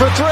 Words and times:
for 0.00 0.08
three. 0.14 0.29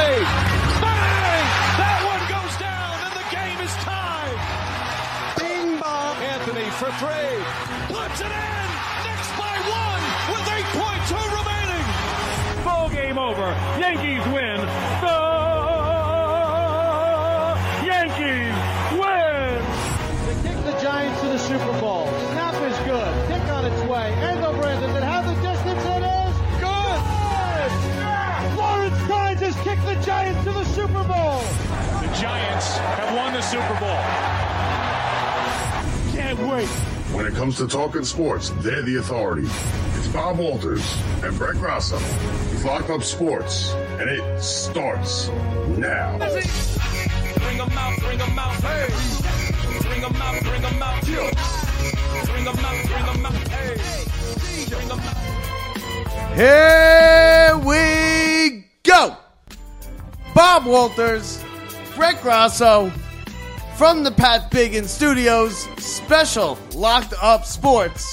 Sports, 38.18 38.50
they're 38.62 38.82
the 38.82 38.96
authority. 38.96 39.46
It's 39.94 40.08
Bob 40.08 40.38
Walters 40.38 40.82
and 41.22 41.38
Brett 41.38 41.54
Grasso. 41.54 42.00
It's 42.52 42.64
Locked 42.64 42.90
Up 42.90 43.04
Sports, 43.04 43.74
and 44.00 44.10
it 44.10 44.42
starts 44.42 45.28
now. 45.78 46.18
Bring 46.18 47.60
'em 47.60 47.70
out, 47.78 47.96
bring 48.00 48.20
'em 48.20 48.36
out, 48.36 48.56
hey. 48.56 48.88
Bring 49.82 50.02
'em 50.02 50.16
out, 50.16 50.42
bring 50.42 50.64
'em 50.64 50.82
out, 50.82 51.06
yeah. 51.06 51.30
Bring 52.24 52.44
'em 52.44 52.58
out, 52.58 52.86
bring 52.88 53.06
'em 53.06 53.24
out, 53.24 53.48
hey. 53.54 53.76
Bring 54.68 54.90
'em 54.90 54.98
out. 54.98 55.16
Here 56.34 57.56
we 57.64 58.64
go. 58.82 59.16
Bob 60.34 60.66
Walters, 60.66 61.40
Brett 61.94 62.20
Grasso 62.20 62.90
from 63.78 64.02
the 64.02 64.10
Pat 64.10 64.50
Biggin 64.50 64.88
Studios, 64.88 65.56
special 65.78 66.58
Locked 66.74 67.14
Up 67.22 67.44
Sports, 67.44 68.12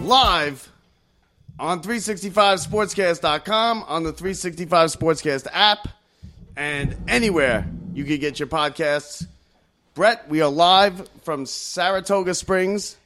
live 0.00 0.72
on 1.58 1.82
365sportscast.com, 1.82 3.84
on 3.86 4.02
the 4.04 4.12
365 4.14 4.88
Sportscast 4.88 5.48
app, 5.52 5.86
and 6.56 6.96
anywhere 7.08 7.68
you 7.92 8.04
can 8.04 8.20
get 8.20 8.38
your 8.38 8.48
podcasts. 8.48 9.26
Brett, 9.92 10.26
we 10.30 10.40
are 10.40 10.48
live 10.48 11.10
from 11.24 11.44
Saratoga 11.44 12.34
Springs. 12.34 12.96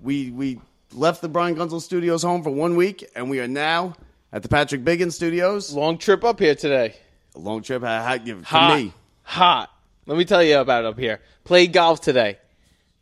We 0.00 0.30
we 0.30 0.60
left 0.92 1.22
the 1.22 1.28
Brian 1.28 1.56
Gunzel 1.56 1.80
Studios 1.80 2.22
home 2.22 2.44
for 2.44 2.50
one 2.50 2.76
week, 2.76 3.04
and 3.16 3.28
we 3.28 3.40
are 3.40 3.48
now 3.48 3.94
at 4.32 4.44
the 4.44 4.48
Patrick 4.48 4.84
Biggin 4.84 5.10
Studios. 5.10 5.72
Long 5.72 5.98
trip 5.98 6.22
up 6.22 6.38
here 6.38 6.54
today. 6.54 6.94
A 7.34 7.40
long 7.40 7.62
trip. 7.62 7.82
I 7.82 8.00
had 8.00 8.24
give 8.24 8.38
for 8.38 8.44
Hot. 8.44 8.78
me. 8.78 8.92
Hot. 9.24 9.73
Let 10.06 10.18
me 10.18 10.24
tell 10.24 10.42
you 10.42 10.58
about 10.58 10.84
it 10.84 10.88
up 10.88 10.98
here. 10.98 11.20
Played 11.44 11.72
golf 11.72 12.00
today. 12.00 12.38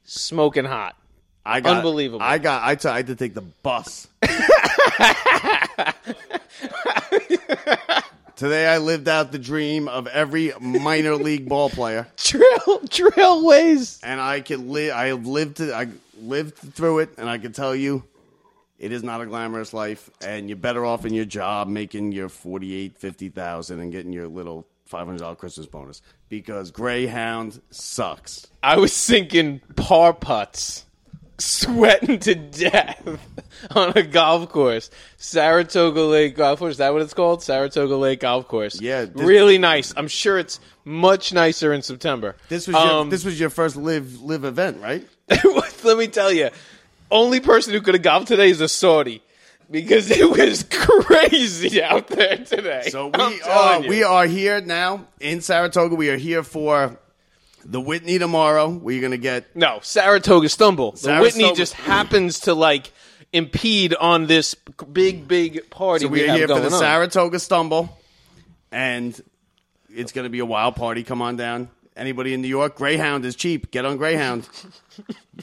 Smoking 0.05 0.65
hot. 0.65 0.97
I 1.45 1.61
got 1.61 1.79
Unbelievable. 1.79 2.23
I 2.23 2.39
got. 2.39 2.63
I, 2.63 2.75
t- 2.77 2.89
I 2.89 2.99
had 2.99 3.09
to 3.09 3.17
take 3.17 3.35
the 3.35 3.41
bus. 3.43 4.07
Today 8.37 8.67
I 8.67 8.79
lived 8.79 9.07
out 9.09 9.31
the 9.31 9.39
dream 9.39 9.87
of 9.89 10.07
every 10.09 10.53
minor 10.61 11.15
league 11.15 11.49
ball 11.49 11.71
player, 11.71 12.09
Trail 12.17 12.81
trailways. 12.87 14.01
and 14.03 14.21
I 14.21 14.41
can 14.41 14.71
live. 14.71 14.95
I 14.95 15.07
have 15.09 15.27
lived. 15.27 15.59
To, 15.59 15.73
I 15.75 15.89
lived 16.21 16.57
through 16.57 17.01
it, 17.01 17.11
and 17.19 17.29
I 17.29 17.39
can 17.39 17.53
tell 17.53 17.75
you, 17.75 18.03
it 18.81 18.91
is 18.91 19.05
not 19.05 19.21
a 19.21 19.27
glamorous 19.27 19.73
life. 19.73 20.11
And 20.25 20.49
you're 20.49 20.57
better 20.57 20.85
off 20.85 21.05
in 21.05 21.15
your 21.15 21.25
job, 21.27 21.69
making 21.69 22.13
your 22.13 22.29
forty-eight, 22.29 22.97
fifty 22.99 23.29
thousand, 23.29 23.79
and 23.81 23.93
getting 23.93 24.13
your 24.13 24.27
little 24.27 24.67
five 24.93 25.07
hundred 25.07 25.21
dollar 25.21 25.35
Christmas 25.37 25.67
bonus 25.67 26.03
because 26.29 26.71
Greyhound 26.71 27.61
sucks. 27.71 28.47
I 28.63 28.77
was 28.77 28.93
sinking 28.93 29.61
par 29.75 30.13
putts, 30.13 30.85
sweating 31.39 32.19
to 32.21 32.35
death 32.35 33.19
on 33.75 33.93
a 33.97 34.03
golf 34.03 34.51
course. 34.51 34.91
Saratoga 35.17 36.03
Lake 36.03 36.37
Golf 36.37 36.59
Course. 36.59 36.73
Is 36.73 36.79
that 36.79 36.93
what 36.93 37.03
it's 37.03 37.15
called? 37.15 37.43
Saratoga 37.43 37.97
Lake 37.97 38.21
Golf 38.21 38.47
Course. 38.47 38.81
Yeah, 38.81 39.07
this- 39.07 39.15
really 39.27 39.59
nice. 39.59 39.95
I'm 39.97 40.09
sure 40.09 40.39
it's 40.39 40.61
much 40.85 41.33
nicer 41.33 41.73
in 41.73 41.81
September. 41.83 42.37
This 42.49 42.67
was 42.67 42.75
your, 42.75 42.87
Um, 42.93 43.11
this 43.11 43.25
was 43.25 43.41
your 43.41 43.51
first 43.51 43.77
live 43.77 44.21
live 44.23 44.45
event, 44.45 44.81
right? 44.81 45.07
Let 45.85 45.97
me 45.99 46.07
tell 46.07 46.31
you, 46.31 46.51
only 47.11 47.41
person 47.41 47.73
who 47.73 47.81
could 47.81 47.95
have 47.95 48.03
golfed 48.03 48.29
today 48.29 48.51
is 48.51 48.61
a 48.61 48.69
Saudi. 48.69 49.23
Because 49.73 50.11
it 50.11 50.29
was 50.31 50.63
crazy 50.71 51.83
out 51.83 52.07
there 52.09 52.37
today. 52.37 52.89
So 52.91 53.07
we 53.09 53.41
are 53.43 53.83
you. 53.83 53.89
we 53.89 54.03
are 54.05 54.27
here 54.27 54.61
now 54.61 55.07
in 55.19 55.41
Saratoga. 55.41 55.95
We 55.95 56.11
are 56.11 56.17
here 56.19 56.43
for 56.43 56.99
the 57.65 57.81
Whitney 57.81 58.19
tomorrow. 58.19 58.69
We're 58.69 59.01
gonna 59.01 59.17
get 59.17 59.57
No, 59.57 59.79
Saratoga 59.83 60.51
Stumble. 60.51 60.93
The 60.93 60.99
Saratoga- 60.99 61.23
Whitney 61.23 61.55
just 61.55 61.73
happens 61.73 62.41
to 62.41 62.55
like 62.55 62.93
impede 63.33 63.95
on 63.95 64.27
this 64.27 64.55
big, 64.93 65.27
big 65.27 65.71
party 65.71 66.05
so 66.05 66.09
we 66.09 66.21
we 66.23 66.29
are 66.29 66.37
here 66.37 66.49
for 66.49 66.61
the 66.61 66.67
on. 66.67 66.71
Saratoga 66.73 67.39
Stumble, 67.39 67.99
and 68.71 69.19
it's 69.89 70.13
gonna 70.13 70.29
be 70.29 70.41
a 70.41 70.47
wild 70.47 70.77
party. 70.77 71.03
Come 71.03 71.23
on 71.23 71.37
down. 71.37 71.71
Anybody 71.95 72.33
in 72.33 72.41
New 72.41 72.49
York? 72.49 72.77
Greyhound 72.77 73.25
is 73.27 73.37
cheap. 73.37 73.71
Get 73.71 73.85
on 73.85 73.99
Greyhound. 73.99 74.49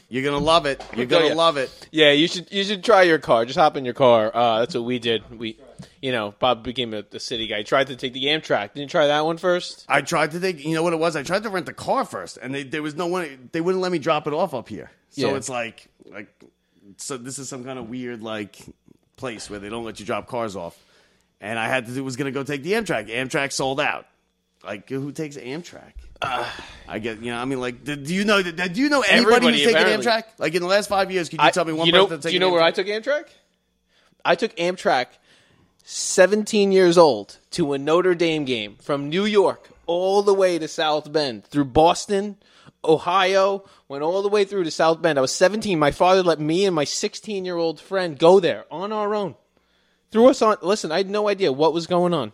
You're 0.09 0.23
gonna 0.23 0.43
love 0.43 0.65
it. 0.65 0.83
You're 0.95 1.05
gonna 1.05 1.27
ya. 1.29 1.35
love 1.35 1.57
it. 1.57 1.69
yeah, 1.91 2.11
you 2.11 2.27
should 2.27 2.51
you 2.51 2.63
should 2.63 2.83
try 2.83 3.03
your 3.03 3.19
car. 3.19 3.45
Just 3.45 3.59
hop 3.59 3.77
in 3.77 3.85
your 3.85 3.93
car. 3.93 4.31
Uh, 4.33 4.59
that's 4.59 4.73
what 4.73 4.83
we 4.83 4.97
did. 4.97 5.39
We, 5.39 5.59
you 6.01 6.11
know, 6.11 6.33
Bob 6.39 6.63
became 6.63 6.93
a, 6.93 7.03
a 7.11 7.19
city 7.19 7.45
guy. 7.45 7.59
He 7.59 7.63
tried 7.63 7.87
to 7.87 7.95
take 7.95 8.13
the 8.13 8.25
Amtrak. 8.25 8.73
Didn't 8.73 8.77
you 8.77 8.87
try 8.87 9.07
that 9.07 9.25
one 9.25 9.37
first? 9.37 9.85
I 9.87 10.01
tried 10.01 10.31
to 10.31 10.39
take. 10.39 10.63
You 10.65 10.73
know 10.73 10.81
what 10.81 10.93
it 10.93 10.99
was? 10.99 11.15
I 11.15 11.21
tried 11.21 11.43
to 11.43 11.49
rent 11.49 11.67
the 11.67 11.73
car 11.73 12.03
first, 12.03 12.37
and 12.37 12.53
they, 12.53 12.63
there 12.63 12.81
was 12.81 12.95
no 12.95 13.05
one. 13.07 13.49
They 13.51 13.61
wouldn't 13.61 13.81
let 13.81 13.91
me 13.91 13.99
drop 13.99 14.25
it 14.25 14.33
off 14.33 14.53
up 14.55 14.69
here. 14.69 14.89
So 15.09 15.29
Yeah. 15.29 15.35
it's 15.37 15.49
like, 15.49 15.87
like, 16.11 16.27
so 16.97 17.17
this 17.17 17.37
is 17.37 17.47
some 17.47 17.63
kind 17.63 17.77
of 17.77 17.89
weird 17.89 18.23
like 18.23 18.57
place 19.17 19.49
where 19.49 19.59
they 19.59 19.69
don't 19.69 19.83
let 19.83 19.99
you 19.99 20.05
drop 20.05 20.27
cars 20.27 20.55
off. 20.55 20.77
And 21.41 21.57
I 21.59 21.67
had 21.67 21.85
to 21.85 21.93
do 21.93 22.03
was 22.03 22.15
going 22.15 22.25
to 22.25 22.37
go 22.37 22.43
take 22.43 22.63
the 22.63 22.73
Amtrak. 22.73 23.07
Amtrak 23.09 23.51
sold 23.51 23.79
out. 23.79 24.05
Like 24.63 24.89
who 24.89 25.11
takes 25.11 25.37
Amtrak? 25.37 25.93
Uh, 26.21 26.45
I 26.87 26.99
get 26.99 27.21
you 27.21 27.31
know. 27.31 27.37
I 27.37 27.45
mean, 27.45 27.61
like, 27.61 27.83
do 27.83 27.95
do 27.95 28.13
you 28.13 28.25
know? 28.25 28.41
Do 28.41 28.81
you 28.81 28.89
know 28.89 29.01
anybody 29.01 29.47
who's 29.51 29.61
taken 29.61 29.81
apparently. 29.81 30.05
Amtrak? 30.05 30.23
Like 30.37 30.53
in 30.53 30.61
the 30.61 30.67
last 30.67 30.89
five 30.89 31.11
years, 31.11 31.29
could 31.29 31.39
you 31.39 31.47
I- 31.47 31.51
tell 31.51 31.65
me 31.65 31.73
one 31.73 31.87
you 31.87 31.93
know, 31.93 32.07
person 32.07 32.29
Do 32.29 32.33
you 32.33 32.39
know 32.39 32.51
where 32.51 32.61
I 32.61 32.71
took 32.71 32.87
Amtrak? 32.87 33.27
I 34.25 34.35
took 34.35 34.53
Amtrak 34.57 35.07
17 35.83 36.71
years 36.71 36.97
old 36.97 37.37
to 37.51 37.73
a 37.73 37.77
Notre 37.77 38.15
Dame 38.15 38.43
game 38.43 38.75
from 38.81 39.09
New 39.09 39.25
York 39.25 39.69
all 39.85 40.21
the 40.21 40.33
way 40.33 40.59
to 40.59 40.67
South 40.67 41.11
Bend 41.11 41.45
through 41.45 41.65
Boston, 41.65 42.35
Ohio, 42.83 43.63
went 43.87 44.03
all 44.03 44.21
the 44.21 44.29
way 44.29 44.43
through 44.45 44.65
to 44.65 44.71
South 44.71 45.01
Bend. 45.01 45.17
I 45.17 45.21
was 45.21 45.33
17. 45.33 45.79
My 45.79 45.91
father 45.91 46.21
let 46.21 46.39
me 46.39 46.65
and 46.65 46.75
my 46.75 46.83
16 46.83 47.45
year 47.45 47.55
old 47.55 47.79
friend 47.79 48.19
go 48.19 48.39
there 48.39 48.65
on 48.69 48.91
our 48.91 49.15
own. 49.15 49.35
Threw 50.11 50.27
us 50.27 50.41
on. 50.41 50.57
Listen, 50.61 50.91
I 50.91 50.97
had 50.97 51.09
no 51.09 51.27
idea 51.29 51.51
what 51.51 51.73
was 51.73 51.87
going 51.87 52.13
on. 52.13 52.33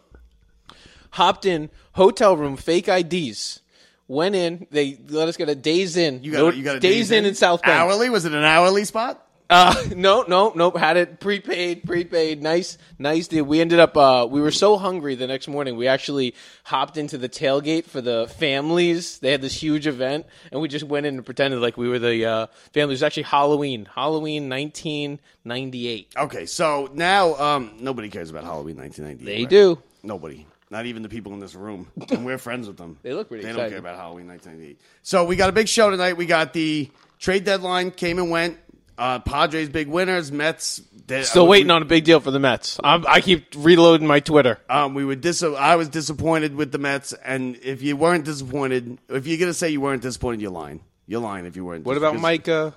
Hopped 1.15 1.45
in, 1.45 1.69
hotel 1.93 2.35
room, 2.35 2.57
fake 2.57 2.89
IDs. 2.89 3.61
Went 4.09 4.35
in. 4.35 4.67
They 4.69 4.99
let 5.07 5.29
us 5.29 5.37
get 5.37 5.47
a 5.47 5.55
days 5.55 5.95
in. 5.95 6.21
You 6.25 6.33
got, 6.33 6.37
No- 6.39 6.49
you 6.49 6.61
got 6.61 6.75
a 6.75 6.79
days, 6.81 7.09
in 7.09 7.25
in 7.25 7.35
South 7.35 7.61
Bend. 7.61 7.71
Hourly? 7.71 8.09
Was 8.09 8.25
it 8.25 8.33
an 8.33 8.43
hourly 8.43 8.83
spot? 8.83 9.25
Uh, 9.49 9.73
no, 9.95 10.25
no, 10.27 10.51
nope. 10.53 10.75
Had 10.75 10.97
it 10.97 11.21
prepaid, 11.21 11.83
prepaid. 11.85 12.43
Nice, 12.43 12.77
nice 12.99 13.29
deal. 13.29 13.45
We 13.45 13.61
ended 13.61 13.79
up. 13.79 13.95
Uh, 13.95 14.27
we 14.29 14.41
were 14.41 14.51
so 14.51 14.75
hungry 14.75 15.15
the 15.15 15.25
next 15.25 15.47
morning. 15.47 15.77
We 15.77 15.87
actually 15.87 16.35
hopped 16.65 16.97
into 16.97 17.17
the 17.17 17.29
tailgate 17.29 17.85
for 17.85 18.01
the 18.01 18.27
families. 18.37 19.19
They 19.19 19.31
had 19.31 19.41
this 19.41 19.53
huge 19.53 19.87
event, 19.87 20.25
and 20.51 20.59
we 20.59 20.67
just 20.67 20.83
went 20.83 21.05
in 21.05 21.15
and 21.15 21.25
pretended 21.25 21.61
like 21.61 21.77
we 21.77 21.87
were 21.87 21.99
the 21.99 22.25
uh, 22.25 22.47
family. 22.73 22.91
It 22.91 22.95
was 22.95 23.03
actually 23.03 23.23
Halloween, 23.23 23.87
Halloween, 23.95 24.49
nineteen 24.49 25.21
ninety 25.45 25.87
eight. 25.87 26.11
Okay, 26.17 26.45
so 26.45 26.89
now 26.93 27.35
um, 27.35 27.71
nobody 27.79 28.09
cares 28.09 28.29
about 28.29 28.43
Halloween 28.43 28.75
1998. 28.75 29.25
They 29.25 29.43
right? 29.43 29.49
do. 29.49 29.81
Nobody. 30.03 30.45
Not 30.75 30.87
even 30.87 31.03
the 31.03 31.09
people 31.09 31.31
in 31.33 31.39
this 31.39 31.55
room. 31.55 31.87
And 32.11 32.25
we're 32.25 32.37
friends 32.37 32.67
with 32.67 32.75
them. 32.75 32.97
They 33.01 33.13
look 33.13 33.29
pretty 33.29 33.43
They 33.43 33.49
don't 33.51 33.59
excited. 33.59 33.69
care 33.71 33.79
about 33.79 33.95
Halloween 33.95 34.27
1998. 34.27 34.77
So 35.03 35.23
we 35.23 35.37
got 35.37 35.47
a 35.47 35.53
big 35.53 35.69
show 35.69 35.89
tonight. 35.89 36.17
We 36.17 36.25
got 36.25 36.51
the 36.51 36.89
trade 37.17 37.45
deadline 37.45 37.91
came 37.91 38.19
and 38.19 38.29
went. 38.29 38.57
Uh, 38.97 39.19
Padres 39.19 39.69
big 39.69 39.87
winners. 39.87 40.33
Mets. 40.33 40.81
They, 41.07 41.23
Still 41.23 41.43
we- 41.45 41.51
waiting 41.51 41.71
on 41.71 41.81
a 41.81 41.85
big 41.85 42.03
deal 42.03 42.19
for 42.19 42.29
the 42.31 42.39
Mets. 42.39 42.77
I'm, 42.83 43.05
I 43.07 43.21
keep 43.21 43.53
reloading 43.55 44.05
my 44.05 44.19
Twitter. 44.19 44.59
Um, 44.69 44.95
we 44.95 45.05
were 45.05 45.15
dis- 45.15 45.43
I 45.43 45.77
was 45.77 45.87
disappointed 45.87 46.55
with 46.55 46.73
the 46.73 46.77
Mets, 46.77 47.13
and 47.13 47.55
if 47.63 47.81
you 47.81 47.95
weren't 47.95 48.25
disappointed, 48.25 48.97
if 49.07 49.27
you're 49.27 49.37
gonna 49.37 49.53
say 49.53 49.69
you 49.69 49.79
weren't 49.79 50.01
disappointed, 50.01 50.41
you're 50.41 50.51
lying. 50.51 50.81
You're 51.07 51.21
lying 51.21 51.45
if 51.45 51.55
you 51.55 51.63
weren't. 51.63 51.85
What 51.85 51.95
about 51.95 52.11
because- 52.15 52.21
Mike? 52.21 52.47
Uh, 52.49 52.71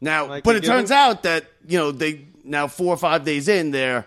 Now, 0.00 0.26
Mike 0.26 0.44
but 0.44 0.56
it 0.56 0.62
Gibbons? 0.62 0.88
turns 0.88 0.90
out 0.90 1.22
that 1.24 1.44
you 1.68 1.76
know 1.78 1.90
they 1.92 2.24
now 2.44 2.66
four 2.66 2.94
or 2.94 2.96
five 2.96 3.24
days 3.24 3.46
in, 3.48 3.72
they're 3.72 4.06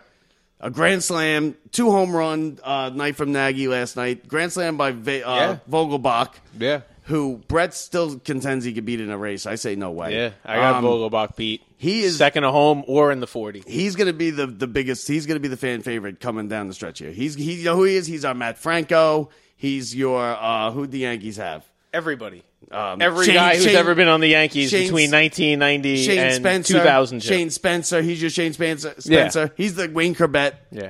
a 0.66 0.72
grand 0.72 1.04
slam, 1.04 1.56
two 1.72 1.92
home 1.92 2.16
run 2.16 2.60
uh, 2.64 2.90
night 2.94 3.16
from 3.16 3.32
Nagy 3.32 3.68
last 3.68 3.96
night, 3.96 4.28
grand 4.28 4.52
slam 4.52 4.78
by 4.78 4.92
Va- 4.92 5.28
uh, 5.28 5.36
Yeah. 5.36 5.58
Vogelbach. 5.70 6.34
yeah. 6.60 6.82
who 7.04 7.38
Brett 7.48 7.76
still 7.76 8.18
contends 8.18 8.66
he 8.66 8.74
could 8.74 8.84
beat 8.86 9.00
in 9.00 9.12
a 9.12 9.18
race. 9.18 9.46
I 9.46 9.56
say 9.56 9.76
no 9.76 9.92
way. 9.92 10.16
Yeah, 10.16 10.32
I 10.44 10.56
got 10.56 10.76
Um, 10.78 10.84
Vogelbach 10.86 11.36
beat. 11.36 11.62
he 11.78 12.02
is- 12.02 12.18
second 12.18 12.44
at 12.46 12.50
home 12.52 12.84
or 12.88 13.12
in 13.12 13.20
the 13.20 13.28
forty. 13.28 13.62
He's 13.68 13.96
going 13.96 14.08
to 14.08 14.14
be 14.14 14.32
the, 14.32 14.48
the 14.48 14.66
biggest. 14.66 15.08
He's 15.08 15.28
going 15.28 15.36
to 15.36 15.40
be 15.40 15.48
the 15.48 15.58
fan 15.58 15.84
favorite 15.84 16.20
coming 16.20 16.48
down 16.48 16.68
the 16.68 16.74
stretch 16.74 16.98
here. 17.00 17.12
He's 17.12 17.36
he, 17.36 17.54
you 17.54 17.66
know 17.66 17.76
who 17.76 17.84
he 17.84 17.96
is. 17.96 18.08
He's 18.08 18.26
our 18.26 18.34
Matt 18.34 18.58
Franco. 18.58 19.30
He's 19.56 19.96
your 19.96 20.20
uh, 20.20 20.72
who 20.72 20.88
the 20.88 20.98
Yankees 21.00 21.38
have. 21.38 21.64
Everybody. 21.94 22.44
Um, 22.72 23.02
Every 23.02 23.26
Shane- 23.28 23.36
guy 23.36 23.56
who's 23.56 23.66
Shane- 23.66 23.76
ever 23.76 23.94
been 23.96 24.08
on 24.08 24.22
the 24.22 24.28
Yankees 24.30 24.72
Shane's- 24.72 24.86
between 24.90 25.12
1990 25.12 26.04
Shane 26.04 26.18
and 26.20 26.34
Spencer, 26.36 26.74
2002. 26.74 27.28
Shane 27.28 27.50
Spencer. 27.52 28.02
He's 28.02 28.20
your 28.22 28.32
Shane 28.32 28.54
Spencer. 28.54 28.94
Yeah. 28.98 29.30
Spencer. 29.30 29.52
He's 29.56 29.76
the 29.76 29.88
Wayne 29.90 30.16
Corbett. 30.16 30.56
yeah. 30.72 30.90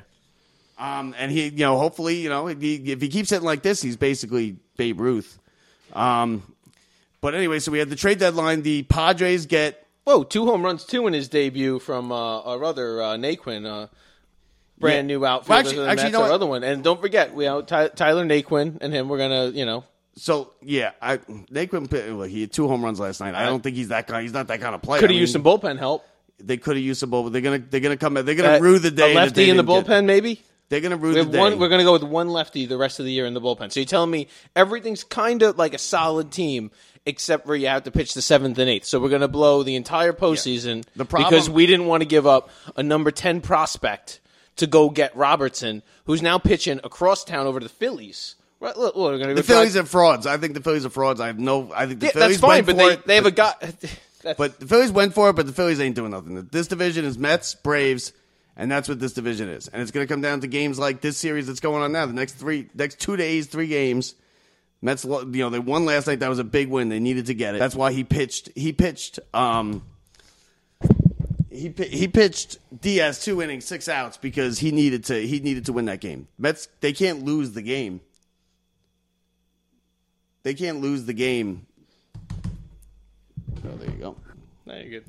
Um, 0.78 1.16
and 1.18 1.32
he, 1.32 1.46
you 1.48 1.60
know, 1.60 1.78
hopefully, 1.78 2.16
you 2.18 2.30
know, 2.30 2.48
if 2.48 2.60
he, 2.62 2.76
if 2.92 3.02
he 3.02 3.08
keeps 3.08 3.30
hitting 3.30 3.46
like 3.46 3.62
this, 3.62 3.82
he's 3.82 3.96
basically 3.98 4.58
Babe 4.78 5.00
Ruth. 5.00 5.38
Um, 5.94 6.44
but 7.22 7.34
anyway, 7.36 7.60
so 7.60 7.72
we 7.72 7.80
had 7.80 7.90
the 7.90 7.96
trade 7.96 8.20
deadline. 8.20 8.62
The 8.62 8.84
Padres 8.84 9.46
get 9.46 9.82
Whoa, 10.04 10.24
two 10.24 10.46
home 10.46 10.64
runs, 10.64 10.84
two 10.84 11.08
in 11.08 11.14
his 11.14 11.30
debut 11.30 11.80
from 11.80 12.12
uh, 12.12 12.42
our 12.42 12.64
other 12.64 13.02
uh, 13.02 13.16
Naquin, 13.16 13.66
uh, 13.66 13.88
brand 14.78 15.10
Yeah. 15.10 15.16
new 15.18 15.26
outfielder. 15.26 15.50
Well, 15.50 15.60
actually- 15.60 15.88
actually, 15.88 16.12
know 16.12 16.24
our 16.24 16.32
other 16.32 16.46
one, 16.46 16.64
and 16.64 16.84
don't 16.84 17.02
forget, 17.02 17.34
we 17.34 17.46
know 17.46 17.62
Ty- 17.62 17.88
Tyler 17.90 18.24
Naquin 18.26 18.78
and 18.82 18.94
him. 18.94 19.08
We're 19.10 19.18
gonna, 19.18 19.48
you 19.50 19.66
know, 19.66 19.84
so 20.16 20.54
yeah. 20.62 20.92
I 21.02 21.18
Naquin, 21.18 22.18
well, 22.18 22.28
he 22.28 22.42
had 22.42 22.52
two 22.52 22.68
home 22.68 22.84
runs 22.84 23.00
last 23.00 23.20
night. 23.20 23.36
I 23.36 23.46
don't 23.46 23.62
think 23.62 23.76
he's 23.76 23.90
that 23.90 24.08
kind. 24.08 24.24
He's 24.24 24.34
not 24.34 24.48
that 24.48 24.62
kind 24.62 24.76
of 24.76 24.82
player. 24.82 25.00
could 25.00 25.10
I 25.10 25.14
have 25.14 25.16
mean, 25.16 25.22
used 25.22 25.34
some 25.34 25.44
bullpen 25.44 25.78
help. 25.78 26.06
They 26.40 26.58
could 26.58 26.76
have 26.76 26.84
used 26.86 27.00
some 27.00 27.12
bullpen. 27.12 27.32
They're 27.32 27.42
gonna 27.42 27.60
they're 27.60 27.80
gonna 27.80 27.98
come. 27.98 28.14
They're 28.16 28.24
gonna 28.36 28.56
Uh, 28.56 28.60
rue 28.60 28.80
the 28.80 28.92
day. 28.92 29.12
a 29.12 29.14
that 29.14 29.16
lefty 29.16 29.46
they 29.46 29.50
in 29.50 29.58
the 29.58 29.64
didn't 29.64 29.84
bullpen, 29.86 29.88
get- 29.88 30.04
maybe. 30.06 30.42
They're 30.68 30.82
gonna 30.82 30.98
rue 30.98 31.10
We 31.10 31.16
the 31.16 31.20
have 31.24 31.32
day. 31.32 31.40
one. 31.40 31.60
We're 31.60 31.70
going 31.70 31.80
to 31.80 31.86
go 31.86 31.94
with 31.94 32.04
one 32.04 32.30
lefty 32.30 32.66
the 32.66 32.76
rest 32.78 33.00
of 33.00 33.06
the 33.06 33.12
year 33.12 33.28
in 33.28 33.36
the 33.36 33.40
bullpen. 33.42 33.72
So 33.72 33.80
you're 33.80 33.86
telling 33.86 34.10
me 34.10 34.28
everything's 34.56 35.04
kind 35.04 35.44
of 35.44 35.60
like 35.60 35.76
a 35.76 35.78
solid 35.78 36.32
team, 36.32 36.72
except 37.06 37.46
for 37.46 37.56
you 37.56 37.68
have 37.68 37.84
to 37.84 37.92
pitch 37.92 38.16
the 38.16 38.22
seventh 38.24 38.58
and 38.58 38.68
eighth. 38.68 38.86
So 38.86 39.00
we're 39.00 39.10
going 39.10 39.22
to 39.22 39.28
blow 39.28 39.62
the 39.62 39.76
entire 39.76 40.12
postseason 40.12 40.84
The 40.96 41.06
problem- 41.06 41.30
because 41.30 41.52
we 41.52 41.68
didn't 41.68 41.86
want 41.86 42.02
to 42.02 42.08
give 42.08 42.26
up 42.26 42.50
a 42.76 42.82
number 42.82 43.12
ten 43.12 43.42
prospect 43.42 44.20
to 44.56 44.66
go 44.66 44.90
get 44.90 45.16
Robertson, 45.16 45.84
who's 46.06 46.24
now 46.24 46.40
pitching 46.40 46.80
across 46.84 47.24
town 47.24 47.46
over 47.46 47.60
to 47.60 47.66
the 47.68 47.72
Phillies. 47.74 48.34
Right, 48.60 48.76
look, 48.78 48.96
look, 48.96 49.12
we're 49.12 49.18
gonna 49.20 49.34
go 49.34 49.42
the 49.42 49.44
Phillies 49.44 49.76
are 49.76 49.86
frauds. 49.86 50.26
I 50.26 50.38
think 50.38 50.54
the 50.54 50.62
Phillies 50.62 50.86
are 50.86 50.90
frauds. 50.90 51.20
I 51.20 51.28
have 51.28 51.40
no. 51.40 51.72
I 51.74 51.86
think 51.88 52.00
the 52.00 52.08
Yeah, 52.08 52.12
Phillies 52.14 52.40
that's 52.40 52.42
fine, 52.42 52.50
went 52.50 52.66
but 52.66 52.72
for 52.74 52.78
they, 52.78 52.94
it, 52.94 53.08
they 53.08 53.16
have 53.16 53.26
a 53.26 53.32
guy. 53.32 53.54
But 54.38 54.60
the 54.60 54.66
Phillies 54.66 54.92
went 54.92 55.14
for 55.14 55.30
it, 55.30 55.36
but 55.36 55.46
the 55.46 55.54
Phillies 55.54 55.80
ain't 55.80 55.96
doing 55.96 56.10
nothing. 56.10 56.50
This 56.52 56.66
division 56.66 57.06
is 57.06 57.16
Mets, 57.16 57.54
Braves, 57.54 58.12
and 58.58 58.72
that's 58.72 58.90
what 58.90 59.00
this 59.00 59.14
division 59.14 59.50
is. 59.50 59.68
And 59.68 59.84
it's 59.84 59.92
going 59.92 60.04
to 60.08 60.12
come 60.12 60.22
down 60.22 60.42
to 60.42 60.48
games 60.48 60.80
like 60.80 61.00
this 61.00 61.16
series 61.16 61.46
that's 61.46 61.60
going 61.60 61.84
on 61.84 61.92
now. 61.92 62.08
The 62.08 62.14
next 62.14 62.34
three, 62.34 62.68
next 62.74 63.00
two 63.00 63.18
days, 63.18 63.46
three 63.46 63.68
games. 63.68 64.16
Mets, 64.82 65.04
you 65.06 65.26
know, 65.32 65.52
they 65.52 65.60
won 65.60 65.86
last 65.86 66.08
night. 66.08 66.22
That 66.22 66.30
was 66.30 66.40
a 66.40 66.44
big 66.44 66.70
win. 66.70 66.90
They 66.90 67.00
needed 67.00 67.28
to 67.28 67.36
get 67.36 67.54
it. 67.54 67.60
That's 67.60 67.76
why 67.76 67.92
he 67.92 68.04
pitched. 68.04 68.50
He 68.56 68.74
pitched. 68.74 69.20
Um, 69.32 69.84
he 71.52 71.74
he 71.90 72.08
pitched 72.08 72.58
Diaz 72.82 73.24
two 73.24 73.42
innings, 73.42 73.66
six 73.66 73.88
outs 73.88 74.18
because 74.18 74.60
he 74.60 74.72
needed 74.72 75.06
to. 75.06 75.16
He 75.26 75.40
needed 75.40 75.66
to 75.66 75.74
win 75.74 75.86
that 75.86 76.02
game. 76.02 76.28
Mets 76.38 76.68
they 76.82 76.94
can't 76.94 77.24
lose 77.24 77.52
the 77.52 77.62
game. 77.62 78.02
They 80.46 80.54
can't 80.54 80.80
lose 80.80 81.06
the 81.06 81.14
game. 81.14 81.66
Oh, 83.68 83.76
there 83.78 83.90
you 83.90 83.98
go. 83.98 84.16
Now 84.68 84.76
you're 84.76 85.02
good. 85.02 85.06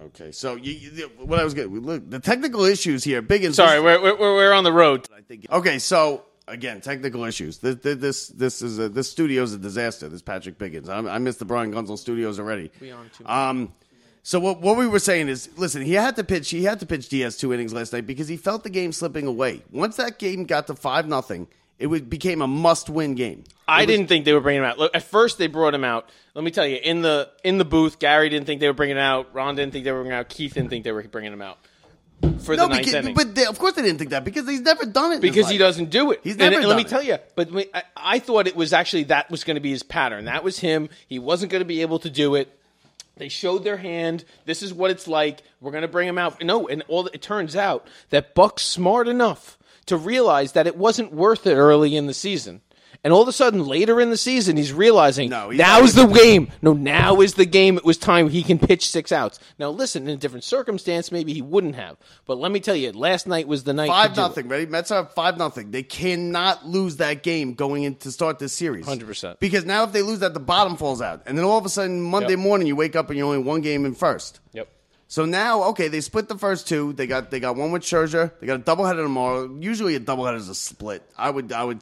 Okay, 0.00 0.30
so 0.30 0.54
you, 0.54 0.72
you, 0.74 1.10
what 1.18 1.40
I 1.40 1.44
was 1.44 1.54
going 1.54 1.76
look 1.82 2.08
the 2.08 2.20
technical 2.20 2.62
issues 2.64 3.02
here, 3.02 3.20
big 3.20 3.42
and 3.42 3.52
Sorry, 3.52 3.80
we're, 3.80 4.00
we're 4.00 4.16
we're 4.16 4.52
on 4.52 4.62
the 4.62 4.72
road. 4.72 5.08
I 5.12 5.22
think. 5.22 5.44
Okay, 5.50 5.80
so 5.80 6.26
again, 6.46 6.80
technical 6.80 7.24
issues. 7.24 7.58
This 7.58 7.74
this 7.82 7.96
this, 7.98 8.28
this 8.28 8.62
is 8.62 8.78
a, 8.78 8.88
this 8.88 9.10
studio 9.10 9.42
is 9.42 9.52
a 9.54 9.58
disaster. 9.58 10.08
This 10.08 10.22
Patrick 10.22 10.56
Biggins. 10.56 10.88
I, 10.88 11.14
I 11.14 11.18
missed 11.18 11.40
the 11.40 11.44
Brian 11.44 11.72
Gunzel 11.72 11.98
studios 11.98 12.38
already. 12.38 12.70
We 12.80 12.92
Um, 13.26 13.74
so 14.22 14.38
what 14.38 14.60
what 14.60 14.76
we 14.76 14.86
were 14.86 15.00
saying 15.00 15.26
is, 15.28 15.48
listen, 15.56 15.82
he 15.82 15.94
had 15.94 16.14
to 16.14 16.22
pitch. 16.22 16.48
He 16.48 16.62
had 16.62 16.78
to 16.78 16.86
pitch 16.86 17.08
Diaz 17.08 17.36
two 17.36 17.52
innings 17.52 17.72
last 17.72 17.92
night 17.92 18.06
because 18.06 18.28
he 18.28 18.36
felt 18.36 18.62
the 18.62 18.70
game 18.70 18.92
slipping 18.92 19.26
away. 19.26 19.62
Once 19.72 19.96
that 19.96 20.20
game 20.20 20.44
got 20.44 20.68
to 20.68 20.76
five 20.76 21.08
nothing, 21.08 21.48
it 21.78 21.86
would, 21.86 22.08
became 22.08 22.42
a 22.42 22.46
must 22.46 22.88
win 22.88 23.14
game. 23.14 23.44
I 23.66 23.86
didn't 23.86 24.08
think 24.08 24.24
they 24.24 24.32
were 24.32 24.40
bringing 24.40 24.62
him 24.62 24.68
out. 24.68 24.78
Look, 24.78 24.94
at 24.94 25.02
first 25.02 25.38
they 25.38 25.46
brought 25.46 25.74
him 25.74 25.84
out. 25.84 26.08
Let 26.34 26.44
me 26.44 26.50
tell 26.50 26.66
you, 26.66 26.76
in 26.76 27.02
the 27.02 27.30
in 27.42 27.58
the 27.58 27.64
booth, 27.64 27.98
Gary 27.98 28.28
didn't 28.28 28.46
think 28.46 28.60
they 28.60 28.66
were 28.66 28.74
bringing 28.74 28.96
him 28.96 29.02
out. 29.02 29.34
Ron 29.34 29.56
didn't 29.56 29.72
think 29.72 29.84
they 29.84 29.92
were 29.92 29.98
bringing 30.00 30.12
him 30.12 30.20
out. 30.20 30.28
Keith 30.28 30.54
didn't 30.54 30.70
think 30.70 30.84
they 30.84 30.92
were 30.92 31.02
bringing 31.02 31.32
him 31.32 31.40
out 31.40 31.58
for 32.40 32.56
the 32.56 32.62
No, 32.62 32.66
ninth 32.68 32.78
because, 32.86 32.94
inning. 32.94 33.14
but 33.14 33.34
they, 33.34 33.46
of 33.46 33.58
course 33.58 33.74
they 33.74 33.82
didn't 33.82 33.98
think 33.98 34.10
that 34.10 34.24
because 34.24 34.48
he's 34.48 34.60
never 34.60 34.84
done 34.84 35.12
it. 35.12 35.20
because 35.20 35.48
he 35.48 35.58
doesn't 35.58 35.90
do 35.90 36.10
it. 36.10 36.20
He's 36.22 36.36
never 36.36 36.54
and, 36.56 36.62
done 36.62 36.68
let 36.70 36.76
me 36.76 36.82
it. 36.82 36.88
tell 36.88 37.02
you, 37.02 37.18
but 37.34 37.48
I, 37.74 37.82
I 37.96 38.18
thought 38.18 38.46
it 38.46 38.56
was 38.56 38.72
actually 38.72 39.04
that 39.04 39.30
was 39.30 39.44
going 39.44 39.56
to 39.56 39.60
be 39.60 39.70
his 39.70 39.82
pattern. 39.82 40.26
That 40.26 40.44
was 40.44 40.58
him. 40.58 40.88
He 41.08 41.18
wasn't 41.18 41.50
going 41.52 41.60
to 41.60 41.66
be 41.66 41.80
able 41.82 41.98
to 42.00 42.10
do 42.10 42.34
it. 42.34 42.58
They 43.16 43.28
showed 43.28 43.62
their 43.62 43.76
hand. 43.76 44.24
This 44.44 44.62
is 44.62 44.74
what 44.74 44.90
it's 44.90 45.06
like. 45.06 45.40
We're 45.60 45.70
going 45.70 45.82
to 45.82 45.88
bring 45.88 46.08
him 46.08 46.18
out. 46.18 46.42
No, 46.42 46.66
and 46.66 46.82
all 46.88 47.06
it 47.06 47.22
turns 47.22 47.54
out 47.54 47.86
that 48.10 48.34
Buck's 48.34 48.64
smart 48.64 49.06
enough 49.06 49.56
to 49.86 49.96
realize 49.96 50.52
that 50.52 50.66
it 50.66 50.76
wasn't 50.76 51.12
worth 51.12 51.46
it 51.46 51.54
early 51.54 51.96
in 51.96 52.06
the 52.06 52.14
season. 52.14 52.60
And 53.02 53.12
all 53.12 53.20
of 53.20 53.28
a 53.28 53.32
sudden, 53.32 53.66
later 53.66 54.00
in 54.00 54.08
the 54.08 54.16
season, 54.16 54.56
he's 54.56 54.72
realizing 54.72 55.28
No, 55.28 55.50
he's 55.50 55.58
now 55.58 55.80
is 55.82 55.94
the 55.94 56.06
game. 56.06 56.48
No, 56.62 56.72
now 56.72 57.20
is 57.20 57.34
the 57.34 57.44
game. 57.44 57.76
It 57.76 57.84
was 57.84 57.98
time 57.98 58.30
he 58.30 58.42
can 58.42 58.58
pitch 58.58 58.88
six 58.88 59.12
outs. 59.12 59.38
Now, 59.58 59.68
listen, 59.68 60.04
in 60.04 60.14
a 60.14 60.16
different 60.16 60.42
circumstance, 60.44 61.12
maybe 61.12 61.34
he 61.34 61.42
wouldn't 61.42 61.74
have. 61.74 61.98
But 62.24 62.38
let 62.38 62.50
me 62.50 62.60
tell 62.60 62.76
you, 62.76 62.92
last 62.92 63.26
night 63.26 63.46
was 63.46 63.64
the 63.64 63.74
night. 63.74 63.88
Five 63.88 64.16
nothing. 64.16 64.48
Ready? 64.48 64.64
Mets 64.64 64.90
are 64.90 65.04
five 65.04 65.36
nothing. 65.36 65.70
They 65.70 65.82
cannot 65.82 66.66
lose 66.66 66.96
that 66.96 67.22
game 67.22 67.52
going 67.52 67.82
in 67.82 67.96
to 67.96 68.10
start 68.10 68.38
this 68.38 68.54
series. 68.54 68.86
100%. 68.86 69.38
Because 69.38 69.66
now 69.66 69.84
if 69.84 69.92
they 69.92 70.00
lose 70.00 70.20
that, 70.20 70.32
the 70.32 70.40
bottom 70.40 70.78
falls 70.78 71.02
out, 71.02 71.24
and 71.26 71.36
then 71.36 71.44
all 71.44 71.58
of 71.58 71.66
a 71.66 71.68
sudden 71.68 72.00
Monday 72.00 72.30
Yep. 72.30 72.38
morning 72.38 72.66
you 72.66 72.76
wake 72.76 72.96
up 72.96 73.10
and 73.10 73.18
you're 73.18 73.26
only 73.26 73.38
one 73.38 73.60
game 73.60 73.84
in 73.84 73.94
first. 73.94 74.40
Yep. 74.54 74.68
So 75.14 75.24
now, 75.26 75.62
okay, 75.66 75.86
they 75.86 76.00
split 76.00 76.28
the 76.28 76.36
first 76.36 76.66
two. 76.66 76.92
They 76.92 77.06
got 77.06 77.30
they 77.30 77.38
got 77.38 77.54
one 77.54 77.70
with 77.70 77.82
Scherzer. 77.82 78.32
They 78.40 78.48
got 78.48 78.58
a 78.58 78.62
doubleheader 78.64 79.04
tomorrow. 79.04 79.48
Usually 79.60 79.94
a 79.94 80.00
doubleheader 80.00 80.38
is 80.38 80.48
a 80.48 80.56
split. 80.56 81.08
I 81.16 81.30
would 81.30 81.52
I 81.52 81.62
would 81.62 81.80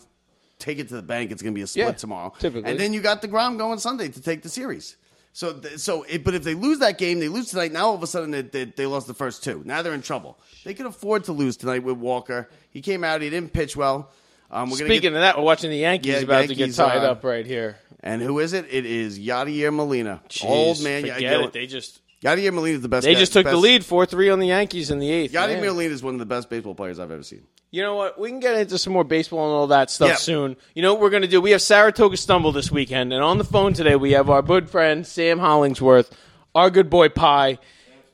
take 0.58 0.78
it 0.78 0.88
to 0.88 0.96
the 0.96 1.02
bank. 1.02 1.30
It's 1.30 1.40
going 1.40 1.54
to 1.54 1.58
be 1.58 1.62
a 1.62 1.66
split 1.66 1.86
Yeah, 1.86 1.92
tomorrow. 1.92 2.34
typically. 2.38 2.70
and 2.70 2.78
then 2.78 2.92
you 2.92 3.00
got 3.00 3.22
deGrom 3.22 3.56
going 3.56 3.78
Sunday 3.78 4.08
to 4.10 4.20
take 4.20 4.42
the 4.42 4.50
series. 4.50 4.98
So 5.32 5.54
th- 5.54 5.78
so 5.78 6.02
it, 6.02 6.24
but 6.24 6.34
if 6.34 6.44
they 6.44 6.52
lose 6.52 6.80
that 6.80 6.98
game, 6.98 7.20
they 7.20 7.28
lose 7.28 7.48
tonight. 7.48 7.72
Now 7.72 7.86
all 7.86 7.94
of 7.94 8.02
a 8.02 8.06
sudden 8.06 8.32
they, 8.32 8.42
they, 8.42 8.64
they 8.66 8.84
lost 8.84 9.06
the 9.06 9.14
first 9.14 9.42
two. 9.42 9.62
Now 9.64 9.80
they're 9.80 9.94
in 9.94 10.02
trouble. 10.02 10.38
They 10.64 10.74
could 10.74 10.84
afford 10.84 11.24
to 11.24 11.32
lose 11.32 11.56
tonight 11.56 11.84
with 11.84 11.96
Walker. 11.96 12.50
He 12.68 12.82
came 12.82 13.02
out. 13.02 13.22
He 13.22 13.30
didn't 13.30 13.54
pitch 13.54 13.74
well. 13.78 14.10
Um, 14.50 14.68
we're 14.68 14.76
gonna 14.76 14.88
Speaking 14.90 15.12
get, 15.12 15.14
of 15.14 15.20
that, 15.22 15.38
we're 15.38 15.44
watching 15.44 15.70
the 15.70 15.78
Yankees 15.78 16.12
Yeah, 16.16 16.18
about 16.20 16.48
to 16.48 16.54
get 16.54 16.74
tied 16.74 16.98
uh, 16.98 17.12
up 17.12 17.24
right 17.24 17.46
here. 17.46 17.78
and 18.00 18.20
who 18.20 18.40
is 18.40 18.52
it? 18.52 18.66
It 18.70 18.84
is 18.84 19.18
Yadier 19.18 19.72
Molina, 19.74 20.20
Jeez, 20.28 20.44
old 20.44 20.82
man. 20.82 21.00
forget 21.00 21.22
Yadier, 21.22 21.46
it. 21.46 21.52
They 21.54 21.66
just 21.66 22.02
Yadier 22.22 22.52
Molina 22.52 22.76
is 22.76 22.82
the 22.82 22.88
best. 22.88 23.04
they 23.04 23.14
guy- 23.14 23.18
just 23.20 23.32
took 23.32 23.44
the 23.46 23.56
lead 23.56 23.84
four 23.84 24.06
three 24.06 24.30
on 24.30 24.38
the 24.38 24.46
Yankees 24.48 24.90
in 24.90 24.98
the 25.00 25.10
eighth. 25.10 25.32
Yadier. 25.32 25.60
Molina 25.60 25.92
is 25.92 26.02
one 26.02 26.14
of 26.14 26.20
the 26.20 26.26
best 26.26 26.48
baseball 26.48 26.74
players 26.74 26.98
I've 26.98 27.10
ever 27.10 27.22
seen. 27.22 27.42
You 27.70 27.82
know 27.82 27.94
what? 27.96 28.18
We 28.20 28.28
can 28.28 28.38
get 28.38 28.54
into 28.54 28.76
some 28.78 28.92
more 28.92 29.02
baseball 29.02 29.46
and 29.46 29.54
all 29.54 29.66
that 29.68 29.90
stuff 29.90 30.08
Yeah. 30.10 30.14
soon. 30.16 30.56
You 30.74 30.82
know 30.82 30.92
what 30.92 31.00
we're 31.02 31.10
going 31.10 31.22
to 31.22 31.28
do? 31.28 31.40
We 31.40 31.52
have 31.52 31.62
Saratoga 31.62 32.16
Stumble 32.18 32.52
this 32.52 32.70
weekend, 32.70 33.12
and 33.12 33.22
on 33.24 33.38
the 33.38 33.44
phone 33.44 33.72
today 33.72 33.96
we 33.96 34.12
have 34.12 34.28
our 34.30 34.42
good 34.42 34.68
friend 34.70 35.06
Sam 35.06 35.38
Hollingsworth, 35.38 36.14
our 36.54 36.68
good 36.70 36.90
boy 36.90 37.08
Pie. 37.08 37.58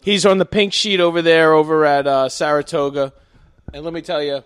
He's 0.00 0.24
on 0.24 0.38
the 0.38 0.44
pink 0.46 0.72
sheet 0.72 1.00
over 1.00 1.20
there, 1.22 1.52
over 1.52 1.84
at 1.84 2.06
uh, 2.06 2.28
Saratoga. 2.28 3.12
And 3.74 3.84
let 3.84 3.92
me 3.92 4.00
tell 4.00 4.22
you, 4.22 4.42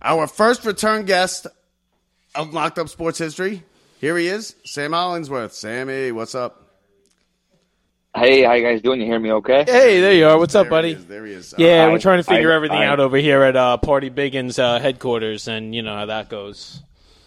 Our 0.00 0.26
first 0.28 0.64
return 0.64 1.04
guest 1.04 1.46
of 2.36 2.54
Locked 2.54 2.78
Up 2.78 2.88
Sports 2.88 3.18
History. 3.18 3.64
Here 4.00 4.16
he 4.16 4.28
is, 4.28 4.54
Sam 4.64 4.92
Hollingsworth. 4.92 5.52
Sammy, 5.52 6.12
what's 6.12 6.36
up? 6.36 6.67
Hey, 8.16 8.42
how 8.42 8.54
you 8.54 8.64
guys 8.64 8.80
doing? 8.82 9.00
You 9.00 9.06
hear 9.06 9.18
me 9.20 9.32
okay? 9.32 9.64
hey, 9.66 10.00
there 10.00 10.12
you 10.14 10.26
are. 10.26 10.38
What's 10.38 10.54
up, 10.54 10.68
buddy? 10.68 10.88
he 10.88 10.94
is. 10.94 11.06
There 11.06 11.26
he 11.26 11.32
is. 11.34 11.54
Yeah, 11.58 11.84
I- 11.84 11.88
we're 11.92 11.98
trying 11.98 12.18
to 12.18 12.24
figure 12.24 12.50
I- 12.52 12.54
everything 12.56 12.78
I- 12.78 12.86
out 12.86 13.00
over 13.00 13.16
here 13.18 13.42
at 13.42 13.54
uh, 13.54 13.76
Party 13.76 14.10
Biggins 14.10 14.58
uh, 14.58 14.80
headquarters, 14.80 15.46
and 15.46 15.74
you 15.74 15.82
know 15.82 15.94
how 15.94 16.06
that 16.06 16.28
goes. 16.28 16.82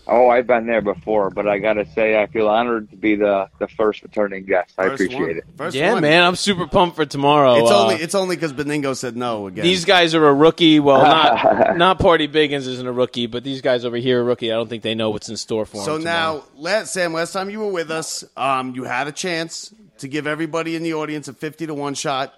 Oh, 0.08 0.30
I've 0.30 0.48
been 0.48 0.66
there 0.66 0.82
before, 0.82 1.30
but 1.30 1.48
I 1.48 1.60
gotta 1.60 1.86
say, 1.86 2.20
I 2.22 2.26
feel 2.28 2.48
honored 2.50 2.90
to 2.90 2.96
be 2.98 3.16
the, 3.16 3.48
the 3.60 3.68
first 3.68 4.02
returning 4.02 4.46
guest. 4.46 4.74
I 4.78 4.88
First 4.90 4.94
appreciate 5.04 5.20
one. 5.22 5.30
it. 5.38 5.46
First 5.56 5.76
yeah, 5.76 5.94
one. 5.94 6.02
man, 6.02 6.24
I'm 6.24 6.36
super 6.36 6.68
pumped 6.68 6.96
for 6.96 7.06
tomorrow. 7.06 7.56
It's 7.56 7.70
Uh, 7.72 7.84
only 7.84 7.96
it's 7.96 8.16
only 8.16 8.36
because 8.36 8.52
Beningo 8.52 8.96
said 8.96 9.16
no 9.16 9.48
again. 9.48 9.64
These 9.64 9.86
guys 9.86 10.14
are 10.16 10.28
a 10.28 10.34
rookie. 10.34 10.80
Well, 10.80 11.02
not 11.04 11.78
not 11.78 12.00
Party 12.00 12.28
Biggins 12.28 12.68
isn't 12.68 12.86
a 12.86 12.92
rookie, 12.92 13.28
but 13.28 13.44
these 13.44 13.62
guys 13.62 13.86
over 13.86 13.96
here 13.98 14.18
are 14.20 14.22
a 14.22 14.26
rookie. 14.26 14.52
I 14.52 14.56
don't 14.56 14.68
think 14.70 14.84
they 14.84 14.96
know 14.96 15.12
what's 15.12 15.30
in 15.30 15.38
store 15.38 15.66
for 15.66 15.78
them. 15.78 15.86
so 15.86 15.94
them. 15.96 16.04
now, 16.06 16.44
last, 16.58 16.92
Sam, 16.94 17.14
last 17.14 17.32
time 17.32 17.50
you 17.50 17.60
were 17.60 17.72
with 17.72 17.92
us, 17.92 18.24
um, 18.36 18.74
you 18.76 18.84
had 18.86 19.08
a 19.08 19.12
chance 19.12 19.74
to 20.00 20.08
give 20.08 20.26
everybody 20.26 20.76
in 20.76 20.82
the 20.84 20.96
audience 20.96 21.28
a 21.28 21.34
fifty 21.34 21.68
to 21.68 21.74
one 21.76 21.94
shot. 21.94 22.34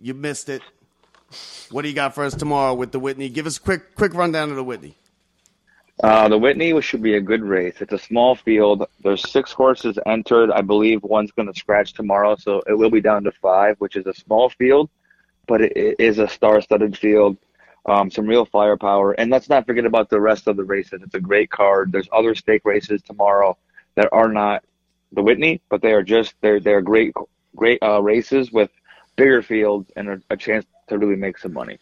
You 0.00 0.14
missed 0.14 0.48
it. 0.48 0.62
What 1.70 1.82
do 1.82 1.88
you 1.88 1.94
got 1.94 2.14
for 2.14 2.24
us 2.24 2.34
tomorrow 2.34 2.72
with 2.74 2.92
the 2.92 2.98
Whitney? 3.00 3.28
Give 3.28 3.46
us 3.46 3.56
a 3.58 3.60
quick 3.60 3.94
quick 3.96 4.14
rundown 4.14 4.50
of 4.50 4.56
the 4.56 4.64
Whitney. 4.64 4.96
Uh, 6.02 6.28
the 6.28 6.38
Whitney 6.38 6.80
should 6.80 7.02
be 7.02 7.14
a 7.16 7.20
good 7.20 7.42
race. 7.42 7.80
It's 7.80 7.92
a 7.92 7.98
small 7.98 8.34
field. 8.34 8.86
There's 9.02 9.28
six 9.30 9.52
horses 9.52 9.98
entered. 10.06 10.50
I 10.50 10.62
believe 10.62 11.02
one's 11.02 11.30
going 11.30 11.52
to 11.52 11.58
scratch 11.58 11.92
tomorrow, 11.92 12.36
so 12.36 12.62
it 12.66 12.72
will 12.72 12.90
be 12.90 13.02
down 13.02 13.24
to 13.24 13.32
five, 13.32 13.76
which 13.80 13.96
is 13.96 14.06
a 14.06 14.14
small 14.14 14.48
field, 14.48 14.88
but 15.46 15.60
it, 15.60 15.96
is 15.98 16.18
a 16.18 16.26
star-studded 16.26 16.96
field. 16.96 17.36
um, 17.86 18.10
some 18.10 18.26
real 18.26 18.44
firepower. 18.44 19.12
And 19.12 19.30
let's 19.30 19.48
not 19.48 19.66
forget 19.66 19.86
about 19.86 20.10
the 20.10 20.20
rest 20.20 20.46
of 20.46 20.56
the 20.56 20.64
races. 20.64 21.02
It's 21.02 21.14
a 21.14 21.20
great 21.20 21.50
card. 21.50 21.92
There's 21.92 22.08
other 22.12 22.34
stake 22.34 22.62
races 22.64 23.02
tomorrow 23.02 23.56
that 23.94 24.08
are 24.12 24.28
not 24.28 24.64
the 25.12 25.22
Whitney, 25.22 25.60
but 25.68 25.82
they 25.82 25.92
are 25.92 26.02
just 26.02 26.34
they're 26.40 26.60
they're 26.60 26.82
great 26.82 27.12
great 27.56 27.82
uh, 27.82 28.00
races 28.00 28.52
with 28.52 28.70
bigger 29.16 29.42
fields 29.42 29.90
and 29.96 30.08
a, 30.08 30.22
a 30.30 30.36
chance 30.36 30.64
to 30.88 30.98
really 30.98 31.16
make 31.16 31.38
some 31.38 31.52
money. 31.52 31.78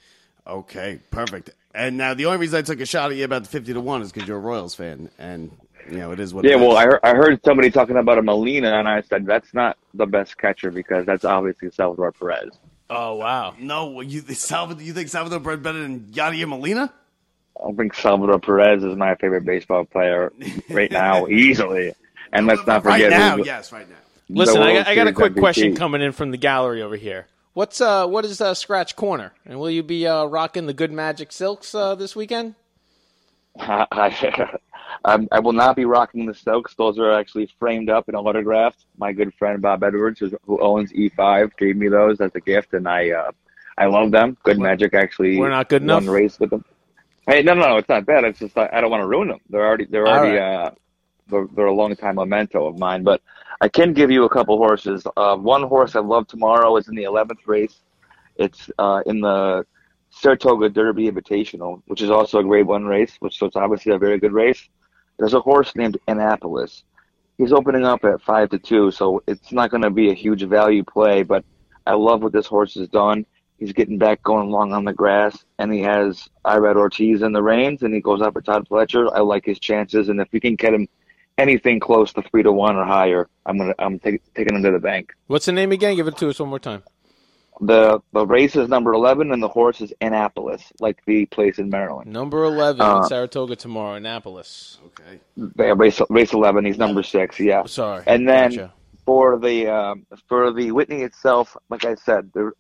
Okay, 0.47 0.99
perfect. 1.11 1.51
And 1.75 1.97
now 1.97 2.15
the 2.15 2.27
only 2.27 2.39
reason 2.39 2.59
I 2.59 2.63
took 2.63 2.81
a 2.81 2.87
shot 2.87 3.11
at 3.11 3.17
you 3.17 3.25
about 3.25 3.45
the 3.45 3.49
fifty 3.49 3.73
to 3.73 3.81
one 3.81 4.03
is 4.03 4.11
because 4.11 4.27
you're 4.29 4.39
a 4.39 4.41
Royals 4.41 4.75
fan, 4.75 5.11
and 5.19 5.51
you 5.91 5.99
know 5.99 6.13
it 6.13 6.21
is 6.21 6.33
what. 6.33 6.45
Yeah, 6.45 6.53
it 6.53 6.61
well, 6.61 6.73
is. 6.73 6.77
I 6.77 6.85
heard, 6.85 7.01
I 7.03 7.15
heard 7.15 7.41
somebody 7.45 7.71
talking 7.71 7.97
about 7.97 8.19
a 8.19 8.23
Molina, 8.23 8.79
and 8.79 8.89
I 8.89 9.03
said 9.03 9.27
that's 9.27 9.53
not 9.53 9.77
the 9.95 10.07
best 10.07 10.39
catcher 10.39 10.71
because 10.71 11.05
that's 11.07 11.25
obviously 11.25 11.71
Salvador 11.71 12.13
Perez. 12.13 12.51
Oh 12.91 13.17
wow. 13.17 13.55
no, 13.59 14.01
you 14.01 14.21
Salvador, 14.23 14.83
you 14.83 14.95
think 14.95 15.09
Salvador 15.09 15.41
Bread 15.41 15.63
better 15.63 15.81
than 15.81 16.01
Yadier 16.01 16.49
Molina? 16.49 16.93
I 17.63 17.73
think 17.73 17.95
Salvador 17.95 18.39
Perez 18.39 18.83
is 18.83 18.97
my 18.97 19.15
favorite 19.17 19.45
baseball 19.45 19.85
player 19.85 20.33
right 20.71 20.91
now, 20.91 21.27
easily. 21.29 21.93
And 22.33 22.47
let's 22.47 22.67
not 22.67 22.83
forget. 22.83 22.85
right 22.85 23.03
forget 23.05 23.11
now, 23.11 23.37
who's- 23.37 23.47
yes, 23.47 23.73
right 23.73 23.89
now. 23.89 23.97
Listen, 24.31 24.63
I 24.63 24.75
got, 24.75 24.87
I 24.87 24.95
got 24.95 25.07
a 25.07 25.13
quick 25.13 25.33
MVP. 25.33 25.41
question 25.41 25.77
coming 25.77 26.03
in 26.03 26.13
from 26.13 26.31
the 26.31 26.37
gallery 26.37 26.83
over 26.83 26.97
here. 26.97 27.27
What's 27.59 27.81
uh 27.81 28.07
what 28.07 28.25
is 28.25 28.41
uh, 28.41 28.55
Scratch 28.55 28.95
Corner? 28.95 29.33
And 29.45 29.59
will 29.59 29.69
you 29.69 29.83
be 29.83 30.07
uh, 30.07 30.27
rocking 30.27 30.67
the 30.67 30.73
Good 30.73 30.93
Magic 30.93 31.33
Silks 31.33 31.75
uh, 31.75 31.97
this 31.97 32.15
weekend? 32.15 32.55
I, 33.59 34.49
I'm- 35.05 35.29
will 35.43 35.53
not 35.53 35.75
be 35.75 35.85
rocking 35.85 36.25
the 36.25 36.35
Stokes. 36.35 36.77
Those 36.77 37.01
are 37.01 37.11
actually 37.11 37.51
framed 37.59 37.91
up 37.91 38.07
and 38.07 38.17
autographed. 38.17 38.85
My 38.97 39.13
good 39.13 39.35
friend 39.35 39.61
Bob 39.61 39.83
Edwards, 39.83 40.21
who 40.21 40.61
owns 40.61 40.93
E5, 40.93 41.57
gave 41.57 41.75
me 41.77 41.89
those 41.89 42.21
as 42.21 42.31
a 42.37 42.41
gift, 42.41 42.75
and 42.75 42.87
I 42.87 43.11
uh, 43.11 43.33
I 43.77 43.87
love 43.87 44.13
them. 44.13 44.37
Good 44.45 44.61
Magic 44.61 44.95
actually. 44.95 45.37
We're 45.37 45.51
not 45.51 45.69
good 45.69 45.83
enough? 45.83 46.07
race 46.07 46.39
with 46.39 46.51
them. 46.51 46.65
Hey, 47.27 47.43
no, 47.43 47.55
no, 47.55 47.71
no, 47.71 47.77
it's 47.79 47.89
not 47.89 48.07
bad. 48.07 48.23
It's 48.23 48.39
just 48.39 48.57
I, 48.57 48.69
I 48.73 48.81
don't 48.81 48.93
want 48.93 49.03
to 49.03 49.09
ruin 49.09 49.27
them. 49.27 49.41
They're 49.51 49.67
already 49.67 49.87
they're 49.87 50.07
All 50.07 50.17
already 50.17 50.39
right. 50.39 50.67
uh, 50.67 50.71
they're, 51.29 51.47
they're 51.55 51.67
a 51.67 51.75
long 51.75 51.95
time 51.97 52.17
memento 52.17 52.67
of 52.67 52.79
mine. 52.79 53.03
But 53.03 53.23
I 53.61 53.69
can 53.69 53.93
give 53.93 54.11
you 54.11 54.25
a 54.25 54.29
couple 54.29 54.57
horses. 54.57 55.07
Uh, 55.17 55.37
one 55.37 55.63
horse 55.63 55.97
I 55.97 56.01
love 56.01 56.27
tomorrow 56.27 56.77
is 56.77 56.89
in 56.89 56.95
the 56.95 57.05
11th 57.05 57.47
race. 57.47 57.81
It's 58.37 58.71
uh, 58.79 59.03
in 59.07 59.21
the 59.21 59.67
Saratoga 60.11 60.69
Derby 60.69 61.11
Invitational, 61.11 61.83
which 61.87 62.03
is 62.03 62.11
also 62.11 62.39
a 62.39 62.45
Grade 62.45 62.67
One 62.67 62.85
race, 62.85 63.17
which 63.21 63.39
so 63.39 63.47
it's 63.47 63.57
obviously 63.57 63.93
a 63.93 63.99
very 63.99 64.19
good 64.19 64.33
race. 64.33 64.69
There's 65.19 65.35
a 65.35 65.41
horse 65.41 65.75
named 65.75 65.99
Annapolis. 66.07 66.85
He's 67.37 67.53
opening 67.53 67.85
up 67.85 68.05
at 68.05 68.23
five 68.23 68.51
to 68.51 68.59
two, 68.59 68.91
so 68.91 69.23
it's 69.27 69.53
not 69.53 69.71
going 69.71 69.83
to 69.83 69.91
be 69.91 70.11
a 70.11 70.15
huge 70.15 70.43
value 70.45 70.85
play. 70.85 71.23
But 71.23 71.45
I 71.87 71.95
love 71.95 72.23
what 72.23 72.33
this 72.33 72.47
horse 72.47 72.75
has 72.75 72.89
done. 72.89 73.27
He's 73.59 73.73
getting 73.73 73.99
back 73.99 74.23
going 74.23 74.51
long 74.51 74.73
on 74.73 74.85
the 74.85 74.93
grass, 74.93 75.45
and 75.59 75.73
he 75.73 75.81
has 75.83 76.29
Irad 76.45 76.77
Ortiz 76.77 77.23
in 77.23 77.33
the 77.33 77.43
reins, 77.43 77.83
and 77.83 77.93
he 77.93 78.01
goes 78.01 78.23
up 78.23 78.37
with 78.37 78.45
Todd 78.45 78.69
Pletcher. 78.69 79.11
I 79.13 79.21
like 79.21 79.45
his 79.45 79.59
chances, 79.59 80.09
and 80.09 80.21
if 80.21 80.29
we 80.31 80.39
can 80.39 80.55
get 80.55 80.73
him 80.73 80.87
anything 81.39 81.81
close 81.81 82.13
to 82.15 82.23
three 82.23 82.43
to 82.43 82.53
one 82.53 82.77
or 82.77 82.85
higher, 82.85 83.29
I'm 83.47 83.57
gonna 83.59 83.75
I'm 83.79 83.99
take, 83.99 84.23
taking 84.35 84.57
him 84.57 84.63
to 84.65 84.73
the 84.73 84.79
bank. 84.79 85.15
What's 85.29 85.47
the 85.47 85.53
name 85.53 85.73
again? 85.73 85.97
Give 85.97 86.09
it 86.09 86.17
to 86.19 86.29
us 86.29 86.39
one 86.41 86.51
more 86.51 86.59
time. 86.59 86.83
The 87.61 88.01
the 88.13 88.25
race 88.27 88.55
is 88.55 88.69
number 88.69 88.93
eleven, 88.93 89.33
and 89.33 89.43
the 89.43 89.49
horse 89.49 89.81
is 89.81 89.93
Annapolis, 90.01 90.63
like 90.81 90.99
the 91.07 91.27
place 91.27 91.59
in 91.59 91.71
Maryland. 91.71 92.13
Number 92.13 92.45
eleven 92.45 92.83
Uh, 92.83 92.99
in 92.99 93.05
Saratoga 93.05 93.57
tomorrow, 93.57 93.95
Annapolis. 93.95 94.79
Okay. 94.87 95.19
Yeah, 95.59 95.75
race 95.77 96.01
race 96.09 96.33
eleven. 96.33 96.65
He's 96.65 96.79
number 96.79 97.03
six. 97.03 97.41
Yeah. 97.41 97.65
Sorry. 97.67 98.05
And 98.07 98.29
then 98.29 98.51
Gotcha. 98.51 98.73
for 99.05 99.39
the 99.39 99.67
um, 99.67 100.07
for 100.29 100.53
the 100.53 100.71
Whitney 100.71 101.03
itself, 101.03 101.57
like 101.69 101.85
I 101.85 101.97
said, 101.97 102.31
there 102.33 102.53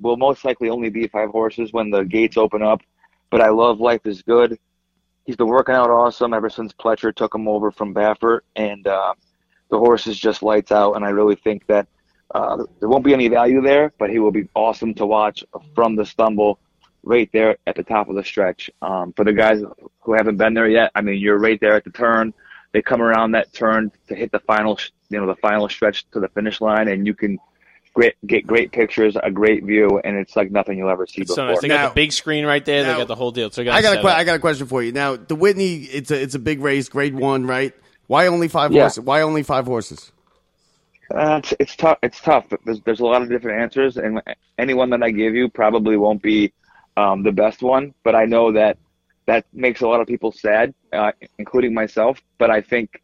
will 0.00 0.18
most 0.18 0.44
likely 0.44 0.68
only 0.68 0.90
be 0.90 1.06
five 1.08 1.30
horses 1.30 1.72
when 1.72 1.88
the 1.90 2.02
gates 2.02 2.36
open 2.36 2.62
up. 2.62 2.82
But 3.30 3.40
I 3.40 3.48
love 3.48 3.80
Life 3.80 4.02
is 4.04 4.20
Good. 4.20 4.58
He's 5.24 5.36
been 5.36 5.48
working 5.48 5.74
out 5.74 5.90
awesome 5.90 6.34
ever 6.34 6.50
since 6.50 6.72
Pletcher 6.72 7.14
took 7.14 7.34
him 7.34 7.46
over 7.46 7.70
from 7.70 7.94
Baffert, 7.94 8.40
and 8.56 8.86
uh, 8.86 9.14
the 9.70 9.78
horse 9.78 10.06
is 10.06 10.18
just 10.18 10.42
lights 10.42 10.72
out. 10.72 10.94
And 10.94 11.04
I 11.04 11.10
really 11.10 11.36
think 11.36 11.66
that 11.66 11.86
uh, 12.34 12.64
there 12.80 12.88
won't 12.88 13.04
be 13.04 13.14
any 13.14 13.28
value 13.28 13.60
there, 13.60 13.92
but 13.98 14.10
he 14.10 14.18
will 14.18 14.32
be 14.32 14.48
awesome 14.54 14.94
to 14.94 15.06
watch 15.06 15.44
from 15.74 15.96
the 15.96 16.04
stumble 16.04 16.58
right 17.04 17.28
there 17.32 17.56
at 17.66 17.76
the 17.76 17.82
top 17.82 18.08
of 18.08 18.16
the 18.16 18.24
stretch. 18.24 18.70
Um, 18.80 19.12
for 19.12 19.24
the 19.24 19.32
guys 19.32 19.62
who 20.00 20.12
haven't 20.12 20.36
been 20.36 20.54
there 20.54 20.68
yet, 20.68 20.90
I 20.94 21.02
mean, 21.02 21.18
you're 21.18 21.38
right 21.38 21.60
there 21.60 21.74
at 21.74 21.84
the 21.84 21.90
turn. 21.90 22.32
They 22.72 22.82
come 22.82 23.02
around 23.02 23.32
that 23.32 23.52
turn 23.52 23.92
to 24.08 24.14
hit 24.14 24.32
the 24.32 24.38
final, 24.40 24.78
you 25.10 25.20
know, 25.20 25.26
the 25.26 25.36
final 25.36 25.68
stretch 25.68 26.08
to 26.12 26.20
the 26.20 26.28
finish 26.28 26.60
line, 26.60 26.88
and 26.88 27.06
you 27.06 27.14
can 27.14 27.38
great, 27.94 28.14
get 28.26 28.46
great 28.46 28.72
pictures, 28.72 29.16
a 29.22 29.30
great 29.30 29.64
view, 29.64 30.00
and 30.04 30.16
it's 30.16 30.34
like 30.36 30.50
nothing 30.50 30.78
you'll 30.78 30.90
ever 30.90 31.06
see 31.06 31.24
So 31.24 31.34
before. 31.36 31.46
nice. 31.46 31.60
They 31.60 31.68
Now- 31.68 31.76
got 31.84 31.88
the 31.94 32.00
big 32.00 32.12
screen 32.12 32.46
right 32.46 32.64
there. 32.64 32.82
now- 32.84 32.92
they 32.92 32.98
got 32.98 33.08
the 33.08 33.14
whole 33.14 33.30
deal. 33.32 33.50
So 33.50 33.62
I 33.62 33.64
got 33.66 33.78
a 33.80 33.82
set 33.82 34.00
que- 34.00 34.08
up. 34.08 34.16
I 34.16 34.24
got 34.24 34.36
a 34.36 34.38
question 34.38 34.66
for 34.66 34.82
you. 34.82 34.92
Now 34.92 35.16
the 35.16 35.34
Whitney, 35.34 35.74
it's 35.84 36.10
a 36.10 36.20
it's 36.20 36.34
a 36.34 36.38
big 36.38 36.60
race, 36.60 36.88
grade 36.88 37.14
one, 37.14 37.46
right? 37.46 37.72
Why 38.06 38.26
only 38.26 38.48
five 38.48 38.72
Yeah. 38.72 38.82
horses? 38.82 39.00
Why 39.04 39.22
only 39.22 39.42
five 39.42 39.66
horses? 39.66 40.10
Uh, 41.14 41.40
it's, 41.42 41.54
it's 41.58 41.76
tough. 41.76 41.98
It's 42.02 42.20
tough. 42.20 42.46
There's, 42.64 42.80
there's 42.80 43.00
a 43.00 43.04
lot 43.04 43.20
of 43.22 43.28
different 43.28 43.60
answers, 43.60 43.98
and 43.98 44.22
any 44.58 44.72
one 44.72 44.90
that 44.90 45.02
I 45.02 45.10
give 45.10 45.34
you 45.34 45.48
probably 45.50 45.96
won't 45.98 46.22
be 46.22 46.52
um, 46.96 47.22
the 47.22 47.32
best 47.32 47.62
one. 47.62 47.92
But 48.02 48.14
I 48.14 48.24
know 48.24 48.52
that 48.52 48.78
that 49.26 49.44
makes 49.52 49.82
a 49.82 49.88
lot 49.88 50.00
of 50.00 50.06
people 50.06 50.32
sad, 50.32 50.72
uh, 50.92 51.12
including 51.38 51.74
myself. 51.74 52.18
But 52.38 52.50
I 52.50 52.62
think 52.62 53.01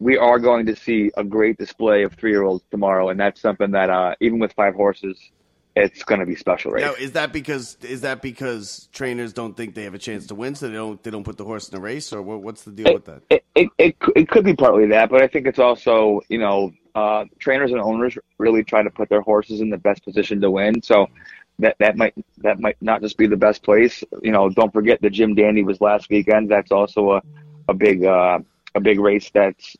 we 0.00 0.16
are 0.16 0.38
going 0.38 0.66
to 0.66 0.74
see 0.74 1.10
a 1.16 1.22
great 1.22 1.58
display 1.58 2.02
of 2.02 2.14
three-year-olds 2.14 2.64
tomorrow, 2.70 3.10
and 3.10 3.20
that's 3.20 3.40
something 3.40 3.70
that 3.72 3.90
uh, 3.90 4.14
even 4.20 4.38
with 4.38 4.52
five 4.54 4.74
horses, 4.74 5.18
it's 5.76 6.02
going 6.02 6.18
to 6.20 6.26
be 6.26 6.34
special, 6.34 6.72
right? 6.72 6.82
Now, 6.82 6.94
is 6.94 7.12
that 7.12 7.32
because 7.32 7.76
is 7.82 8.00
that 8.00 8.22
because 8.22 8.88
trainers 8.92 9.32
don't 9.32 9.56
think 9.56 9.74
they 9.74 9.84
have 9.84 9.94
a 9.94 9.98
chance 9.98 10.26
to 10.28 10.34
win, 10.34 10.54
so 10.54 10.68
they 10.68 10.74
don't 10.74 11.00
they 11.02 11.10
don't 11.10 11.22
put 11.22 11.36
the 11.36 11.44
horse 11.44 11.68
in 11.68 11.74
the 11.76 11.80
race, 11.80 12.12
or 12.12 12.22
what, 12.22 12.42
what's 12.42 12.62
the 12.62 12.72
deal 12.72 12.92
with 12.92 13.04
that? 13.04 13.22
It, 13.30 13.44
it, 13.54 13.68
it, 13.78 13.96
it 14.16 14.28
could 14.28 14.44
be 14.44 14.54
partly 14.54 14.86
that, 14.88 15.10
but 15.10 15.22
I 15.22 15.28
think 15.28 15.46
it's 15.46 15.58
also, 15.58 16.22
you 16.28 16.38
know, 16.38 16.72
uh, 16.94 17.26
trainers 17.38 17.70
and 17.70 17.80
owners 17.80 18.16
really 18.38 18.64
try 18.64 18.82
to 18.82 18.90
put 18.90 19.08
their 19.10 19.20
horses 19.20 19.60
in 19.60 19.70
the 19.70 19.78
best 19.78 20.02
position 20.02 20.40
to 20.40 20.50
win. 20.50 20.82
So 20.82 21.06
that, 21.58 21.76
that 21.78 21.96
might 21.96 22.14
that 22.38 22.58
might 22.58 22.76
not 22.80 23.02
just 23.02 23.18
be 23.18 23.26
the 23.26 23.36
best 23.36 23.62
place. 23.62 24.02
You 24.22 24.32
know, 24.32 24.48
don't 24.48 24.72
forget 24.72 25.00
the 25.02 25.10
Jim 25.10 25.34
Dandy 25.34 25.62
was 25.62 25.80
last 25.80 26.08
weekend. 26.08 26.50
That's 26.50 26.72
also 26.72 27.12
a, 27.12 27.22
a 27.68 27.74
big 27.74 28.04
uh, 28.04 28.38
a 28.74 28.80
big 28.80 28.98
race 28.98 29.30
that's 29.32 29.76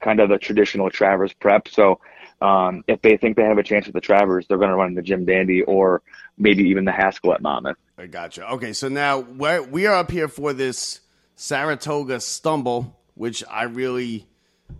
kind 0.00 0.20
of 0.20 0.28
the 0.28 0.38
traditional 0.38 0.90
Travers 0.90 1.32
prep. 1.32 1.68
So 1.68 2.00
um, 2.40 2.84
if 2.86 3.00
they 3.02 3.16
think 3.16 3.36
they 3.36 3.44
have 3.44 3.58
a 3.58 3.62
chance 3.62 3.86
with 3.86 3.94
the 3.94 4.00
Travers, 4.00 4.46
they're 4.46 4.58
going 4.58 4.70
to 4.70 4.76
run 4.76 4.94
the 4.94 5.02
Jim 5.02 5.24
Dandy 5.24 5.62
or 5.62 6.02
maybe 6.36 6.64
even 6.64 6.84
the 6.84 6.92
Haskell 6.92 7.32
at 7.32 7.42
Monmouth. 7.42 7.76
I 7.96 8.06
gotcha. 8.06 8.50
Okay, 8.54 8.72
so 8.72 8.88
now 8.88 9.18
we 9.18 9.86
are 9.86 9.94
up 9.94 10.10
here 10.10 10.28
for 10.28 10.52
this 10.52 11.00
Saratoga 11.36 12.20
Stumble, 12.20 12.98
which 13.14 13.44
I 13.48 13.64
really 13.64 14.26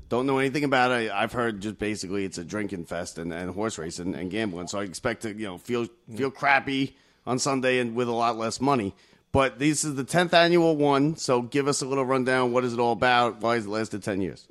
don't 0.08 0.26
know 0.26 0.38
anything 0.38 0.64
about. 0.64 0.90
I, 0.90 1.10
I've 1.10 1.32
heard 1.32 1.60
just 1.60 1.78
basically 1.78 2.24
it's 2.24 2.38
a 2.38 2.44
drinking 2.44 2.86
fest 2.86 3.18
and, 3.18 3.32
and 3.32 3.50
horse 3.50 3.78
racing 3.78 4.14
and 4.14 4.30
gambling. 4.30 4.66
So 4.68 4.80
I 4.80 4.84
expect 4.84 5.22
to 5.22 5.32
you 5.32 5.46
know 5.46 5.58
feel 5.58 5.86
feel 6.14 6.30
crappy 6.30 6.96
on 7.26 7.38
Sunday 7.38 7.78
and 7.78 7.94
with 7.94 8.08
a 8.08 8.12
lot 8.12 8.36
less 8.36 8.60
money. 8.60 8.94
But 9.32 9.58
this 9.58 9.84
is 9.84 9.96
the 9.96 10.04
tenth 10.04 10.32
annual 10.32 10.76
one, 10.76 11.16
so 11.16 11.42
give 11.42 11.66
us 11.66 11.82
a 11.82 11.86
little 11.86 12.04
rundown. 12.04 12.52
What 12.52 12.64
is 12.64 12.72
it 12.72 12.78
all 12.78 12.92
about? 12.92 13.40
Why 13.40 13.56
has 13.56 13.66
it 13.66 13.70
lasted 13.70 14.02
ten 14.02 14.20
years? 14.20 14.46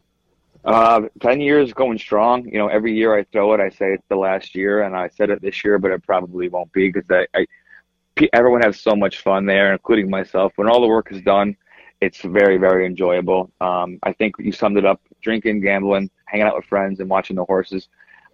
Uh, 0.65 1.01
10 1.19 1.41
years 1.41 1.73
going 1.73 1.97
strong. 1.97 2.47
You 2.47 2.57
know, 2.57 2.67
every 2.67 2.93
year 2.93 3.17
I 3.17 3.23
throw 3.23 3.53
it, 3.53 3.59
I 3.59 3.69
say 3.69 3.93
it's 3.93 4.07
the 4.09 4.15
last 4.15 4.55
year, 4.55 4.83
and 4.83 4.95
I 4.95 5.09
said 5.09 5.29
it 5.29 5.41
this 5.41 5.63
year, 5.63 5.77
but 5.77 5.91
it 5.91 6.03
probably 6.03 6.47
won't 6.47 6.71
be 6.71 6.89
because 6.89 7.09
I, 7.09 7.27
I, 7.37 8.29
everyone 8.31 8.61
has 8.61 8.79
so 8.79 8.95
much 8.95 9.21
fun 9.21 9.45
there, 9.45 9.73
including 9.73 10.09
myself. 10.09 10.53
When 10.55 10.69
all 10.69 10.81
the 10.81 10.87
work 10.87 11.11
is 11.11 11.21
done, 11.21 11.57
it's 11.99 12.21
very, 12.21 12.57
very 12.57 12.85
enjoyable. 12.85 13.51
Um, 13.59 13.99
I 14.03 14.13
think 14.13 14.35
you 14.39 14.51
summed 14.51 14.77
it 14.77 14.85
up 14.85 15.01
drinking, 15.21 15.61
gambling, 15.61 16.09
hanging 16.25 16.47
out 16.47 16.55
with 16.55 16.65
friends, 16.65 16.99
and 16.99 17.09
watching 17.09 17.35
the 17.35 17.45
horses. 17.45 17.89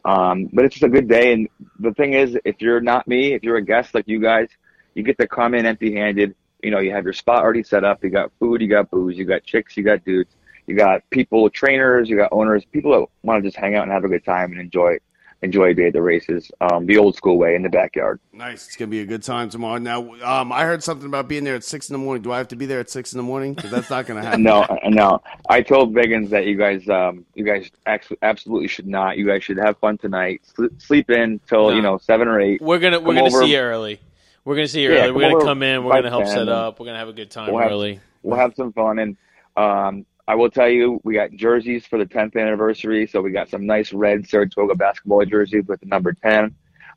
Um, 0.06 0.50
but 0.54 0.66
it's 0.66 0.76
just 0.76 0.84
a 0.84 0.90
good 0.90 1.08
day. 1.08 1.34
And 1.34 1.50
the 1.80 1.94
thing 1.94 2.14
is, 2.14 2.38
if 2.46 2.62
you're 2.62 2.82
not 2.82 3.08
me, 3.08 3.34
if 3.34 3.44
you're 3.44 3.58
a 3.58 3.62
guest 3.62 3.94
like 3.94 4.08
you 4.08 4.20
guys, 4.20 4.50
you 4.94 5.04
get 5.04 5.18
to 5.20 5.28
come 5.28 5.54
in 5.54 5.66
empty 5.66 5.96
handed. 5.96 6.36
You 6.64 6.72
know, 6.72 6.80
you 6.80 6.92
have 6.92 7.04
your 7.04 7.14
spot 7.14 7.44
already 7.44 7.64
set 7.64 7.84
up. 7.84 8.04
You 8.04 8.10
got 8.10 8.32
food, 8.40 8.62
you 8.62 8.68
got 8.68 8.92
booze, 8.92 9.18
you 9.18 9.26
got 9.26 9.44
chicks, 9.44 9.78
you 9.78 9.84
got 9.84 10.04
dudes. 10.04 10.36
You 10.70 10.76
got 10.76 11.02
people, 11.10 11.50
trainers, 11.50 12.08
you 12.10 12.16
got 12.16 12.30
owners, 12.32 12.64
people 12.64 12.92
that 12.92 13.06
want 13.24 13.44
to 13.44 13.48
just 13.50 13.58
hang 13.58 13.74
out 13.76 13.84
and 13.84 13.92
have 13.92 14.04
a 14.04 14.08
good 14.08 14.24
time 14.24 14.52
and 14.52 14.62
enjoy 14.62 14.98
enjoy 15.42 15.70
a 15.70 15.74
day 15.74 15.88
at 15.88 15.94
the 15.94 16.02
races, 16.02 16.52
um, 16.60 16.86
the 16.86 16.98
old 16.98 17.16
school 17.16 17.38
way 17.38 17.56
in 17.56 17.64
the 17.64 17.70
backyard. 17.70 18.20
Nice. 18.34 18.68
It's 18.68 18.76
gonna 18.76 18.92
be 18.92 19.00
a 19.00 19.06
good 19.06 19.24
time 19.24 19.50
tomorrow. 19.50 19.78
Now, 19.80 20.14
um, 20.22 20.52
I 20.52 20.66
heard 20.66 20.84
something 20.84 21.08
about 21.08 21.30
being 21.30 21.46
there 21.46 21.56
at 21.56 21.64
six 21.64 21.90
in 21.90 21.94
the 21.94 21.98
morning. 21.98 22.22
Do 22.22 22.32
I 22.34 22.38
have 22.40 22.50
to 22.50 22.58
be 22.58 22.66
there 22.68 22.82
at 22.82 22.90
six 22.90 23.14
in 23.14 23.18
the 23.18 23.24
morning? 23.24 23.54
Because 23.54 23.72
that's 23.72 23.90
not 23.90 24.06
gonna 24.06 24.22
happen. 24.22 24.44
No, 24.44 24.68
no. 24.86 25.22
I 25.50 25.62
told 25.62 25.94
Biggins 25.96 26.30
that 26.32 26.46
you 26.46 26.56
guys, 26.58 26.88
um, 26.90 27.26
you 27.36 27.46
guys 27.46 27.72
ax- 27.88 28.12
absolutely 28.22 28.68
should 28.68 28.86
not. 28.86 29.18
You 29.18 29.26
guys 29.26 29.44
should 29.44 29.58
have 29.58 29.78
fun 29.80 29.98
tonight. 29.98 30.42
Sl- 30.56 30.66
sleep 30.78 31.10
in 31.10 31.40
till 31.48 31.70
No. 31.70 31.76
you 31.76 31.82
know 31.82 31.98
seven 31.98 32.28
or 32.28 32.40
eight. 32.42 32.62
We're 32.62 32.78
gonna 32.78 33.00
we're 33.00 33.16
Come 33.16 33.24
gonna 33.24 33.28
over- 33.36 33.44
see 33.46 33.54
you 33.54 33.60
early. 33.60 34.00
We're 34.44 34.56
gonna 34.56 34.68
see 34.68 34.82
you 34.84 34.92
Yeah, 34.94 35.04
early. 35.06 35.12
We're 35.14 35.32
gonna 35.32 35.44
come 35.46 35.64
in. 35.64 35.84
We're 35.86 35.94
gonna 35.94 36.10
help 36.10 36.26
10 36.26 36.34
set 36.36 36.50
up. 36.50 36.80
We're 36.82 36.86
gonna 36.88 37.00
have 37.00 37.08
a 37.10 37.14
good 37.14 37.32
time 37.32 37.54
We'll 37.54 37.62
have, 37.64 37.72
early. 37.72 38.00
we'll 38.24 38.38
have 38.38 38.54
some 38.56 38.74
fun 38.74 39.00
and 39.00 39.16
um, 39.56 40.06
I 40.30 40.36
will 40.36 40.52
tell 40.52 40.70
you, 40.70 41.02
we 41.04 41.16
got 41.16 41.32
jerseys 41.32 41.88
for 41.88 41.98
the 41.98 42.06
10th 42.06 42.36
anniversary. 42.40 43.08
So 43.08 43.20
we 43.22 43.32
got 43.32 43.50
some 43.50 43.66
nice 43.66 43.92
red 43.92 44.28
Saratoga 44.30 44.76
basketball 44.76 45.26
jerseys 45.26 45.66
with 45.68 45.80
the 45.80 45.88
number 45.88 46.14
10. 46.14 46.54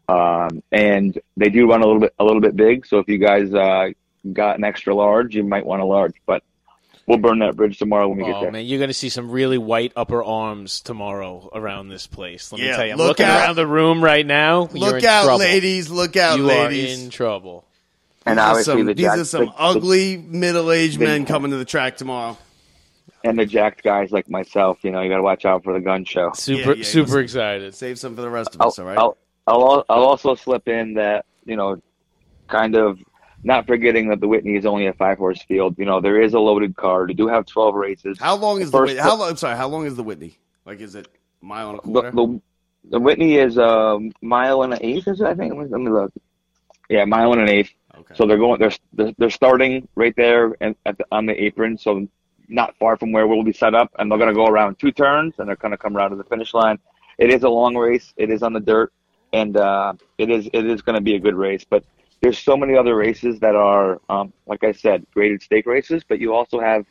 Um, 0.09 0.63
and 0.71 1.19
they 1.39 1.49
do 1.49 1.67
run 1.71 1.81
a 1.83 1.87
little 1.87 2.01
bit, 2.01 2.15
a 2.19 2.25
little 2.25 2.43
bit 2.43 2.55
big. 2.57 2.85
So 2.87 2.99
if 2.99 3.09
you 3.09 3.17
guys, 3.17 3.55
uh, 3.55 3.89
got 4.35 4.59
an 4.59 4.65
extra 4.65 4.95
large, 4.95 5.35
you 5.35 5.45
might 5.45 5.65
want 5.65 5.81
a 5.81 5.85
large. 5.87 6.13
But 6.27 6.43
we'll 7.07 7.17
burn 7.19 7.39
that 7.39 7.57
bridge 7.57 7.79
tomorrow 7.79 8.07
when 8.09 8.19
we 8.19 8.25
get 8.25 8.33
there. 8.33 8.37
Oh 8.37 8.43
there. 8.43 8.53
man, 8.53 8.67
you're 8.67 8.79
going 8.79 8.91
to 8.91 8.95
see 8.95 9.09
some 9.09 9.31
really 9.31 9.57
white 9.59 9.93
upper 9.97 10.23
arms 10.23 10.83
tomorrow 10.83 11.49
around 11.55 11.89
this 11.89 12.07
place. 12.07 12.53
Let 12.53 12.61
me 12.61 12.67
tell 12.69 12.85
you, 12.85 12.93
I'm 12.93 12.99
look 12.99 13.09
looking 13.19 13.27
out. 13.27 13.41
around 13.41 13.57
the 13.57 13.67
room 13.67 14.05
right 14.05 14.27
now. 14.27 14.69
you're 14.75 14.79
Look 14.93 14.99
in 15.03 15.07
out, 15.09 15.25
trouble. 15.25 15.39
ladies! 15.39 15.89
Look 15.91 16.17
out, 16.17 16.37
You 16.39 16.45
ladies! 16.45 17.01
are 17.01 17.05
in 17.05 17.11
trouble. 17.11 17.65
and 18.27 18.39
These 18.39 18.45
are 18.45 18.63
some, 18.63 18.85
the 18.85 18.95
these 18.95 19.07
jack, 19.07 19.19
are 19.19 19.25
some 19.25 19.47
the- 19.47 19.51
the- 19.53 19.59
ugly 19.63 20.17
middle-aged 20.19 21.01
men 21.01 21.25
coming 21.25 21.51
to 21.53 21.57
the 21.57 21.65
track 21.65 21.97
tomorrow. 21.97 22.37
And 23.25 23.39
the 23.39 23.47
jacked 23.47 23.83
guys 23.83 24.11
like 24.13 24.29
myself. 24.29 24.79
You 24.83 24.91
know, 24.91 25.01
you 25.01 25.09
got 25.09 25.17
to 25.17 25.23
watch 25.23 25.45
out 25.45 25.65
for 25.65 25.73
the 25.73 25.81
gun 25.81 26.05
show. 26.05 26.33
Super, 26.35 26.75
yeah, 26.75 26.85
super 26.85 27.21
excited. 27.21 27.75
Save 27.75 27.99
some 27.99 28.15
for 28.17 28.23
the 28.23 28.31
rest 28.31 28.55
of 28.55 28.61
I'll, 28.61 28.69
us, 28.69 28.79
all 28.79 28.87
right? 28.87 28.99
I'll, 28.99 29.17
I'll, 29.47 29.85
I'll 29.89 30.05
also 30.05 30.35
slip 30.35 30.69
in 30.69 30.95
that, 30.95 31.25
you 31.45 31.57
know, 31.57 31.81
kind 32.49 32.75
of 32.77 32.99
not 33.45 33.67
forgetting 33.67 34.09
that 34.09 34.21
the 34.21 34.29
Whitney 34.29 34.57
is 34.57 34.67
only 34.67 34.87
a 34.87 34.93
five 34.93 35.19
horse 35.19 35.43
field. 35.43 35.77
You 35.79 35.85
know, 35.85 36.01
there 36.01 36.21
is 36.21 36.35
a 36.35 36.39
loaded 36.39 36.77
card. 36.77 37.11
You 37.11 37.17
do 37.17 37.29
have 37.29 37.47
12 37.47 37.75
races. 37.75 38.19
how 38.21 38.37
long 38.37 38.61
is 38.61 38.71
the 38.71 38.79
first- 38.79 38.91
Whitney? 38.91 39.03
How 39.03 39.17
long? 39.17 39.31
I'm 39.31 39.37
sorry. 39.37 39.57
How 39.57 39.69
long 39.69 39.87
is 39.87 39.97
the 39.97 40.03
Whitney? 40.03 40.39
Like, 40.65 40.81
is 40.81 40.95
it 40.95 41.09
a 41.43 41.45
mile 41.45 41.71
and 41.71 41.79
a 41.79 41.83
the, 41.83 41.93
quarter? 41.93 42.11
the, 42.13 42.41
the 42.91 43.01
Whitney 43.01 43.37
is 43.37 43.57
a 43.57 43.99
mile 44.21 44.63
and 44.63 44.75
an 44.75 44.79
eighth, 44.83 45.09
is 45.09 45.21
it? 45.21 45.27
I 45.27 45.35
think. 45.35 45.55
Let 45.55 45.81
me, 45.81 45.91
look. 45.91 46.13
Yeah, 46.89 47.05
mile 47.05 47.33
and 47.33 47.43
an 47.43 47.49
eighth. 47.49 47.71
okay. 47.97 48.15
So 48.15 48.27
they're 48.27 48.39
going. 48.39 48.61
They're 48.61 48.73
they're, 48.93 49.13
they're 49.19 49.31
starting 49.31 49.89
right 49.97 50.15
there 50.17 50.55
and 50.61 50.77
at 50.87 50.99
the, 50.99 51.07
on 51.11 51.27
the 51.27 51.43
apron, 51.43 51.79
so 51.79 52.07
not 52.53 52.77
far 52.79 52.97
from 52.97 53.13
where 53.13 53.27
we'll 53.27 53.43
be 53.43 53.53
set 53.53 53.75
up, 53.75 53.91
and 53.99 54.11
they're 54.11 54.19
going 54.19 54.29
to 54.29 54.35
go 54.35 54.47
around 54.47 54.79
two 54.79 54.93
turns, 54.93 55.35
and 55.39 55.49
they're 55.49 55.57
going 55.57 55.73
to 55.73 55.79
come 55.79 55.97
around 55.97 56.11
to 56.11 56.17
the 56.17 56.25
finish 56.25 56.55
line. 56.55 56.79
It 57.19 57.31
is 57.31 57.43
a 57.43 57.49
long 57.49 57.77
race. 57.77 58.13
It 58.17 58.31
is 58.31 58.43
on 58.43 58.53
the 58.53 58.61
dirt, 58.61 58.93
and 59.33 59.57
uh, 59.57 59.95
it 60.19 60.31
is 60.31 60.49
it 60.53 60.67
is 60.67 60.83
going 60.83 60.95
to 60.95 61.01
be 61.01 61.15
a 61.15 61.21
good 61.21 61.35
race. 61.35 61.65
But 61.69 61.85
there's 62.21 62.39
so 62.39 62.57
many 62.57 62.77
other 62.77 62.95
races 62.95 63.41
that 63.41 63.57
are, 63.57 64.01
um, 64.09 64.33
like 64.47 64.63
I 64.65 64.73
said, 64.73 65.07
graded 65.13 65.43
stake 65.43 65.67
races. 65.67 66.03
But 66.09 66.21
you 66.21 66.35
also 66.35 66.61
have 66.61 66.87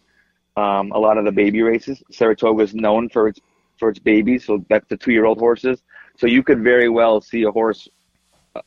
um, 0.58 0.92
a 0.92 1.00
lot 1.00 1.18
of 1.18 1.26
the 1.26 1.32
baby 1.32 1.62
races. 1.62 2.04
Saratoga 2.12 2.64
is 2.64 2.74
known 2.74 3.10
for 3.10 3.28
its 3.28 3.40
for 3.78 3.90
its 3.90 4.00
babies, 4.00 4.46
so 4.46 4.64
that's 4.70 4.88
the 4.90 4.98
two 4.98 5.12
year 5.12 5.26
old 5.26 5.40
horses. 5.40 5.82
So 6.18 6.28
you 6.28 6.44
could 6.44 6.62
very 6.62 6.90
well 6.90 7.22
see 7.22 7.44
a 7.44 7.52
horse 7.52 7.88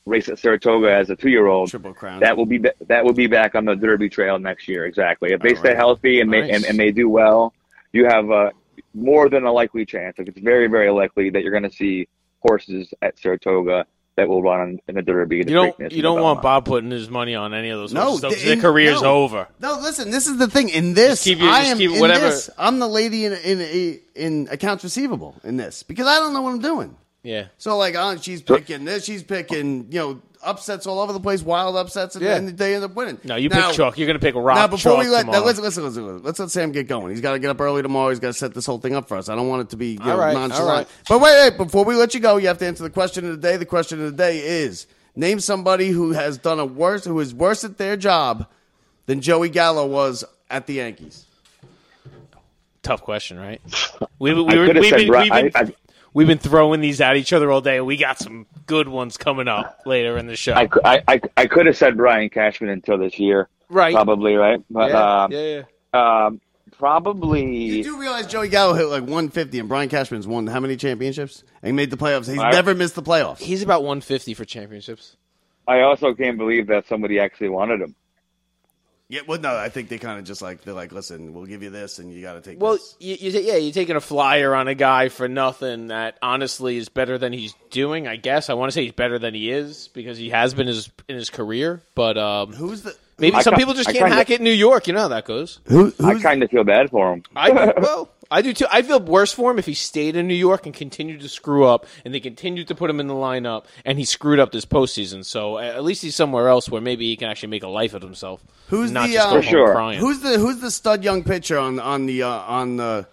race 0.07 0.29
at 0.29 0.39
Saratoga 0.39 0.91
as 0.93 1.11
a 1.11 1.17
two 1.17 1.29
year 1.31 1.47
old 1.47 1.71
Triple 1.71 1.93
Crown. 1.95 2.21
that 2.21 2.37
will 2.37 2.47
be 2.47 2.59
ba- 2.59 2.75
that 2.87 3.05
will 3.05 3.13
be 3.13 3.27
back 3.27 3.55
on 3.55 3.65
the 3.65 3.75
Derby 3.75 4.09
Trail 4.09 4.39
next 4.39 4.67
year. 4.69 4.87
Exactly. 4.87 5.33
If 5.33 5.41
they 5.43 5.51
All 5.51 5.57
stay 5.57 5.69
right. 5.71 5.77
healthy 5.77 6.21
and 6.21 6.33
they 6.33 6.51
and, 6.51 6.65
and 6.65 6.79
they 6.79 6.91
do 6.91 7.09
well, 7.09 7.53
you 7.93 8.07
have 8.07 8.31
uh, 8.31 8.51
more 8.95 9.29
than 9.29 9.45
a 9.45 9.53
likely 9.53 9.85
chance. 9.85 10.19
Like 10.19 10.29
it's 10.29 10.41
very 10.41 10.69
very 10.69 10.91
likely 10.91 11.31
that 11.31 11.43
you're 11.43 11.53
going 11.53 11.69
to 11.69 11.77
see 11.77 12.09
horses 12.41 12.93
at 13.03 13.19
Saratoga 13.19 13.87
that 14.17 14.29
will 14.29 14.43
run 14.43 14.79
in 14.87 14.95
the 14.95 15.03
Derby. 15.03 15.43
the 15.43 15.51
You 15.51 15.55
don't, 15.57 15.93
you 15.93 16.01
don't 16.03 16.21
want 16.23 16.41
Bob 16.41 16.65
putting 16.67 16.91
his 16.93 17.11
money 17.11 17.35
on 17.35 17.53
any 17.53 17.71
of 17.71 17.81
those. 17.81 17.93
No, 17.93 18.03
horses, 18.03 18.21
though, 18.21 18.29
'cause 18.29 18.37
th- 18.43 18.47
their 18.61 18.63
career's 18.63 19.03
no. 19.03 19.25
over. 19.25 19.49
No, 19.61 19.81
listen. 19.81 20.11
This 20.13 20.29
is 20.29 20.37
the 20.37 20.47
thing. 20.47 20.69
In 20.69 20.95
this, 20.95 21.25
Just 21.25 21.25
keep 21.25 21.39
your- 21.41 21.49
I 21.51 21.63
am 21.65 21.79
keep 21.79 21.91
in 21.91 21.99
whatever- 21.99 22.27
this. 22.27 22.49
I'm 22.57 22.79
the 22.79 22.87
lady 22.89 23.25
in 23.25 23.33
in 23.33 24.01
in 24.15 24.49
accounts 24.53 24.85
receivable 24.85 25.35
in 25.43 25.57
this 25.57 25.83
because 25.83 26.07
I 26.07 26.21
don't 26.21 26.33
know 26.33 26.43
what 26.43 26.51
I'm 26.53 26.61
doing. 26.61 26.97
Yeah. 27.25 27.47
So 27.59 27.77
like, 27.79 27.95
oh, 27.97 28.17
she's 28.19 28.43
picking 28.43 28.85
this. 28.85 29.05
She's 29.05 29.23
picking 29.25 29.89
you 29.91 29.99
know 29.99 30.23
upsets 30.43 30.87
all 30.87 31.01
over 31.01 31.13
the 31.15 31.21
place, 31.21 31.43
wild 31.43 31.75
upsets, 31.75 32.15
and 32.17 32.23
Yeah. 32.25 32.35
then 32.35 32.55
they 32.55 32.75
end 32.75 32.85
up 32.85 32.95
winning. 32.95 33.19
No, 33.25 33.35
you 33.37 33.49
Now- 33.49 33.69
pick 33.69 33.77
chalk. 33.77 33.97
You're 33.99 34.07
going 34.07 34.21
to 34.21 34.25
pick 34.25 34.35
rock 34.35 34.57
Now, 34.57 34.67
before 34.67 34.93
chalk 34.93 35.03
we 35.03 35.09
let 35.09 35.21
tomorrow. 35.23 35.41
now, 35.41 35.47
listen, 35.47 35.65
listen, 35.65 35.85
listen, 35.85 36.23
let's 36.23 36.39
let 36.39 36.51
Sam 36.51 36.71
get 36.71 36.87
going. 36.87 37.11
He's 37.13 37.23
got 37.23 37.33
to 37.33 37.39
get 37.39 37.49
up 37.49 37.59
early 37.63 37.81
tomorrow. 37.81 38.11
He's 38.11 38.21
got 38.21 38.29
to 38.29 38.33
set 38.35 38.53
this 38.53 38.67
whole 38.67 38.79
thing 38.79 38.95
up 38.95 39.09
for 39.09 39.17
us. 39.17 39.31
I 39.31 39.35
don't 39.37 39.49
want 39.49 39.63
it 39.63 39.71
to 39.71 39.77
be 39.79 39.93
you 39.93 39.99
know, 40.01 40.13
All 40.13 40.19
right, 40.19 40.35
nonchalant. 40.35 40.69
all 40.69 40.77
right. 40.77 40.87
But 41.09 41.21
wait, 41.23 41.51
wait, 41.51 41.57
before 41.57 41.87
we 41.87 41.95
let 41.95 42.13
you 42.13 42.21
go, 42.21 42.37
you 42.37 42.49
have 42.49 42.59
to 42.59 42.67
answer 42.67 42.83
the 42.83 42.91
question 42.91 43.25
of 43.25 43.31
the 43.41 43.49
day. 43.49 43.57
The 43.57 43.65
question 43.65 44.05
of 44.05 44.11
the 44.11 44.17
day 44.23 44.41
is: 44.41 44.87
Name 45.17 45.41
somebody 45.41 45.89
who 45.89 46.13
has 46.13 46.37
done 46.37 46.61
a 46.61 46.67
worse, 46.67 47.07
who 47.07 47.19
is 47.21 47.33
worse 47.33 47.65
at 47.65 47.79
their 47.79 47.97
job 47.97 48.47
than 49.07 49.23
Joey 49.23 49.49
Gallo 49.49 49.87
was 49.87 50.25
at 50.51 50.67
the 50.67 50.75
Yankees. 50.75 51.25
Tough 52.83 53.01
question, 53.03 53.39
right? 53.39 53.63
We, 54.19 54.35
we, 54.35 54.41
I 54.55 54.57
were, 54.59 54.67
could 54.67 54.77
have 54.77 54.83
we've, 54.83 54.91
said 54.91 54.97
been, 54.99 55.09
Bri- 55.09 55.21
we've, 55.23 55.33
been, 55.33 55.53
I- 55.55 55.61
I- 55.61 55.75
we've 56.15 56.27
been 56.27 56.39
throwing 56.39 56.81
these 56.81 57.01
at 57.03 57.17
each 57.17 57.33
other 57.35 57.51
all 57.51 57.61
day. 57.61 57.81
We 57.83 57.99
got 57.99 58.19
some 58.19 58.47
good 58.67 58.89
ones 58.89 59.19
coming 59.19 59.49
up 59.49 59.83
later 59.85 60.17
in 60.17 60.27
the 60.27 60.37
show. 60.37 60.55
I, 60.55 60.69
I, 60.85 61.03
I, 61.07 61.21
I 61.37 61.47
could 61.47 61.67
have 61.67 61.77
said 61.77 61.97
Brian 61.97 62.31
Cashman 62.31 62.71
until 62.71 62.97
this 62.97 63.19
year, 63.19 63.49
right. 63.69 63.95
probably 63.95 64.35
right, 64.35 64.63
but 64.71 64.91
Yeah, 64.91 65.23
um, 65.25 65.33
yeah, 65.33 65.63
yeah. 65.93 66.25
um, 66.27 66.41
probably 66.79 67.55
You 67.55 67.85
do 67.85 68.01
realize 68.01 68.27
Joey 68.27 68.49
Gallo 68.49 68.73
hit 68.75 68.87
like 68.87 69.03
150 69.03 69.59
and 69.59 69.69
Brian 69.69 69.89
Cashman's 69.89 70.27
won 70.27 70.47
how 70.47 70.61
many 70.61 70.77
championships? 70.77 71.45
And 71.63 71.69
he 71.69 71.73
made 71.73 71.91
the 71.91 71.97
playoffs. 71.97 72.29
He's 72.31 72.39
I- 72.39 72.51
never 72.51 72.75
missed 72.75 72.95
the 72.95 73.03
playoffs. 73.03 73.39
He's 73.39 73.63
about 73.63 73.83
150 73.83 74.33
for 74.35 74.45
championships. 74.45 75.17
I 75.67 75.81
also 75.81 76.15
can't 76.15 76.37
believe 76.37 76.67
that 76.69 76.87
somebody 76.89 77.19
actually 77.19 77.49
wanted 77.49 77.81
him. 77.81 77.95
Yeah, 79.09 79.21
well, 79.29 79.39
no, 79.39 79.55
I 79.55 79.69
think 79.69 79.91
they 79.91 79.99
kind 79.99 80.19
of 80.19 80.25
just 80.25 80.41
like 80.41 80.63
they're 80.63 80.73
like, 80.73 80.91
listen, 80.91 81.35
we'll 81.35 81.45
give 81.45 81.63
you 81.63 81.69
this, 81.69 81.99
and 81.99 82.11
you 82.11 82.23
got 82.23 82.35
to 82.35 82.41
take 82.41 82.59
Well, 82.61 82.73
this. 82.73 82.97
you, 82.99 83.17
you, 83.21 83.39
yeah, 83.41 83.57
you're 83.57 83.73
taking 83.73 83.97
a 83.97 84.01
flyer 84.01 84.55
on 84.55 84.67
a 84.67 84.75
guy 84.75 85.11
for 85.11 85.29
nothing 85.29 85.89
that 85.89 86.17
honestly 86.23 86.79
is 86.79 86.89
better 86.89 87.19
than 87.19 87.33
he's 87.33 87.55
doing. 87.71 88.09
I 88.09 88.17
guess 88.17 88.49
I 88.49 88.55
want 88.55 88.71
to 88.71 88.75
say 88.75 88.85
he's 88.85 88.93
better 88.93 89.19
than 89.19 89.35
he 89.35 89.51
is 89.51 89.89
because 89.89 90.17
he 90.17 90.31
has 90.31 90.55
been 90.55 90.67
his, 90.69 90.91
in 91.07 91.17
his 91.17 91.29
career. 91.29 91.83
But 91.95 92.17
um, 92.17 92.55
Who's 92.55 92.81
the 92.83 92.97
maybe 93.19 93.37
I 93.37 93.43
some 93.43 93.55
ki- 93.55 93.61
people 93.61 93.75
just 93.75 93.89
I 93.89 93.93
can't 93.93 94.05
kinda- 94.05 94.17
hack 94.17 94.31
it 94.31 94.41
in 94.41 94.45
New 94.45 94.51
York. 94.51 94.87
You 94.87 94.95
know 94.95 95.01
how 95.01 95.09
that 95.09 95.25
goes. 95.25 95.61
who? 95.67 95.93
I 96.03 96.13
Who's, 96.15 96.23
kind 96.23 96.43
of 96.43 96.51
feel 96.51 96.65
bad 96.65 96.91
for 96.91 97.13
him. 97.13 97.23
I 97.37 97.51
well, 97.79 98.11
I 98.31 98.43
do 98.43 98.53
too. 98.53 98.67
I 98.71 98.83
feel 98.83 99.01
worse 99.01 99.33
for 99.33 99.51
him 99.51 99.59
if 99.59 99.67
he 99.67 99.75
stayed 99.75 100.17
in 100.17 100.27
New 100.27 100.35
York 100.35 100.67
and 100.67 100.75
continued 100.75 101.21
to 101.21 101.29
screw 101.29 101.65
up, 101.65 101.87
and 102.05 102.13
they 102.15 102.21
continued 102.21 102.69
to 102.69 102.75
put 102.75 102.91
him 102.91 102.99
in 103.01 103.07
the 103.07 103.15
lineup, 103.15 103.67
and 103.85 103.99
he 103.99 104.05
screwed 104.05 104.41
up 104.41 104.51
this 104.51 104.65
postseason. 104.65 105.25
So 105.25 105.59
at 105.59 105.85
least 105.85 106.03
he's 106.03 106.17
somewhere 106.17 106.49
else 106.49 106.69
where 106.69 106.81
maybe 106.81 107.07
he 107.07 107.17
can 107.17 107.29
actually 107.29 107.51
make 107.51 107.63
a 107.63 107.69
life 107.69 107.95
of 107.95 108.03
himself. 108.03 108.43
Who's 108.69 108.91
not 108.91 109.09
the, 109.09 109.15
just 109.15 109.27
um, 109.29 109.33
For 109.39 109.43
home 109.43 109.51
sure. 109.51 109.73
crying. 109.73 109.99
who's 110.01 110.21
the 110.21 110.39
who's 110.39 110.61
the 110.61 110.71
stud 110.71 111.05
young 111.05 111.23
pitcher 111.23 111.59
on 111.59 111.79
on 111.79 112.07
the 112.07 112.23
uh, 112.23 112.29
on 112.29 112.77
the 112.77 113.07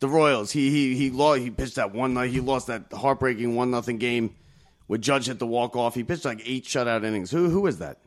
the 0.00 0.08
Royals? 0.08 0.50
He 0.50 0.68
he 0.70 0.96
he 0.96 1.10
lost. 1.10 1.40
He 1.40 1.50
pitched 1.50 1.76
that 1.76 1.94
one 1.94 2.14
night. 2.14 2.30
He 2.30 2.40
lost 2.40 2.66
that 2.66 2.92
heartbreaking 2.92 3.54
one 3.54 3.70
nothing 3.70 3.98
game. 3.98 4.34
With 4.86 5.00
Judge 5.00 5.28
hit 5.28 5.38
the 5.38 5.46
walk 5.46 5.76
off, 5.76 5.94
he 5.94 6.04
pitched 6.04 6.26
like 6.26 6.42
eight 6.44 6.64
shutout 6.66 7.04
innings. 7.04 7.30
Who 7.30 7.48
who 7.48 7.66
is 7.68 7.78
that? 7.78 7.98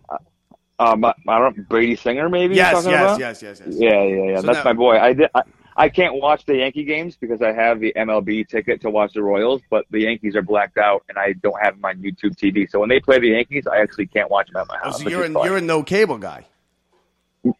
Um, 0.80 1.04
I 1.06 1.14
I 1.28 1.40
don't 1.40 1.68
Brady 1.70 1.96
Singer 1.96 2.30
maybe. 2.30 2.56
you're 2.56 2.64
Yes, 2.66 2.74
talking 2.74 2.92
yes, 2.92 3.02
about? 3.02 3.20
yes, 3.20 3.42
yes, 3.42 3.62
yes. 3.66 3.76
Yeah, 3.78 4.04
yeah, 4.04 4.24
yeah. 4.32 4.36
So 4.38 4.42
That's 4.48 4.58
now- 4.60 4.64
my 4.66 4.74
boy. 4.74 4.98
I 5.00 5.14
did. 5.14 5.30
I, 5.34 5.42
I 5.80 5.90
can't 5.90 6.16
watch 6.16 6.44
the 6.46 6.56
Yankee 6.58 6.84
games 6.84 7.16
because 7.18 7.42
I 7.44 7.52
have 7.54 7.80
the 7.80 7.94
MLB 7.96 8.48
ticket 8.48 8.82
to 8.82 8.90
watch 8.90 9.14
the 9.14 9.22
Royals, 9.22 9.62
but 9.70 9.86
the 9.92 10.00
Yankees 10.02 10.36
are 10.36 10.42
blacked 10.42 10.78
out, 10.80 11.04
and 11.08 11.20
I 11.20 11.34
don't 11.34 11.60
have 11.62 11.80
my 11.80 11.94
YouTube 11.94 12.36
TV. 12.36 12.68
So 12.68 12.80
when 12.80 12.90
they 12.90 13.00
play 13.00 13.20
the 13.20 13.28
Yankees, 13.30 13.68
I 13.68 13.78
actually 13.82 14.08
can't 14.08 14.30
watch 14.32 14.48
them 14.50 14.58
at 14.62 14.68
my 14.68 14.78
Oh, 14.82 14.86
house. 14.86 15.04
so 15.04 15.08
you're 15.10 15.24
is 15.24 15.36
a, 15.36 15.40
you're 15.44 15.58
a 15.58 15.62
no 15.62 15.84
cable 15.84 16.18
guy. 16.18 16.46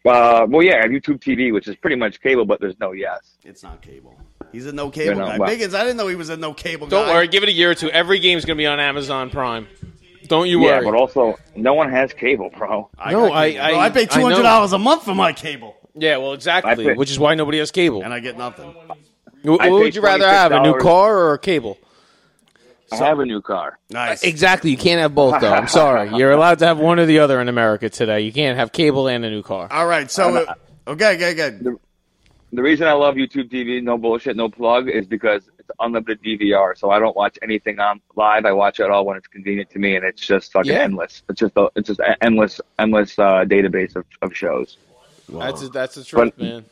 Uh, 0.04 0.46
well, 0.48 0.62
yeah, 0.62 0.74
I 0.78 0.82
have 0.82 0.90
YouTube 0.90 1.20
TV, 1.20 1.52
which 1.52 1.68
is 1.68 1.76
pretty 1.76 1.94
much 1.96 2.20
cable, 2.20 2.44
but 2.44 2.60
there's 2.60 2.78
no 2.80 2.90
yes. 2.92 3.36
It's 3.44 3.62
not 3.62 3.80
cable. 3.82 4.16
He's 4.52 4.66
a 4.66 4.72
no 4.72 4.90
cable 4.90 5.20
no, 5.20 5.26
guy. 5.26 5.38
well- 5.38 5.48
Biggins, 5.48 5.74
I 5.74 5.82
didn't 5.84 5.96
know 5.96 6.08
he 6.08 6.16
was 6.16 6.28
a 6.28 6.36
no 6.36 6.52
cable 6.52 6.88
guy. 6.88 6.90
Don't 6.90 7.08
worry, 7.14 7.28
give 7.28 7.42
it 7.44 7.48
a 7.48 7.52
year 7.52 7.70
or 7.70 7.74
two. 7.76 7.88
Every 7.90 8.18
game's 8.18 8.44
going 8.44 8.56
to 8.56 8.60
be 8.60 8.66
on 8.66 8.80
Amazon 8.80 9.30
Prime. 9.30 9.66
Don't 10.28 10.48
you 10.48 10.60
Yeah, 10.60 10.76
worry. 10.80 10.84
but 10.84 10.94
also 10.94 11.38
no 11.56 11.74
one 11.74 11.90
has 11.90 12.12
cable, 12.12 12.50
bro. 12.56 12.88
I 12.98 13.12
No, 13.12 13.28
got 13.28 13.36
I- 13.36 13.50
cable. 13.52 13.64
I- 13.64 13.70
Bro, 13.70 13.80
I 13.80 13.90
pay 13.90 14.02
I 14.02 14.04
two 14.04 14.20
know. 14.20 14.26
hundred 14.28 14.42
dollars 14.42 14.72
a 14.72 14.78
month 14.78 15.04
for 15.04 15.14
my 15.14 15.32
cable, 15.32 15.76
yeah, 15.94 16.16
well, 16.18 16.32
exactly, 16.34 16.70
I 16.72 16.74
pay- 16.74 16.94
which 16.94 17.10
is 17.10 17.18
why 17.18 17.34
nobody 17.34 17.58
has 17.58 17.70
cable. 17.70 18.02
and 18.02 18.12
I 18.12 18.20
get 18.20 18.36
nothing. 18.38 18.70
Wh- 19.42 19.46
What 19.46 19.60
I 19.62 19.70
would 19.70 19.94
you 19.94 20.02
rather 20.02 20.28
have, 20.28 20.52
a 20.52 20.60
new 20.60 20.72
$26. 20.74 20.80
car 20.82 21.16
or 21.18 21.34
a 21.34 21.38
cable? 21.38 21.78
I 22.90 22.96
have 22.96 23.18
a 23.20 23.26
new 23.26 23.42
car. 23.42 23.78
Nice. 23.90 24.22
Exactly, 24.24 24.70
you 24.70 24.78
can't 24.78 25.00
have 25.00 25.14
both, 25.14 25.40
though. 25.42 25.52
I'm 25.52 25.68
sorry. 25.68 26.08
You're 26.16 26.30
allowed 26.32 26.58
to 26.60 26.66
have 26.66 26.78
one 26.78 26.98
or 26.98 27.04
the 27.06 27.18
other 27.18 27.38
in 27.40 27.48
America 27.48 27.90
today. 27.90 28.20
You 28.22 28.32
can't 28.32 28.56
have 28.56 28.72
cable 28.72 29.08
and 29.08 29.24
a 29.26 29.30
new 29.30 29.42
car. 29.42 29.68
All 29.70 29.86
right. 29.86 30.10
So, 30.10 30.34
uh, 30.46 30.54
okay, 30.92 31.14
okay, 31.16 31.34
good. 31.34 31.76
The 32.50 32.62
reason 32.62 32.86
I 32.86 32.92
love 32.94 33.16
YouTube 33.16 33.50
TV, 33.52 33.82
no 33.82 33.98
bullshit, 33.98 34.36
no 34.36 34.48
plug, 34.48 34.88
is 34.88 35.06
because 35.06 35.42
it's 35.68 35.76
unlimited 35.80 36.22
DVR. 36.22 36.76
So 36.76 36.90
I 36.90 36.98
don't 36.98 37.16
watch 37.16 37.38
anything 37.42 37.78
on 37.78 38.00
live. 38.16 38.44
I 38.44 38.52
watch 38.52 38.80
it 38.80 38.90
all 38.90 39.04
when 39.04 39.16
it's 39.16 39.26
convenient 39.26 39.70
to 39.70 39.78
me, 39.78 39.96
and 39.96 40.04
it's 40.04 40.24
just 40.26 40.52
fucking 40.52 40.72
Yeah. 40.72 40.80
endless. 40.80 41.22
It's 41.28 41.40
just 41.40 41.56
a, 41.56 41.68
it's 41.76 41.88
just 41.88 42.00
an 42.00 42.16
endless, 42.20 42.60
endless 42.78 43.18
uh, 43.18 43.44
database 43.44 43.96
of, 43.96 44.04
of 44.22 44.34
shows. 44.36 44.76
That's 45.28 45.62
a, 45.62 45.68
that's 45.68 45.94
the 45.96 46.04
truth, 46.04 46.32
But- 46.36 46.42
man. 46.42 46.64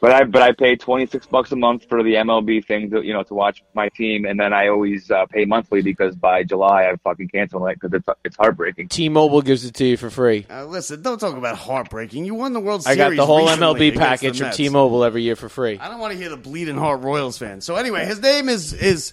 But 0.00 0.12
I 0.12 0.24
but 0.24 0.40
I 0.40 0.52
pay 0.52 0.76
twenty 0.76 1.06
six 1.06 1.26
bucks 1.26 1.52
a 1.52 1.56
month 1.56 1.86
for 1.88 2.02
the 2.02 2.14
MLB 2.14 2.64
thing 2.64 2.90
to 2.90 3.02
you 3.02 3.12
know 3.12 3.22
to 3.24 3.34
watch 3.34 3.62
my 3.74 3.90
team, 3.90 4.24
and 4.24 4.40
then 4.40 4.52
I 4.54 4.68
always 4.68 5.10
uh, 5.10 5.26
pay 5.26 5.44
monthly 5.44 5.82
because 5.82 6.16
by 6.16 6.42
July 6.42 6.84
I 6.90 6.96
fucking 7.04 7.28
cancel 7.28 7.66
it 7.66 7.78
because 7.78 7.92
it's 7.98 8.08
it's 8.24 8.36
heartbreaking. 8.36 8.88
T-Mobile 8.88 9.42
gives 9.42 9.64
it 9.66 9.74
to 9.74 9.84
you 9.84 9.96
for 9.98 10.08
free. 10.08 10.46
Uh, 10.50 10.64
listen, 10.64 11.02
don't 11.02 11.18
talk 11.18 11.36
about 11.36 11.56
heartbreaking. 11.56 12.24
You 12.24 12.34
won 12.34 12.54
the 12.54 12.60
World 12.60 12.80
I 12.86 12.94
Series. 12.94 12.98
got 12.98 13.16
the 13.16 13.26
whole 13.26 13.46
recently 13.46 13.66
MLB 13.66 13.76
against 13.76 13.94
the 13.94 14.00
package 14.00 14.38
from 14.38 14.46
Mets. 14.46 14.56
T-Mobile 14.56 15.04
every 15.04 15.22
year 15.22 15.36
for 15.36 15.50
free. 15.50 15.78
I 15.78 15.88
don't 15.88 16.00
want 16.00 16.12
to 16.12 16.18
hear 16.18 16.30
the 16.30 16.36
bleeding 16.38 16.78
heart 16.78 17.02
Royals 17.02 17.36
fan. 17.36 17.60
So 17.60 17.76
anyway, 17.76 18.06
his 18.06 18.20
name 18.20 18.48
is 18.48 18.72
is 18.72 19.12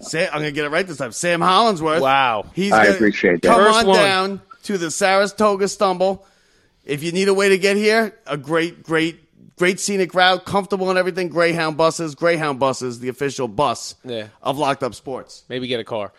Sam, 0.00 0.28
I'm 0.32 0.38
gonna 0.40 0.50
get 0.52 0.64
it 0.64 0.70
right 0.70 0.86
this 0.86 0.96
time. 0.96 1.12
Sam 1.12 1.40
Hollingsworth. 1.42 2.00
Wow. 2.00 2.46
He's 2.54 2.72
I 2.72 2.84
gonna 2.84 2.94
appreciate 2.96 3.42
that. 3.42 3.48
Come 3.48 3.60
First 3.66 3.78
on 3.80 3.86
one. 3.86 3.96
down 3.98 4.40
to 4.64 4.78
the 4.78 4.90
Saratoga 4.90 5.68
Stumble. 5.68 6.24
If 6.84 7.02
you 7.02 7.12
need 7.12 7.28
a 7.28 7.34
way 7.34 7.50
to 7.50 7.58
get 7.58 7.76
here, 7.76 8.16
a 8.26 8.36
great, 8.36 8.82
great, 8.82 9.21
great 9.62 9.78
scenic 9.78 10.12
route, 10.12 10.44
comfortable 10.44 10.90
and 10.90 10.98
everything. 10.98 11.28
Greyhound 11.28 11.76
buses, 11.76 12.16
Greyhound 12.16 12.58
buses, 12.58 12.98
the 12.98 13.08
official 13.08 13.46
bus 13.46 13.94
Yeah. 14.04 14.26
of 14.42 14.58
Locked 14.58 14.82
Up 14.82 14.92
Sports. 14.92 15.44
Maybe 15.48 15.68
get 15.68 15.78
a 15.78 15.84
car. 15.84 16.12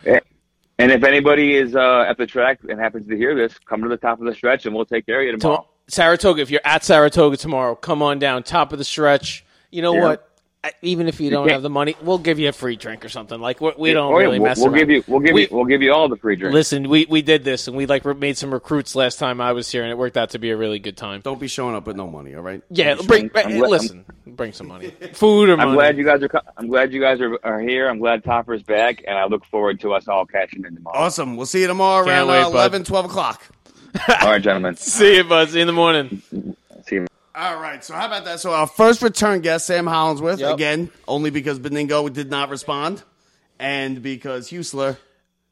And 0.80 0.90
if 0.94 1.04
anybody 1.04 1.56
is 1.58 1.76
uh, 1.76 2.06
at 2.08 2.18
the 2.18 2.26
track 2.26 2.60
and 2.70 2.80
happens 2.80 3.06
to 3.10 3.18
hear 3.18 3.36
this, 3.36 3.60
come 3.60 3.84
to 3.84 3.90
the 3.90 3.98
top 3.98 4.22
of 4.22 4.26
the 4.28 4.34
stretch 4.34 4.66
and 4.66 4.74
we'll 4.74 4.86
take 4.86 5.06
care 5.06 5.20
of 5.20 5.26
you 5.26 5.38
tomorrow. 5.38 5.68
Saratoga, 5.90 6.42
if 6.42 6.52
you're 6.52 6.62
at 6.64 6.86
Saratoga 6.86 7.36
tomorrow, 7.36 7.76
come 7.76 8.02
on 8.02 8.18
down, 8.18 8.44
top 8.44 8.72
of 8.72 8.78
the 8.80 8.86
stretch. 8.86 9.44
You 9.72 9.82
know 9.82 9.94
Yeah. 9.94 10.02
what? 10.04 10.30
I- 10.65 10.71
Even 10.82 11.10
if 11.10 11.19
you 11.19 11.30
don't 11.30 11.43
can't- 11.45 11.54
have 11.56 11.62
the 11.62 11.69
money, 11.69 11.95
we'll 12.02 12.17
give 12.17 12.39
you 12.39 12.47
a 12.47 12.54
free 12.54 12.78
drink 12.78 13.04
or 13.04 13.10
something. 13.10 13.38
Like 13.41 13.60
we, 13.60 13.73
we 13.78 13.91
don't 13.93 14.13
Oh, 14.13 14.17
yeah, 14.17 14.26
really 14.26 14.39
we'll, 14.39 14.47
mess 14.47 14.60
we'll 14.60 14.67
around. 14.67 14.78
give 14.80 14.89
you 14.91 15.04
we'll 15.08 15.19
give 15.19 15.34
We- 15.34 15.41
you 15.41 15.47
we'll 15.52 15.65
give 15.65 15.82
you 15.82 15.91
all 15.93 16.08
the 16.08 16.15
free 16.15 16.38
drinks. 16.38 16.54
Listen, 16.54 16.88
we, 16.88 17.06
we 17.10 17.21
did 17.21 17.43
this 17.43 17.67
and 17.67 17.76
we 17.76 17.86
like 17.86 18.06
re- 18.06 18.13
made 18.13 18.38
some 18.38 18.54
recruits 18.54 18.95
last 18.95 19.19
time 19.19 19.41
I 19.41 19.52
was 19.52 19.69
here, 19.69 19.84
and 19.84 19.91
it 19.91 19.97
worked 19.97 20.15
out 20.15 20.30
to 20.32 20.39
be 20.39 20.52
a 20.52 20.58
really 20.58 20.80
good 20.80 20.95
time. 20.95 21.19
Don't 21.21 21.39
be 21.39 21.47
showing 21.49 21.76
up 21.76 21.86
with 21.86 21.97
no 21.97 22.08
money, 22.10 22.34
all 22.34 22.41
right? 22.43 22.62
Yeah, 22.69 22.93
Don't 22.95 23.02
be 23.02 23.28
bring, 23.28 23.32
I'm 23.36 23.60
listen, 23.60 24.06
bring 24.26 24.54
some 24.54 24.67
money, 24.69 24.91
food 25.13 25.49
or 25.49 25.58
money. 25.58 25.69
I'm 25.69 25.76
glad 25.76 25.97
you 25.97 26.06
guys 26.06 26.23
are. 26.23 26.30
I'm 26.56 26.67
glad 26.67 26.93
you 26.93 27.02
guys 27.02 27.19
are, 27.19 27.38
are 27.43 27.60
here. 27.60 27.89
I'm 27.89 27.99
glad 27.99 28.23
Topper's 28.23 28.63
back, 28.63 29.04
and 29.06 29.17
I 29.17 29.26
look 29.26 29.43
forward 29.45 29.82
to 29.82 29.93
us 29.93 30.08
all 30.08 30.26
catching 30.26 30.63
in 30.65 30.76
tomorrow. 30.76 30.97
Awesome. 30.97 31.36
We'll 31.36 31.45
see 31.45 31.60
you 31.62 31.67
tomorrow 31.67 32.06
Can't 32.06 32.19
around 32.19 32.28
wait, 32.30 32.39
uh, 32.41 32.49
bud. 32.52 32.56
11, 32.56 32.84
12 32.86 33.06
o'clock. 33.06 33.43
All 34.21 34.32
right, 34.32 34.41
gentlemen. 34.41 34.76
See 34.78 35.17
you, 35.17 35.23
bud. 35.23 35.49
See 35.49 35.58
you 35.58 35.62
in 35.62 35.67
the 35.67 35.73
morning. 35.73 36.21
All 37.36 37.60
right, 37.60 37.84
so 37.84 37.96
how 37.96 38.06
about 38.06 38.26
that? 38.26 38.39
So 38.39 38.52
our 38.54 38.67
first 38.67 39.02
return 39.02 39.41
guest, 39.41 39.65
Sam 39.65 39.88
Hollingsworth, 39.88 40.39
Yep. 40.39 40.54
again, 40.54 40.89
only 41.08 41.32
because 41.32 41.60
Beningo 41.60 42.12
did 42.13 42.30
not 42.30 42.50
respond, 42.50 43.02
and 43.60 44.04
because 44.04 44.50
Husler. 44.50 44.98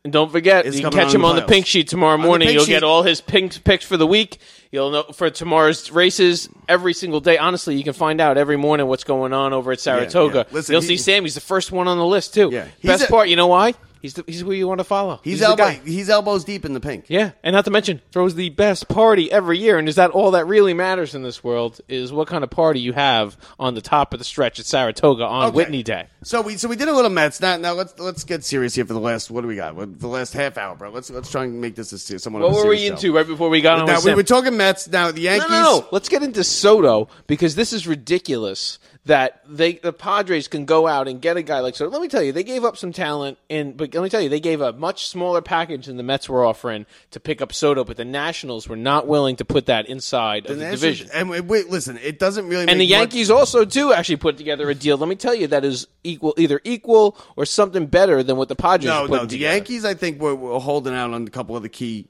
And 0.03 0.11
don't 0.13 0.31
forget, 0.31 0.65
It's 0.65 0.75
you 0.77 0.81
can 0.83 0.91
coming 0.91 1.05
catch 1.05 1.09
on 1.15 1.21
him 1.21 1.25
on 1.25 1.35
the 1.35 1.41
playoffs. 1.43 1.47
pink 1.47 1.65
sheet 1.67 1.87
tomorrow 1.87 2.17
the 2.17 2.23
morning. 2.23 2.47
pink 2.47 2.55
You'll 2.55 2.65
sheet. 2.65 2.71
get 2.71 2.83
all 2.83 3.03
his 3.03 3.21
pink 3.21 3.63
picks 3.63 3.85
for 3.85 3.97
the 3.97 4.07
week. 4.07 4.39
You'll 4.71 4.89
know 4.91 5.03
for 5.13 5.29
tomorrow's 5.29 5.91
races 5.91 6.49
every 6.67 6.93
single 6.93 7.19
day. 7.19 7.37
Honestly, 7.37 7.75
you 7.75 7.83
can 7.83 7.93
find 7.93 8.19
out 8.21 8.35
every 8.37 8.57
morning 8.57 8.87
what's 8.87 9.03
going 9.03 9.31
on 9.33 9.53
over 9.53 9.71
at 9.71 9.79
Saratoga. 9.79 10.45
yeah. 10.49 10.55
Listen, 10.55 10.73
You'll 10.73 10.81
he- 10.81 10.87
see 10.87 10.97
Sam. 10.97 11.23
He's 11.23 11.35
the 11.35 11.41
first 11.41 11.71
one 11.71 11.87
on 11.87 11.97
the 11.99 12.05
list 12.05 12.33
too. 12.33 12.49
Yeah. 12.51 12.65
He's 12.79 12.89
Best 12.89 13.03
a- 13.05 13.07
part, 13.07 13.29
you 13.29 13.35
know 13.35 13.47
why? 13.47 13.73
He's 14.01 14.15
the, 14.15 14.23
he's 14.25 14.41
who 14.41 14.51
you 14.51 14.67
want 14.67 14.79
to 14.79 14.83
follow. 14.83 15.19
He's, 15.23 15.39
the 15.39 15.45
elbow, 15.45 15.63
guy. 15.63 15.81
he's 15.85 16.09
elbows 16.09 16.43
deep 16.43 16.65
in 16.65 16.73
the 16.73 16.79
pink. 16.79 17.05
Yeah, 17.07 17.31
and 17.43 17.53
not 17.53 17.65
to 17.65 17.71
mention 17.71 18.01
throws 18.11 18.35
the 18.35 18.49
best 18.49 18.87
party 18.87 19.31
every 19.31 19.59
year. 19.59 19.77
And 19.77 19.87
is 19.87 19.95
that 19.95 20.11
all 20.11 20.31
that 20.31 20.47
really 20.47 20.73
matters 20.73 21.13
in 21.13 21.21
this 21.23 21.43
world? 21.43 21.79
Is 21.87 22.11
what 22.11 22.27
kind 22.27 22.43
of 22.43 22.49
party 22.49 22.79
you 22.79 22.93
have 22.93 23.37
on 23.59 23.75
the 23.75 23.81
top 23.81 24.13
of 24.13 24.19
the 24.19 24.25
stretch 24.25 24.59
at 24.59 24.65
Saratoga 24.65 25.23
on 25.23 25.47
Okay. 25.47 25.55
Whitney 25.55 25.83
Day. 25.83 26.07
So 26.23 26.41
we 26.41 26.57
so 26.57 26.67
we 26.67 26.75
did 26.75 26.87
a 26.87 26.93
little 26.93 27.11
Mets. 27.11 27.39
Now 27.41 27.57
now 27.57 27.73
let's 27.73 27.97
let's 27.99 28.23
get 28.23 28.43
serious 28.43 28.75
here 28.75 28.85
for 28.85 28.93
the 28.93 28.99
last 28.99 29.29
what 29.29 29.41
do 29.41 29.47
we 29.47 29.55
got? 29.55 29.75
What, 29.75 29.99
the 29.99 30.07
last 30.07 30.33
half 30.33 30.57
hour, 30.57 30.75
bro. 30.75 30.89
Let's 30.89 31.09
let's 31.09 31.29
try 31.31 31.43
and 31.43 31.61
make 31.61 31.75
this 31.75 31.91
a 31.91 31.99
serious. 31.99 32.23
Somewhat 32.23 32.41
What 32.43 32.53
were 32.53 32.67
we 32.67 32.87
into 32.87 33.13
right 33.13 33.27
before 33.27 33.49
we 33.49 33.61
got 33.61 33.79
on? 33.79 33.85
Now 33.85 33.95
we 33.95 34.01
Sam? 34.01 34.15
were 34.15 34.23
talking 34.23 34.57
Mets. 34.57 34.87
Now 34.87 35.11
the 35.11 35.21
Yankees. 35.21 35.49
No, 35.49 35.61
no, 35.61 35.79
no. 35.81 35.87
Let's 35.91 36.09
get 36.09 36.23
into 36.23 36.43
Soto 36.43 37.07
because 37.27 37.55
this 37.55 37.73
is 37.73 37.87
ridiculous 37.87 38.79
that 39.05 39.41
they 39.47 39.73
the 39.73 39.91
Padres 39.91 40.47
can 40.47 40.65
go 40.65 40.87
out 40.87 41.07
and 41.07 41.19
get 41.19 41.35
a 41.35 41.41
guy 41.41 41.59
like 41.61 41.75
Soto. 41.75 41.89
Let 41.89 42.03
me 42.03 42.07
tell 42.07 42.21
you, 42.21 42.31
they 42.31 42.43
gave 42.43 42.63
up 42.63 42.77
some 42.77 42.93
talent 42.93 43.39
in, 43.49 43.73
but 43.73 43.93
let 43.95 44.03
me 44.03 44.09
tell 44.09 44.21
you, 44.21 44.29
they 44.29 44.39
gave 44.39 44.61
a 44.61 44.73
much 44.73 45.07
smaller 45.07 45.41
package 45.41 45.87
than 45.87 45.97
the 45.97 46.03
Mets 46.03 46.29
were 46.29 46.45
offering 46.45 46.85
to 47.09 47.19
pick 47.19 47.41
up 47.41 47.51
Soto, 47.51 47.83
but 47.83 47.97
the 47.97 48.05
Nationals 48.05 48.67
were 48.69 48.75
not 48.75 49.07
willing 49.07 49.35
to 49.37 49.45
put 49.45 49.65
that 49.65 49.87
inside 49.87 50.45
of 50.45 50.55
the, 50.57 50.63
Nationals- 50.63 50.81
division. 50.81 51.09
And 51.15 51.49
wait, 51.49 51.69
listen, 51.69 51.97
it 51.97 52.19
doesn't 52.19 52.47
really. 52.47 52.61
And 52.61 52.79
the 52.79 52.85
make 52.85 52.89
much- 52.89 52.99
Yankees 52.99 53.31
also 53.31 53.65
too 53.65 53.91
actually 53.91 54.17
put 54.17 54.37
together 54.37 54.69
a 54.69 54.75
deal. 54.75 54.97
Let 54.97 55.09
me 55.09 55.15
tell 55.15 55.33
you, 55.33 55.47
that 55.47 55.65
is 55.65 55.87
equal, 56.03 56.35
either 56.37 56.61
equal 56.63 57.17
or 57.35 57.47
something 57.47 57.87
better 57.87 58.21
than 58.21 58.37
what 58.37 58.49
the 58.49 58.55
Padres 58.55 58.85
No, 58.85 59.07
no. 59.07 59.23
The 59.23 59.29
together. 59.29 59.55
Yankees, 59.55 59.83
I 59.83 59.95
think, 59.95 60.21
were, 60.21 60.35
were 60.35 60.59
holding 60.59 60.93
out 60.93 61.11
on 61.11 61.25
a 61.25 61.29
couple 61.31 61.55
of 61.57 61.63
the 61.63 61.69
key, 61.69 62.07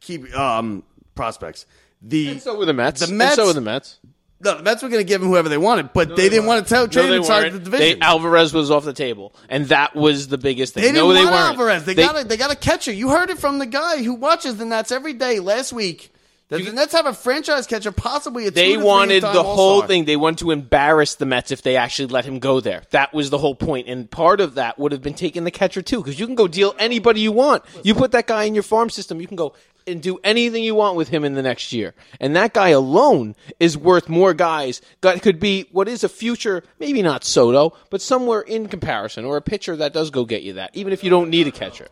key 0.00 0.32
um, 0.32 0.84
prospects. 1.16 1.66
The 2.00 2.28
And 2.28 2.42
so 2.42 2.56
were 2.56 2.66
the 2.66 2.72
Mets. 2.72 3.04
The 3.04 3.12
Mets. 3.12 3.32
And 3.32 3.36
so 3.36 3.46
were 3.48 3.52
the 3.52 3.60
Mets. 3.60 3.98
No, 4.40 4.56
the 4.56 4.62
Mets 4.62 4.82
were 4.82 4.88
going 4.88 5.00
to 5.00 5.08
give 5.08 5.20
him 5.20 5.28
whoever 5.28 5.48
they 5.48 5.58
wanted, 5.58 5.92
but 5.92 6.14
they, 6.14 6.28
didn't 6.28 6.46
want 6.46 6.64
to 6.64 6.68
tell, 6.68 6.86
trade 6.86 7.04
No, 7.04 7.10
they 7.10 7.16
inside 7.16 7.52
the 7.52 7.58
They, 7.58 7.64
division. 7.64 8.02
Alvarez 8.02 8.54
was 8.54 8.70
off 8.70 8.84
the 8.84 8.92
table, 8.92 9.34
and 9.48 9.66
that 9.66 9.96
was 9.96 10.28
the 10.28 10.38
biggest 10.38 10.74
thing. 10.74 10.82
They 10.82 10.92
didn't 10.92 11.08
no, 11.08 11.12
they 11.12 11.24
want 11.24 11.34
weren't. 11.34 11.58
Alvarez. 11.58 11.84
They, 11.84 11.94
got 11.94 12.20
a, 12.20 12.24
they 12.24 12.36
got 12.36 12.52
a 12.52 12.56
catcher. 12.56 12.92
You 12.92 13.08
heard 13.10 13.30
it 13.30 13.38
from 13.38 13.58
the 13.58 13.66
guy 13.66 14.02
who 14.02 14.14
watches 14.14 14.56
the 14.56 14.64
Nats 14.64 14.92
every 14.92 15.14
day 15.14 15.40
last 15.40 15.72
week. 15.72 16.12
That 16.48 16.64
the 16.64 16.72
Nets 16.72 16.92
have 16.92 17.04
a 17.04 17.12
franchise 17.12 17.66
catcher, 17.66 17.92
possibly 17.92 18.46
a 18.46 18.50
They 18.50 18.78
wanted 18.78 19.22
the 19.22 19.42
whole 19.42 19.82
thing. 19.82 20.06
They 20.06 20.16
wanted 20.16 20.38
to 20.38 20.50
embarrass 20.50 21.14
the 21.16 21.26
Mets 21.26 21.50
if 21.50 21.60
they 21.60 21.76
actually 21.76 22.08
let 22.08 22.24
him 22.24 22.38
go 22.38 22.60
there. 22.60 22.84
That 22.90 23.12
was 23.12 23.28
the 23.28 23.36
whole 23.36 23.54
point. 23.54 23.86
And 23.86 24.10
part 24.10 24.40
of 24.40 24.54
that 24.54 24.78
would 24.78 24.92
have 24.92 25.02
been 25.02 25.12
taking 25.14 25.44
the 25.44 25.50
catcher 25.50 25.82
too, 25.82 25.98
because 25.98 26.18
you 26.18 26.24
can 26.24 26.34
go 26.34 26.48
deal 26.48 26.74
anybody 26.78 27.20
you 27.20 27.32
want. 27.32 27.64
You 27.82 27.94
put 27.94 28.12
that 28.12 28.26
guy 28.26 28.44
in 28.44 28.54
your 28.54 28.62
farm 28.62 28.88
system, 28.88 29.20
you 29.20 29.26
can 29.26 29.36
go 29.36 29.54
and 29.86 30.02
do 30.02 30.18
anything 30.24 30.62
you 30.62 30.74
want 30.74 30.96
with 30.96 31.08
him 31.08 31.24
in 31.24 31.34
the 31.34 31.42
next 31.42 31.72
year. 31.72 31.94
And 32.20 32.36
that 32.36 32.54
guy 32.54 32.70
alone 32.70 33.34
is 33.58 33.76
worth 33.76 34.08
more 34.08 34.34
guys. 34.34 34.80
That 35.02 35.22
could 35.22 35.40
be 35.40 35.66
what 35.72 35.88
is 35.88 36.04
a 36.04 36.08
future, 36.08 36.62
maybe 36.78 37.02
not 37.02 37.24
Soto, 37.24 37.76
but 37.90 38.00
somewhere 38.00 38.40
in 38.40 38.68
comparison, 38.68 39.24
or 39.24 39.36
a 39.36 39.42
pitcher 39.42 39.76
that 39.76 39.92
does 39.92 40.10
go 40.10 40.24
get 40.24 40.42
you 40.42 40.54
that, 40.54 40.70
even 40.74 40.92
if 40.92 41.04
you 41.04 41.10
don't 41.10 41.30
need 41.30 41.46
a 41.46 41.52
catcher. 41.52 41.88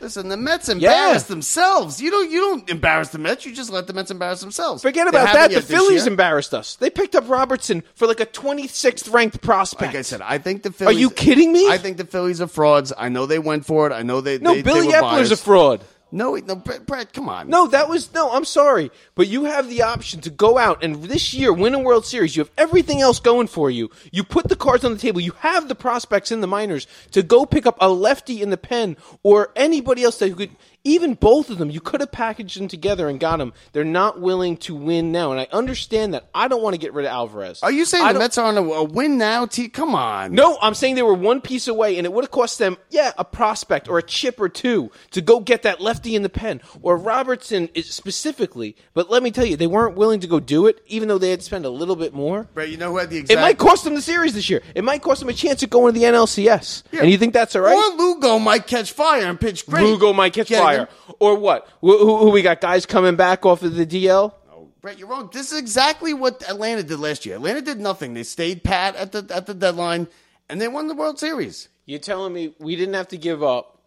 Listen, 0.00 0.28
the 0.28 0.36
Mets 0.36 0.68
embarrass 0.70 1.22
Yeah. 1.24 1.28
themselves. 1.28 2.00
You 2.00 2.10
don't. 2.10 2.30
You 2.30 2.40
don't 2.40 2.70
embarrass 2.70 3.10
the 3.10 3.18
Mets. 3.18 3.44
You 3.44 3.54
just 3.54 3.70
let 3.70 3.86
the 3.86 3.92
Mets 3.92 4.10
embarrass 4.10 4.40
themselves. 4.40 4.82
Forget 4.82 5.06
about 5.06 5.32
that. 5.34 5.50
The 5.50 5.60
Phillies 5.60 6.06
embarrassed 6.06 6.54
us. 6.54 6.76
They 6.76 6.88
picked 6.90 7.14
up 7.14 7.28
Robertson 7.28 7.82
for 7.94 8.06
like 8.06 8.20
a 8.20 8.26
26th 8.26 9.12
ranked 9.12 9.42
prospect. 9.42 9.92
Like 9.92 9.98
I 9.98 10.02
said, 10.02 10.22
I 10.22 10.38
think 10.38 10.62
the 10.62 10.72
Phillies. 10.72 10.96
Are 10.96 10.98
you 10.98 11.10
kidding 11.10 11.52
me? 11.52 11.68
I 11.68 11.76
think 11.78 11.98
the 11.98 12.06
Phillies 12.06 12.40
are 12.40 12.46
frauds. 12.46 12.92
I 12.96 13.08
know 13.10 13.26
they 13.26 13.38
went 13.38 13.66
for 13.66 13.86
it. 13.86 13.92
I 13.92 14.02
know 14.02 14.20
they. 14.20 14.38
no, 14.38 14.54
they, 14.54 14.62
Billy 14.62 14.80
they 14.82 14.86
were 14.86 14.92
Eppler's 14.94 15.28
a 15.30 15.34
biased. 15.34 15.44
fraud. 15.44 15.84
No, 16.12 16.34
no, 16.34 16.56
Brett, 16.56 17.12
come 17.12 17.28
on. 17.28 17.48
No, 17.48 17.66
that 17.68 17.88
was 17.88 18.12
no. 18.12 18.32
I'm 18.32 18.44
sorry, 18.44 18.90
but 19.14 19.28
you 19.28 19.44
have 19.44 19.68
the 19.68 19.82
option 19.82 20.20
to 20.22 20.30
go 20.30 20.58
out 20.58 20.82
and 20.82 21.04
this 21.04 21.32
year 21.32 21.52
win 21.52 21.74
a 21.74 21.78
World 21.78 22.04
Series. 22.04 22.36
You 22.36 22.42
have 22.42 22.50
everything 22.58 23.00
else 23.00 23.20
going 23.20 23.46
for 23.46 23.70
you. 23.70 23.90
You 24.10 24.24
put 24.24 24.48
the 24.48 24.56
cards 24.56 24.84
on 24.84 24.92
the 24.92 24.98
table. 24.98 25.20
You 25.20 25.32
have 25.38 25.68
the 25.68 25.74
prospects 25.74 26.32
in 26.32 26.40
the 26.40 26.46
minors 26.46 26.86
to 27.12 27.22
go 27.22 27.46
pick 27.46 27.64
up 27.64 27.76
a 27.80 27.88
lefty 27.88 28.42
in 28.42 28.50
the 28.50 28.56
pen 28.56 28.96
or 29.22 29.52
anybody 29.54 30.02
else 30.02 30.18
that 30.18 30.36
could. 30.36 30.50
Even 30.82 31.14
both 31.14 31.50
of 31.50 31.58
them, 31.58 31.70
you 31.70 31.80
could 31.80 32.00
have 32.00 32.10
packaged 32.10 32.58
them 32.58 32.66
together 32.68 33.08
and 33.08 33.20
got 33.20 33.36
them. 33.38 33.52
They're 33.72 33.84
not 33.84 34.20
willing 34.20 34.56
to 34.58 34.74
win 34.74 35.12
now, 35.12 35.30
and 35.30 35.38
I 35.40 35.46
understand 35.52 36.14
that. 36.14 36.28
I 36.34 36.48
don't 36.48 36.62
want 36.62 36.74
to 36.74 36.78
get 36.80 36.94
rid 36.94 37.04
of 37.04 37.12
Alvarez. 37.12 37.62
Are 37.62 37.70
you 37.70 37.84
saying 37.84 38.04
I 38.04 38.12
the 38.14 38.18
Mets 38.18 38.38
are 38.38 38.46
on 38.46 38.56
a, 38.56 38.62
a 38.62 38.84
win 38.84 39.18
now? 39.18 39.44
T- 39.44 39.68
come 39.68 39.94
on. 39.94 40.34
No, 40.34 40.58
I'm 40.62 40.72
saying 40.74 40.94
they 40.94 41.02
were 41.02 41.12
one 41.14 41.42
piece 41.42 41.68
away, 41.68 41.98
and 41.98 42.06
it 42.06 42.12
would 42.12 42.24
have 42.24 42.30
cost 42.30 42.58
them, 42.58 42.78
yeah, 42.88 43.12
a 43.18 43.24
prospect 43.24 43.88
or 43.88 43.98
a 43.98 44.02
chip 44.02 44.40
or 44.40 44.48
two 44.48 44.90
to 45.10 45.20
go 45.20 45.40
get 45.40 45.62
that 45.62 45.80
lefty 45.80 46.14
in 46.14 46.22
the 46.22 46.28
pen, 46.30 46.62
or 46.80 46.96
Robertson 46.96 47.68
specifically. 47.82 48.74
But 48.94 49.10
let 49.10 49.22
me 49.22 49.30
tell 49.30 49.44
you, 49.44 49.56
they 49.56 49.66
weren't 49.66 49.96
willing 49.96 50.20
to 50.20 50.26
go 50.26 50.40
do 50.40 50.66
it, 50.66 50.80
even 50.86 51.08
though 51.08 51.18
they 51.18 51.30
had 51.30 51.40
to 51.40 51.44
spend 51.44 51.64
a 51.66 51.70
little 51.70 51.96
bit 51.96 52.14
more. 52.14 52.44
Brett, 52.54 52.70
you 52.70 52.76
know 52.76 52.90
who 52.92 52.98
had 52.98 53.10
the 53.10 53.18
exact. 53.18 53.38
It 53.38 53.42
might 53.42 53.58
cost 53.58 53.84
them 53.84 53.94
the 53.94 54.02
series 54.02 54.34
this 54.34 54.48
year. 54.48 54.62
It 54.74 54.82
might 54.82 55.02
cost 55.02 55.20
them 55.20 55.28
a 55.28 55.34
chance 55.34 55.62
at 55.62 55.70
going 55.70 55.92
to 55.92 56.00
the 56.00 56.06
NLCS. 56.06 56.84
Yeah. 56.90 57.00
And 57.02 57.10
you 57.10 57.18
think 57.18 57.34
that's 57.34 57.54
all 57.54 57.62
right? 57.62 57.76
Or 57.76 57.96
Lugo 57.96 58.38
might 58.38 58.66
catch 58.66 58.92
fire 58.92 59.26
and 59.26 59.38
pitch 59.38 59.66
great. 59.66 59.82
Lugo 59.82 60.12
might 60.12 60.32
catch 60.32 60.48
Getting 60.48 60.64
fire, 60.64 60.69
him- 60.78 60.88
or 61.18 61.36
what? 61.36 61.68
Who, 61.80 62.18
who, 62.18 62.30
we 62.30 62.42
got? 62.42 62.60
Guys 62.60 62.86
coming 62.86 63.16
back 63.16 63.44
off 63.46 63.62
of 63.62 63.74
the 63.74 63.86
DL. 63.86 64.32
No, 64.48 64.68
Brett, 64.80 64.98
you're 64.98 65.08
wrong. 65.08 65.30
This 65.32 65.52
is 65.52 65.58
exactly 65.58 66.14
what 66.14 66.42
Atlanta 66.48 66.82
did 66.82 66.98
last 66.98 67.26
year. 67.26 67.36
Atlanta 67.36 67.62
did 67.62 67.80
nothing. 67.80 68.14
They 68.14 68.22
stayed 68.22 68.62
pat 68.62 68.96
at 68.96 69.12
the 69.12 69.26
at 69.34 69.46
the 69.46 69.54
deadline, 69.54 70.08
and 70.48 70.60
they 70.60 70.68
won 70.68 70.88
the 70.88 70.94
World 70.94 71.18
Series. 71.18 71.68
You're 71.86 71.98
telling 71.98 72.32
me 72.32 72.54
we 72.58 72.76
didn't 72.76 72.94
have 72.94 73.08
to 73.08 73.18
give 73.18 73.42
up 73.42 73.80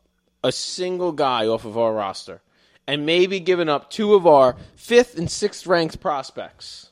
a 0.43 0.51
single 0.51 1.11
guy 1.11 1.47
off 1.47 1.65
of 1.65 1.77
our 1.77 1.93
roster 1.93 2.41
and 2.87 3.05
maybe 3.05 3.39
giving 3.39 3.69
up 3.69 3.89
two 3.89 4.13
of 4.13 4.27
our 4.27 4.55
fifth 4.75 5.17
and 5.17 5.29
sixth 5.29 5.65
ranked 5.65 5.99
prospects. 5.99 6.89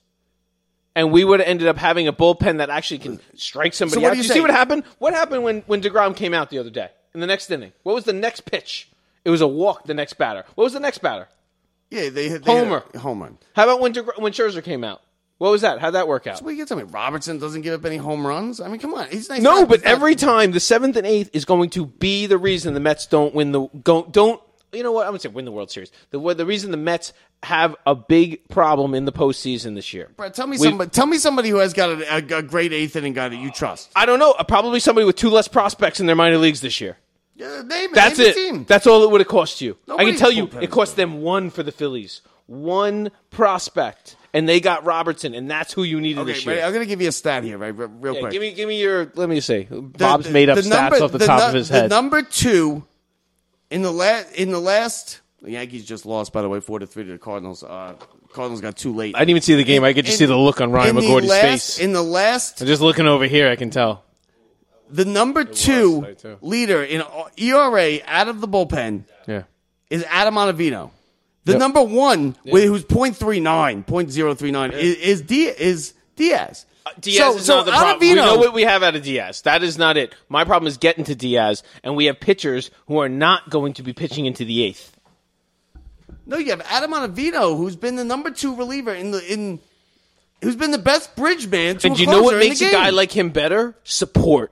And 0.96 1.12
we 1.12 1.24
would 1.24 1.40
have 1.40 1.48
ended 1.48 1.68
up 1.68 1.78
having 1.78 2.08
a 2.08 2.14
bullpen 2.14 2.58
that 2.58 2.70
actually 2.70 3.00
can 3.00 3.20
strike 3.36 3.74
somebody 3.74 4.02
what 4.02 4.10
out. 4.10 4.12
do 4.14 4.18
you 4.18 4.24
you 4.24 4.30
see 4.30 4.42
what 4.42 4.50
happened? 4.50 4.84
What 5.00 5.14
happened 5.14 5.44
when, 5.44 5.62
when 5.62 5.82
DeGrom 5.82 6.16
came 6.16 6.34
out 6.34 6.50
the 6.50 6.58
other 6.58 6.70
day 6.70 6.90
in 7.14 7.22
the 7.22 7.28
next 7.28 7.50
inning? 7.50 7.72
What 7.84 7.96
was 7.96 8.04
the 8.04 8.14
next 8.14 8.42
pitch? 8.42 8.90
It 9.26 9.30
was 9.30 9.42
a 9.42 9.48
walk, 9.48 9.86
the 9.86 9.94
next 9.94 10.14
batter. 10.14 10.44
What 10.56 10.64
was 10.66 10.74
the 10.74 10.80
next 10.80 11.00
batter? 11.00 11.28
Yeah, 11.90 12.10
they, 12.10 12.30
they 12.30 12.40
Homer. 12.40 12.80
Had 12.88 12.96
a, 12.96 13.00
homer. 13.00 13.34
How 13.56 13.64
about 13.64 13.82
when, 13.82 13.94
DeGr- 13.94 14.20
when 14.20 14.32
Scherzer 14.32 14.64
came 14.64 14.84
out? 14.84 15.02
What 15.38 15.52
was 15.52 15.62
that? 15.62 15.80
How'd 15.80 15.96
that 15.96 16.08
work 16.08 16.28
out? 16.28 16.42
What 16.42 16.56
you 16.56 16.66
tell 16.66 16.78
me? 16.78 16.84
Robertson 16.84 17.40
doesn't 17.40 17.62
give 17.64 17.74
up 17.74 17.84
any 17.86 17.98
home 17.98 18.26
runs. 18.26 18.62
I 18.62 18.68
mean, 18.68 18.80
come 18.80 18.94
on. 18.94 19.08
He's 19.10 19.28
nice. 19.28 19.42
No, 19.42 19.66
but 19.66 19.82
every 19.84 20.14
time 20.16 20.52
the 20.52 20.60
seventh 20.60 20.96
and 20.96 21.06
eighth 21.08 21.32
is 21.34 21.46
going 21.46 21.72
to 21.72 21.86
be 21.88 22.28
the 22.28 22.38
reason 22.38 22.76
the 22.76 22.80
Mets 22.80 23.08
don't 23.08 23.34
win 23.34 23.52
the 23.52 23.62
go, 23.84 24.04
don't. 24.04 24.40
You 24.72 24.84
know 24.84 24.92
what? 24.94 25.06
I'm 25.06 25.10
gonna 25.12 25.20
say 25.20 25.30
win 25.30 25.44
the 25.46 25.52
World 25.52 25.70
Series. 25.72 25.92
The 26.12 26.34
the 26.36 26.46
reason 26.46 26.72
the 26.72 26.78
Mets 26.78 27.12
have 27.44 27.76
a 27.86 27.94
big 27.96 28.48
problem 28.50 28.94
in 28.94 29.04
the 29.06 29.12
postseason 29.12 29.74
this 29.76 29.94
year. 29.94 30.12
Brett, 30.16 30.34
tell 30.34 30.46
me 30.48 30.58
We've- 30.58 30.70
somebody. 30.70 30.90
Tell 30.92 31.08
me 31.08 31.18
somebody 31.18 31.50
who 31.50 31.58
has 31.58 31.74
got 31.74 31.90
a, 31.90 32.36
a, 32.36 32.38
a 32.38 32.42
great 32.44 32.72
eighth 32.72 32.96
inning 32.96 33.14
guy 33.14 33.28
that 33.28 33.36
you 33.36 33.52
trust. 33.52 33.92
I 33.96 34.06
don't 34.06 34.20
know. 34.20 34.32
uh, 34.32 34.44
Probably 34.46 34.80
somebody 34.80 35.06
with 35.06 35.16
two 35.18 35.30
less 35.30 35.48
prospects 35.50 36.00
in 36.00 36.06
their 36.06 36.16
minor 36.16 36.38
leagues 36.38 36.62
this 36.62 36.80
year. 36.80 36.98
Yeah, 37.42 37.62
name, 37.66 37.90
That's 37.94 38.18
name 38.20 38.28
it. 38.28 38.36
Team. 38.36 38.66
That's 38.66 38.86
all 38.86 39.04
it 39.04 39.10
would 39.12 39.22
have 39.22 39.28
cost 39.28 39.62
you. 39.62 39.76
I 39.98 40.06
can 40.06 40.16
tell 40.16 40.32
you, 40.32 40.50
it 40.62 40.70
cost 40.70 40.96
them 40.96 41.22
one 41.22 41.50
for 41.50 41.64
the 41.64 41.72
Phillies, 41.72 42.22
one 42.46 43.10
prospect, 43.32 44.16
and 44.34 44.48
they 44.48 44.60
got 44.60 44.86
Robertson, 44.86 45.34
and 45.34 45.50
that's 45.50 45.74
who 45.74 45.84
you 45.84 46.00
needed 46.00 46.20
Okay, 46.22 46.34
this 46.34 46.46
year. 46.46 46.64
I'm 46.64 46.72
going 46.72 46.84
to 46.84 46.90
give 46.90 47.02
you 47.02 47.10
a 47.10 47.12
stat 47.12 47.44
here, 47.44 47.58
right? 47.58 47.70
Real 47.76 48.14
Yeah, 48.14 48.20
quick. 48.20 48.32
give 48.32 48.42
me, 48.42 48.54
give 48.54 48.68
me 48.70 48.80
your. 48.80 49.12
Let 49.16 49.28
me 49.28 49.40
see. 49.40 49.68
Bob's 49.72 50.28
the- 50.28 50.32
made 50.32 50.50
up 50.50 50.56
the 50.58 50.62
stats 50.62 50.70
number- 50.92 51.04
off 51.04 51.12
the, 51.12 51.20
top 51.20 51.40
nu- 51.40 51.46
of 51.48 51.54
his 51.56 51.70
The 51.70 51.74
head. 51.82 51.90
number 51.90 52.22
two 52.22 52.84
in 53.72 53.82
the 53.82 53.92
last 53.92 54.34
in 54.36 54.52
the 54.52 54.60
last. 54.60 55.22
The 55.42 55.52
Yankees 55.52 55.86
just 55.86 56.06
lost, 56.06 56.32
by 56.34 56.44
the 56.44 56.50
way, 56.50 56.60
four 56.60 56.78
to 56.78 56.86
three 56.86 57.04
to 57.06 57.12
the 57.14 57.18
Cardinals. 57.18 57.64
Uh, 57.64 57.96
Cardinals 58.32 58.62
got 58.62 58.78
too 58.78 58.94
late. 58.94 59.16
I 59.16 59.20
didn't 59.20 59.32
even 59.32 59.42
see 59.42 59.56
the 59.56 59.64
game. 59.64 59.84
I 59.84 59.94
could 59.94 60.06
just 60.06 60.20
see 60.20 60.26
the 60.26 60.38
look 60.38 60.62
on 60.62 60.72
Ryan 60.72 60.96
in 60.96 61.04
McGordy's 61.04 61.28
last, 61.30 61.42
face. 61.42 61.80
In 61.80 61.92
the 61.94 62.04
last, 62.04 62.62
I'm 62.62 62.68
just 62.68 62.82
looking 62.84 63.08
over 63.08 63.26
here. 63.26 63.50
I 63.50 63.56
can 63.56 63.72
tell. 63.72 64.04
The 64.92 65.06
number 65.06 65.44
two 65.44 66.06
I 66.06 66.36
leader 66.42 66.84
in 66.84 67.02
ERA 67.38 68.00
out 68.06 68.28
of 68.28 68.42
the 68.42 68.48
bullpen 68.48 69.04
Yeah. 69.28 69.44
is 69.90 70.04
Adam 70.10 70.36
Ottavino. 70.36 70.92
The 71.46 71.54
Yep. 71.54 71.60
number 71.60 71.82
one, 71.82 72.36
wi- 72.46 72.68
who's 72.68 72.84
.39, 72.84 73.84
.039, 73.86 74.72
is 74.74 74.96
is, 74.98 75.22
Di- 75.22 75.48
is 75.48 75.94
Diaz. 76.16 76.66
Uh, 76.86 76.92
Diaz 77.00 77.18
So- 77.18 77.38
is 77.38 77.46
so 77.46 77.56
not 77.58 77.66
the 77.66 77.72
problem. 77.72 78.00
We 78.00 78.14
know 78.16 78.38
what 78.38 78.54
we 78.54 78.62
have 78.64 78.84
out 78.84 78.96
of 78.96 79.04
Diaz. 79.04 79.42
That 79.42 79.64
is 79.64 79.78
not 79.78 79.98
it. 79.98 80.14
My 80.30 80.44
problem 80.44 80.68
is 80.68 80.78
getting 80.78 81.04
to 81.06 81.16
Diaz, 81.16 81.64
and 81.84 81.96
we 81.96 82.06
have 82.06 82.20
pitchers 82.20 82.70
who 82.88 83.00
are 83.00 83.10
not 83.10 83.50
going 83.50 83.74
to 83.74 83.84
be 83.84 83.92
pitching 83.94 84.26
into 84.28 84.46
the 84.46 84.64
eighth. 84.64 84.92
No, 86.28 86.38
you 86.38 86.52
have 86.52 86.62
Adam 86.70 86.92
Ottavino, 86.92 87.58
who's 87.58 87.76
been 87.76 87.96
the 87.96 88.04
number 88.04 88.30
two 88.30 88.56
reliever 88.56 88.94
in 88.94 89.12
the 89.12 89.34
in, 89.34 89.60
who's 90.44 90.56
been 90.56 90.72
the 90.72 90.78
best 90.78 91.16
bridge 91.16 91.48
man. 91.48 91.78
To 91.78 91.88
And 91.88 91.96
a 91.96 91.98
do 91.98 92.04
you 92.04 92.08
know 92.08 92.22
what 92.22 92.32
closer 92.34 92.36
in 92.36 92.42
the 92.42 92.50
makes 92.50 92.62
a 92.62 92.72
guy 92.72 92.90
like 92.92 93.12
him 93.12 93.30
better? 93.30 93.76
Support. 93.84 94.52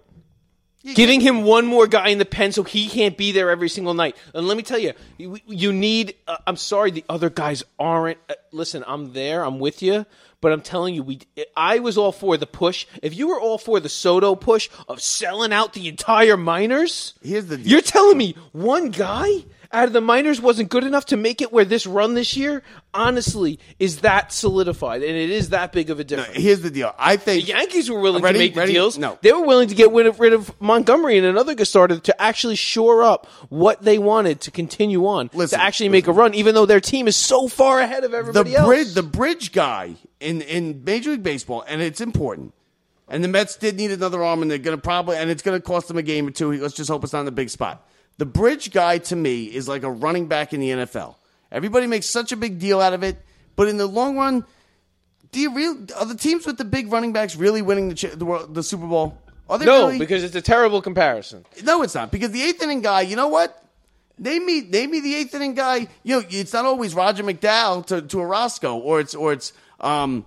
Giving 0.96 1.22
him 1.22 1.44
one 1.44 1.66
more 1.66 1.88
guy 1.88 2.10
in 2.10 2.18
the 2.18 2.26
pen 2.26 2.52
so 2.52 2.64
he 2.64 2.88
can't 2.88 3.18
be 3.18 3.32
there 3.32 3.50
every 3.50 3.70
single 3.70 3.94
night. 3.94 4.16
And 4.34 4.48
let 4.48 4.58
me 4.58 4.64
tell 4.64 4.80
you, 4.80 4.94
you, 5.18 5.38
you 5.48 5.74
need. 5.74 6.16
Uh, 6.28 6.38
I'm 6.48 6.56
sorry, 6.58 6.92
the 6.92 7.04
other 7.10 7.30
guys 7.30 7.64
aren't. 7.78 8.18
Uh, 8.30 8.34
listen, 8.52 8.84
I'm 8.88 9.14
there. 9.14 9.44
I'm 9.46 9.60
with 9.60 9.82
you. 9.82 10.06
But 10.42 10.54
I'm 10.54 10.62
telling 10.62 10.96
you, 10.96 11.04
we. 11.04 11.20
I 11.56 11.80
was 11.80 11.98
all 11.98 12.12
for 12.14 12.38
the 12.38 12.48
push. 12.48 12.86
If 13.04 13.16
you 13.16 13.28
were 13.28 13.40
all 13.40 13.58
for 13.58 13.80
the 13.80 13.90
Soto 13.90 14.36
push 14.36 14.70
of 14.88 15.02
selling 15.02 15.52
out 15.52 15.74
the 15.74 15.88
entire 15.90 16.38
minors, 16.38 17.14
Here's 17.22 17.48
the 17.48 17.58
deal. 17.58 17.68
you're 17.68 17.82
telling 17.82 18.18
me 18.18 18.36
one 18.54 18.90
guy 18.90 19.44
out 19.72 19.86
of 19.86 19.94
the 19.94 20.02
minors 20.02 20.42
wasn't 20.42 20.70
good 20.70 20.84
enough 20.84 21.06
to 21.06 21.18
make 21.18 21.42
it 21.42 21.54
where 21.54 21.64
this 21.66 21.86
run 21.86 22.16
this 22.16 22.36
year, 22.36 22.64
honestly, 22.94 23.60
is 23.78 24.02
that 24.02 24.32
solidified, 24.34 25.04
and 25.04 25.16
it 25.16 25.30
is 25.30 25.50
that 25.50 25.72
big 25.72 25.90
of 25.90 26.00
a 26.00 26.04
difference. 26.04 26.36
Here's 26.36 26.62
the 26.62 26.72
deal. 26.72 26.94
I 26.98 27.18
think 27.18 27.46
The 27.46 27.50
Yankees 27.54 27.90
were 27.90 28.00
willing 28.00 28.24
Ready? 28.24 28.40
to 28.40 28.46
make 28.46 28.54
the 28.56 28.60
Ready? 28.62 28.74
deals. 28.74 28.98
No. 28.98 29.20
They 29.22 29.32
were 29.32 29.46
willing 29.46 29.68
to 29.68 29.76
get 29.76 29.92
rid 29.92 30.08
of, 30.08 30.20
rid 30.20 30.34
of 30.34 30.52
Montgomery 30.60 31.18
and 31.18 31.28
another 31.28 31.54
good 31.54 31.68
starter 31.68 32.00
to 32.00 32.22
actually 32.22 32.56
shore 32.56 33.04
up 33.04 33.28
what 33.50 33.82
they 33.84 34.00
wanted 34.00 34.42
to 34.42 34.52
continue 34.52 35.06
on, 35.06 35.30
Listen, 35.34 35.60
to 35.60 35.64
actually 35.66 35.90
make 35.90 36.08
a 36.08 36.12
run, 36.12 36.34
even 36.34 36.56
though 36.56 36.66
their 36.66 36.82
team 36.82 37.08
is 37.08 37.16
so 37.16 37.48
far 37.48 37.80
ahead 37.80 38.04
of 38.04 38.12
the 38.12 38.18
everybody 38.18 38.56
else. 38.56 38.68
bridge 38.68 38.94
the 38.94 39.04
bridge 39.04 39.52
guy 39.52 39.96
in 40.20 40.42
in 40.42 40.84
Major 40.84 41.12
League 41.12 41.24
Baseball, 41.24 41.64
and 41.68 41.82
it's 41.82 42.02
important. 42.02 42.54
And 43.08 43.24
the 43.24 43.28
Mets 43.28 43.56
did 43.56 43.76
need 43.76 43.92
another 43.92 44.24
arm, 44.24 44.42
and 44.44 44.52
they're 44.52 44.60
going 44.60 44.78
to 44.78 44.82
probably, 44.82 45.18
and 45.18 45.32
it's 45.32 45.42
going 45.42 45.60
to 45.60 45.62
cost 45.66 45.88
them 45.88 45.98
a 45.98 46.04
game 46.04 46.28
or 46.28 46.32
two. 46.32 46.52
Let's 46.54 46.76
just 46.76 46.90
hope 46.90 47.04
it's 47.04 47.14
not 47.14 47.20
in 47.22 47.26
the 47.26 47.32
big 47.32 47.50
spot. 47.50 47.88
The 48.20 48.26
bridge 48.26 48.72
guy 48.72 48.98
to 48.98 49.16
me 49.16 49.46
is 49.46 49.70
like 49.70 49.84
a 49.84 49.90
running 49.90 50.28
back 50.28 50.54
in 50.54 50.60
the 50.60 50.70
NFL. 50.72 51.16
Everybody 51.54 51.88
makes 51.88 52.06
such 52.06 52.34
a 52.34 52.36
big 52.36 52.60
deal 52.60 52.82
out 52.82 52.92
of 52.92 53.02
it, 53.02 53.18
but 53.56 53.70
in 53.70 53.78
the 53.78 53.88
long 53.88 54.18
run, 54.18 54.44
do 55.32 55.40
you 55.40 55.56
real 55.56 55.78
are 55.96 56.06
the 56.06 56.18
teams 56.18 56.46
with 56.46 56.58
the 56.58 56.66
big 56.66 56.92
running 56.92 57.14
backs 57.14 57.38
really 57.38 57.62
winning 57.62 57.88
the 57.88 57.96
ch- 57.96 58.12
the, 58.12 58.26
world, 58.26 58.54
the 58.54 58.62
Super 58.62 58.88
Bowl? 58.88 59.18
Are 59.50 59.58
they 59.58 59.66
no, 59.66 59.86
really? 59.86 60.00
because 60.00 60.26
it's 60.26 60.36
a 60.36 60.42
terrible 60.42 60.82
comparison. 60.82 61.46
No, 61.64 61.82
it's 61.82 61.96
not 61.96 62.12
because 62.12 62.32
the 62.32 62.44
eighth 62.44 62.62
inning 62.62 62.82
guy. 62.82 63.02
You 63.02 63.16
know 63.16 63.30
what? 63.30 63.64
Name 64.18 64.46
me, 64.46 64.62
name 64.62 64.92
me 64.92 65.00
the 65.00 65.16
eighth 65.16 65.34
inning 65.34 65.54
guy. 65.54 65.88
You 66.04 66.18
know, 66.20 66.24
it's 66.30 66.52
not 66.52 66.66
always 66.66 66.94
Roger 66.94 67.24
McDowell 67.24 67.86
to, 67.86 68.02
to 68.02 68.18
Orosco, 68.18 68.76
or 68.76 69.00
it's 69.00 69.16
or 69.16 69.32
it's 69.32 69.54
um. 69.80 70.26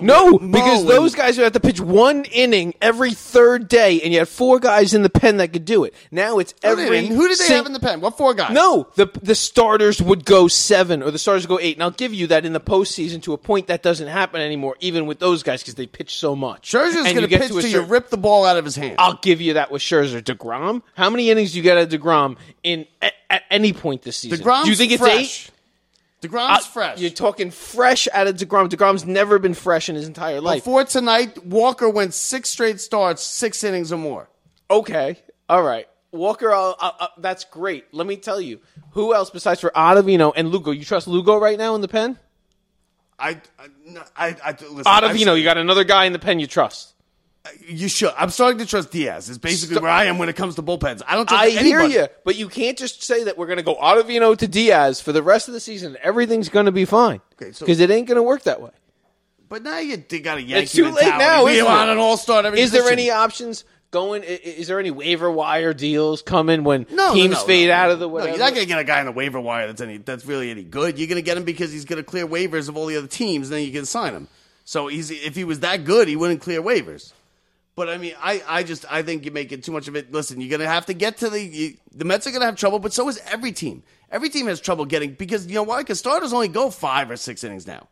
No, 0.00 0.38
because 0.38 0.86
those 0.86 1.14
guys 1.14 1.36
would 1.36 1.44
have 1.44 1.52
to 1.54 1.60
pitch 1.60 1.80
one 1.80 2.24
inning 2.24 2.74
every 2.80 3.12
third 3.12 3.68
day, 3.68 4.00
and 4.02 4.12
you 4.12 4.18
had 4.18 4.28
four 4.28 4.58
guys 4.58 4.94
in 4.94 5.02
the 5.02 5.10
pen 5.10 5.38
that 5.38 5.52
could 5.52 5.64
do 5.64 5.84
it. 5.84 5.94
Now 6.10 6.38
it's 6.38 6.54
every. 6.62 7.06
who 7.06 7.28
did 7.28 7.38
they 7.38 7.44
sing- 7.44 7.56
have 7.56 7.66
in 7.66 7.72
the 7.72 7.80
pen? 7.80 8.00
What 8.00 8.16
four 8.16 8.34
guys? 8.34 8.52
No, 8.52 8.88
the 8.96 9.06
the 9.22 9.34
starters 9.34 10.00
would 10.02 10.24
go 10.24 10.48
seven 10.48 11.02
or 11.02 11.10
the 11.10 11.18
starters 11.18 11.46
would 11.46 11.56
go 11.56 11.60
eight, 11.60 11.76
and 11.76 11.82
I'll 11.82 11.90
give 11.90 12.12
you 12.14 12.26
that 12.28 12.44
in 12.44 12.52
the 12.52 12.60
postseason 12.60 13.22
to 13.24 13.32
a 13.32 13.38
point 13.38 13.66
that 13.68 13.82
doesn't 13.82 14.08
happen 14.08 14.40
anymore, 14.40 14.76
even 14.80 15.06
with 15.06 15.18
those 15.18 15.42
guys 15.42 15.62
because 15.62 15.74
they 15.74 15.86
pitch 15.86 16.16
so 16.16 16.34
much. 16.34 16.70
Scherzer's 16.70 17.12
going 17.12 17.28
to 17.28 17.28
pitch 17.28 17.48
till 17.48 17.66
you 17.66 17.82
rip 17.82 18.10
the 18.10 18.18
ball 18.18 18.44
out 18.44 18.56
of 18.56 18.64
his 18.64 18.76
hand. 18.76 18.96
I'll 18.98 19.18
give 19.22 19.40
you 19.40 19.54
that 19.54 19.70
with 19.70 19.82
Scherzer. 19.82 20.22
Degrom, 20.22 20.82
how 20.94 21.10
many 21.10 21.30
innings 21.30 21.52
do 21.52 21.58
you 21.58 21.62
get 21.62 21.76
out 21.76 21.92
of 21.92 22.00
Degrom 22.00 22.36
in 22.62 22.86
at, 23.00 23.14
at 23.28 23.42
any 23.50 23.72
point 23.72 24.02
this 24.02 24.16
season? 24.16 24.38
Degrom's 24.38 24.64
do 24.64 24.70
you 24.70 24.76
think 24.76 24.92
it's 24.92 25.00
fresh. 25.02 25.48
eight? 25.48 25.50
Degrom's 26.20 26.58
Uh, 26.66 26.68
fresh. 26.68 26.98
You're 27.00 27.10
talking 27.10 27.50
fresh 27.50 28.06
out 28.12 28.26
of 28.26 28.36
Degrom. 28.36 28.68
Degrom's 28.68 29.04
never 29.06 29.38
been 29.38 29.54
fresh 29.54 29.88
in 29.88 29.94
his 29.94 30.06
entire 30.06 30.40
life. 30.40 30.64
Before 30.64 30.84
tonight, 30.84 31.44
Walker 31.46 31.88
went 31.88 32.12
six 32.14 32.50
straight 32.50 32.80
starts, 32.80 33.22
six 33.22 33.64
innings 33.64 33.90
or 33.92 33.96
more. 33.96 34.28
Okay, 34.70 35.18
all 35.48 35.62
right. 35.62 35.88
Walker, 36.12 36.50
uh, 36.52 36.72
uh, 36.72 36.90
uh, 37.00 37.06
that's 37.18 37.44
great. 37.44 37.84
Let 37.92 38.06
me 38.06 38.16
tell 38.16 38.40
you, 38.40 38.60
who 38.92 39.14
else 39.14 39.30
besides 39.30 39.60
for 39.60 39.70
Ottavino 39.70 40.32
and 40.36 40.48
Lugo? 40.50 40.72
You 40.72 40.84
trust 40.84 41.06
Lugo 41.08 41.36
right 41.38 41.56
now 41.56 41.74
in 41.74 41.80
the 41.80 41.88
pen? 41.88 42.18
I, 43.18 43.30
I, 43.58 43.66
no, 43.86 44.02
I, 44.16 44.36
I 44.44 44.50
listen. 44.52 44.84
Ottavino, 44.84 45.28
I've- 45.32 45.38
you 45.38 45.44
got 45.44 45.56
another 45.58 45.84
guy 45.84 46.04
in 46.06 46.12
the 46.12 46.18
pen 46.18 46.38
you 46.40 46.46
trust. 46.46 46.94
You 47.66 47.88
should. 47.88 48.12
I'm 48.18 48.30
starting 48.30 48.58
to 48.58 48.66
trust 48.66 48.90
Diaz. 48.90 49.30
Is 49.30 49.38
basically 49.38 49.78
where 49.78 49.90
I 49.90 50.04
am 50.04 50.18
when 50.18 50.28
it 50.28 50.36
comes 50.36 50.56
to 50.56 50.62
bullpens. 50.62 51.00
I 51.06 51.14
don't 51.14 51.26
trust 51.26 51.42
I 51.42 51.46
anybody. 51.48 51.92
hear 51.92 52.02
you, 52.02 52.08
but 52.24 52.36
you 52.36 52.48
can't 52.48 52.76
just 52.76 53.02
say 53.02 53.24
that 53.24 53.38
we're 53.38 53.46
going 53.46 53.56
to 53.56 53.62
go 53.64 53.76
Ottavino 53.76 54.36
to 54.36 54.46
Diaz 54.46 55.00
for 55.00 55.12
the 55.12 55.22
rest 55.22 55.48
of 55.48 55.54
the 55.54 55.60
season. 55.60 55.96
Everything's 56.02 56.50
going 56.50 56.66
to 56.66 56.72
be 56.72 56.84
fine 56.84 57.20
Okay, 57.40 57.52
so- 57.52 57.64
because 57.64 57.80
it 57.80 57.90
ain't 57.90 58.06
going 58.08 58.16
to 58.16 58.22
work 58.22 58.42
that 58.42 58.60
way. 58.60 58.70
But 59.48 59.64
now 59.64 59.78
you, 59.78 59.96
got 59.96 60.38
a 60.38 60.42
Yankee 60.42 60.62
It's 60.64 60.72
too 60.72 60.90
late 60.90 61.06
now, 61.06 61.44
We 61.44 61.60
want 61.62 61.90
an 61.90 61.98
all-star. 61.98 62.38
at 62.40 62.44
every 62.46 62.60
Is 62.60 62.70
there 62.70 62.88
any 62.88 63.10
options 63.10 63.64
going? 63.90 64.22
Is 64.22 64.68
there 64.68 64.78
any 64.78 64.92
waiver 64.92 65.28
wire 65.28 65.74
deals 65.74 66.22
coming 66.22 66.62
when 66.62 66.86
No, 66.88 67.14
teams 67.14 67.32
no, 67.34 67.40
no, 67.40 67.46
fade 67.46 67.68
out 67.70 67.90
of 67.90 67.98
the 67.98 68.08
No, 68.08 68.26
you're 68.26 68.38
not 68.38 68.54
going 68.54 68.62
to 68.62 68.66
get 68.66 68.78
a 68.78 68.84
guy 68.84 69.00
on 69.00 69.06
the 69.06 69.12
waiver 69.12 69.40
wire 69.40 69.66
that's 69.66 69.80
any 69.80 69.96
that's 69.96 70.24
really 70.24 70.52
any 70.52 70.62
good. 70.62 70.98
You're 71.00 71.08
going 71.08 71.16
to 71.16 71.22
get 71.22 71.36
him 71.36 71.42
because 71.42 71.72
he's 71.72 71.84
going 71.84 71.96
to 71.96 72.04
clear 72.08 72.28
waivers 72.28 72.68
of 72.68 72.76
all 72.76 72.86
the 72.86 72.96
other 72.96 73.08
teams, 73.08 73.48
and 73.48 73.56
then 73.56 73.66
you 73.66 73.72
can 73.72 73.86
sign 73.86 74.12
him. 74.14 74.28
So 74.64 74.86
he's 74.86 75.10
if 75.10 75.34
he 75.34 75.42
was 75.42 75.60
that 75.60 75.84
good, 75.84 76.06
he 76.06 76.14
wouldn't 76.14 76.40
clear 76.42 76.62
waivers. 76.62 77.12
But 77.80 77.88
I 77.88 77.96
mean, 77.96 78.12
I, 78.20 78.42
I 78.46 78.62
just 78.62 78.84
I 78.92 79.00
think 79.00 79.24
you're 79.24 79.32
making 79.32 79.62
too 79.62 79.72
much 79.72 79.88
of 79.88 79.96
it. 79.96 80.12
Listen, 80.12 80.38
you're 80.38 80.58
to 80.58 80.68
have 80.68 80.84
to 80.84 80.92
get 80.92 81.16
to 81.16 81.30
the 81.30 81.40
you, 81.40 81.76
the 81.90 82.04
Mets 82.04 82.26
are 82.26 82.30
to 82.30 82.40
have 82.40 82.56
trouble, 82.56 82.78
but 82.78 82.92
so 82.92 83.08
is 83.08 83.18
every 83.26 83.52
team. 83.52 83.82
Every 84.10 84.28
team 84.28 84.48
has 84.48 84.60
trouble 84.60 84.84
getting 84.84 85.14
because 85.14 85.46
you 85.46 85.54
know 85.54 85.62
why? 85.62 85.80
Because 85.80 85.98
starters 85.98 86.34
only 86.34 86.48
go 86.48 86.68
five 86.68 87.10
or 87.10 87.16
six 87.16 87.42
innings 87.42 87.66
now. 87.66 87.88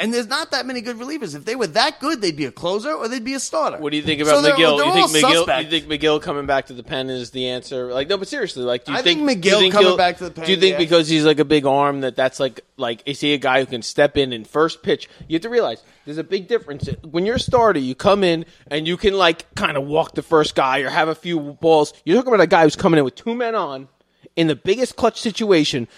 And 0.00 0.12
there's 0.14 0.26
not 0.28 0.50
that 0.52 0.64
many 0.66 0.80
good 0.80 0.96
relievers. 0.96 1.34
If 1.36 1.44
they 1.44 1.54
were 1.54 1.66
that 1.68 2.00
good, 2.00 2.20
they'd 2.22 2.36
be 2.36 2.46
a 2.46 2.50
closer 2.50 2.92
or 2.92 3.06
they'd 3.06 3.22
be 3.22 3.34
a 3.34 3.40
starter. 3.40 3.76
What 3.78 3.90
do 3.90 3.96
you 3.98 4.02
think 4.02 4.24
So 4.24 4.30
about 4.30 4.42
they're- 4.42 4.54
Megill? 4.54 4.78
they're 4.78 4.86
you 4.86 5.08
think 5.08 5.24
Megill? 5.26 5.34
suspect. 5.36 5.64
You 5.72 5.80
think 5.80 6.00
Megill 6.02 6.22
coming 6.22 6.46
back 6.46 6.66
to 6.66 6.72
the 6.72 6.82
pen 6.82 7.10
is 7.10 7.30
the 7.32 7.48
answer? 7.48 7.92
Like 7.92 8.08
no, 8.08 8.16
but 8.16 8.26
seriously, 8.26 8.64
like 8.64 8.84
do 8.86 8.92
you 8.92 8.98
I 8.98 9.02
think 9.02 9.20
you 9.20 9.26
Megill 9.26 9.70
coming 9.70 9.96
back 9.96 10.16
to 10.18 10.24
the 10.24 10.30
pen, 10.30 10.46
Do 10.46 10.52
you 10.52 10.58
think 10.58 10.72
yeah. 10.72 10.78
because 10.78 11.08
he's 11.08 11.24
like 11.24 11.38
a 11.38 11.44
big 11.44 11.66
arm 11.66 12.00
that 12.00 12.16
that's 12.16 12.40
like 12.40 12.62
like 12.78 13.02
is 13.06 13.20
he 13.20 13.34
a 13.34 13.38
guy 13.38 13.60
who 13.60 13.66
can 13.66 13.82
step 13.82 14.16
in 14.16 14.32
and 14.32 14.46
first 14.46 14.82
pitch? 14.82 15.08
You 15.28 15.34
have 15.34 15.42
to 15.42 15.48
realize 15.50 15.82
there's 16.06 16.18
a 16.18 16.24
big 16.24 16.48
difference 16.48 16.88
when 17.08 17.26
you're 17.26 17.36
a 17.36 17.40
starter. 17.40 17.78
You 17.78 17.94
come 17.94 18.24
in 18.24 18.46
and 18.70 18.88
you 18.88 18.96
can 18.96 19.14
like 19.14 19.54
kind 19.54 19.76
of 19.76 19.86
walk 19.86 20.14
the 20.14 20.22
first 20.22 20.54
guy 20.54 20.78
or 20.78 20.88
have 20.88 21.08
a 21.08 21.14
few 21.14 21.38
balls. 21.60 21.92
You're 22.04 22.16
talking 22.16 22.32
about 22.32 22.42
a 22.42 22.46
guy 22.46 22.62
who's 22.64 22.74
coming 22.76 22.98
in 22.98 23.04
with 23.04 23.16
two 23.16 23.34
men 23.34 23.54
on 23.54 23.88
in 24.36 24.46
the 24.46 24.56
biggest 24.56 24.96
clutch 24.96 25.20
situation. 25.20 25.88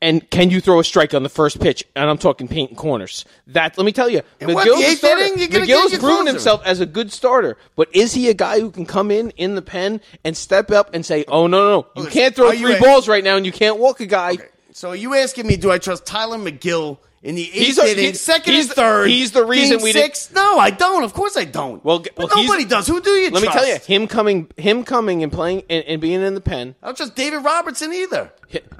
And 0.00 0.28
can 0.30 0.50
you 0.50 0.60
throw 0.60 0.78
a 0.78 0.84
strike 0.84 1.12
on 1.12 1.24
the 1.24 1.28
first 1.28 1.60
pitch? 1.60 1.84
And 1.96 2.08
I'm 2.08 2.18
talking 2.18 2.46
painting 2.46 2.76
corners. 2.76 3.24
That 3.48 3.76
let 3.76 3.84
me 3.84 3.90
tell 3.92 4.08
you, 4.08 4.22
And 4.40 4.54
what, 4.54 4.66
Megill's 4.66 4.78
the 4.80 4.86
a 4.86 4.96
starter. 4.96 5.22
inning, 5.22 5.38
you're 5.40 5.48
gonna 5.48 5.66
get 5.66 5.76
Megill's 5.76 5.92
your 5.92 6.00
proven 6.00 6.26
himself 6.28 6.62
as 6.64 6.78
a 6.80 6.86
good 6.86 7.10
starter, 7.10 7.56
but 7.74 7.88
is 7.94 8.14
he 8.14 8.28
a 8.28 8.34
guy 8.34 8.60
who 8.60 8.70
can 8.70 8.86
come 8.86 9.10
in 9.10 9.30
in 9.30 9.56
the 9.56 9.62
pen 9.62 10.00
and 10.24 10.36
step 10.36 10.70
up 10.70 10.94
and 10.94 11.04
say, 11.04 11.24
"Oh 11.26 11.48
no, 11.48 11.58
no, 11.58 11.86
no, 11.96 12.02
you 12.02 12.08
can't 12.08 12.34
throw 12.36 12.52
three 12.52 12.78
balls 12.78 13.08
right 13.08 13.24
now, 13.24 13.36
and 13.36 13.44
you 13.44 13.52
can't 13.52 13.78
walk 13.78 13.98
a 14.00 14.06
guy." 14.06 14.38
So 14.72 14.90
are 14.90 14.96
you 14.96 15.16
asking 15.16 15.48
me, 15.48 15.56
do 15.56 15.72
I 15.72 15.78
trust 15.78 16.06
Tylor 16.06 16.38
Megill 16.38 16.98
in 17.22 17.34
the 17.34 17.42
eighth 17.42 17.52
He's 17.52 17.78
a- 17.78 17.82
inning, 17.90 18.04
he's- 18.04 18.20
second 18.20 18.52
he's 18.54 18.66
and 18.66 18.74
third? 18.76 19.08
he's 19.08 19.32
the 19.32 19.44
reason 19.44 19.82
we 19.82 19.92
didn't- 19.92 20.16
six? 20.16 20.30
No, 20.34 20.58
I 20.58 20.70
don't. 20.70 21.02
Of 21.04 21.12
course 21.14 21.36
I 21.36 21.44
don't. 21.44 21.84
Well, 21.84 21.98
g- 22.00 22.10
well, 22.16 22.28
nobody 22.34 22.64
does. 22.64 22.86
Who 22.86 23.00
do 23.00 23.10
you 23.10 23.30
trust? 23.30 23.44
Let 23.44 23.52
trust? 23.52 23.64
me 23.66 23.72
tell 23.72 23.78
you, 23.96 24.02
him 24.02 24.06
coming, 24.08 24.48
him 24.56 24.84
coming 24.84 25.22
and 25.22 25.32
playing 25.32 25.64
and, 25.68 25.84
and 25.84 26.00
being 26.00 26.22
in 26.22 26.34
the 26.34 26.40
pen, 26.40 26.74
I 26.82 26.86
don't 26.86 26.96
trust 26.96 27.14
David 27.16 27.38
Robertson 27.38 27.92
either. 27.92 28.32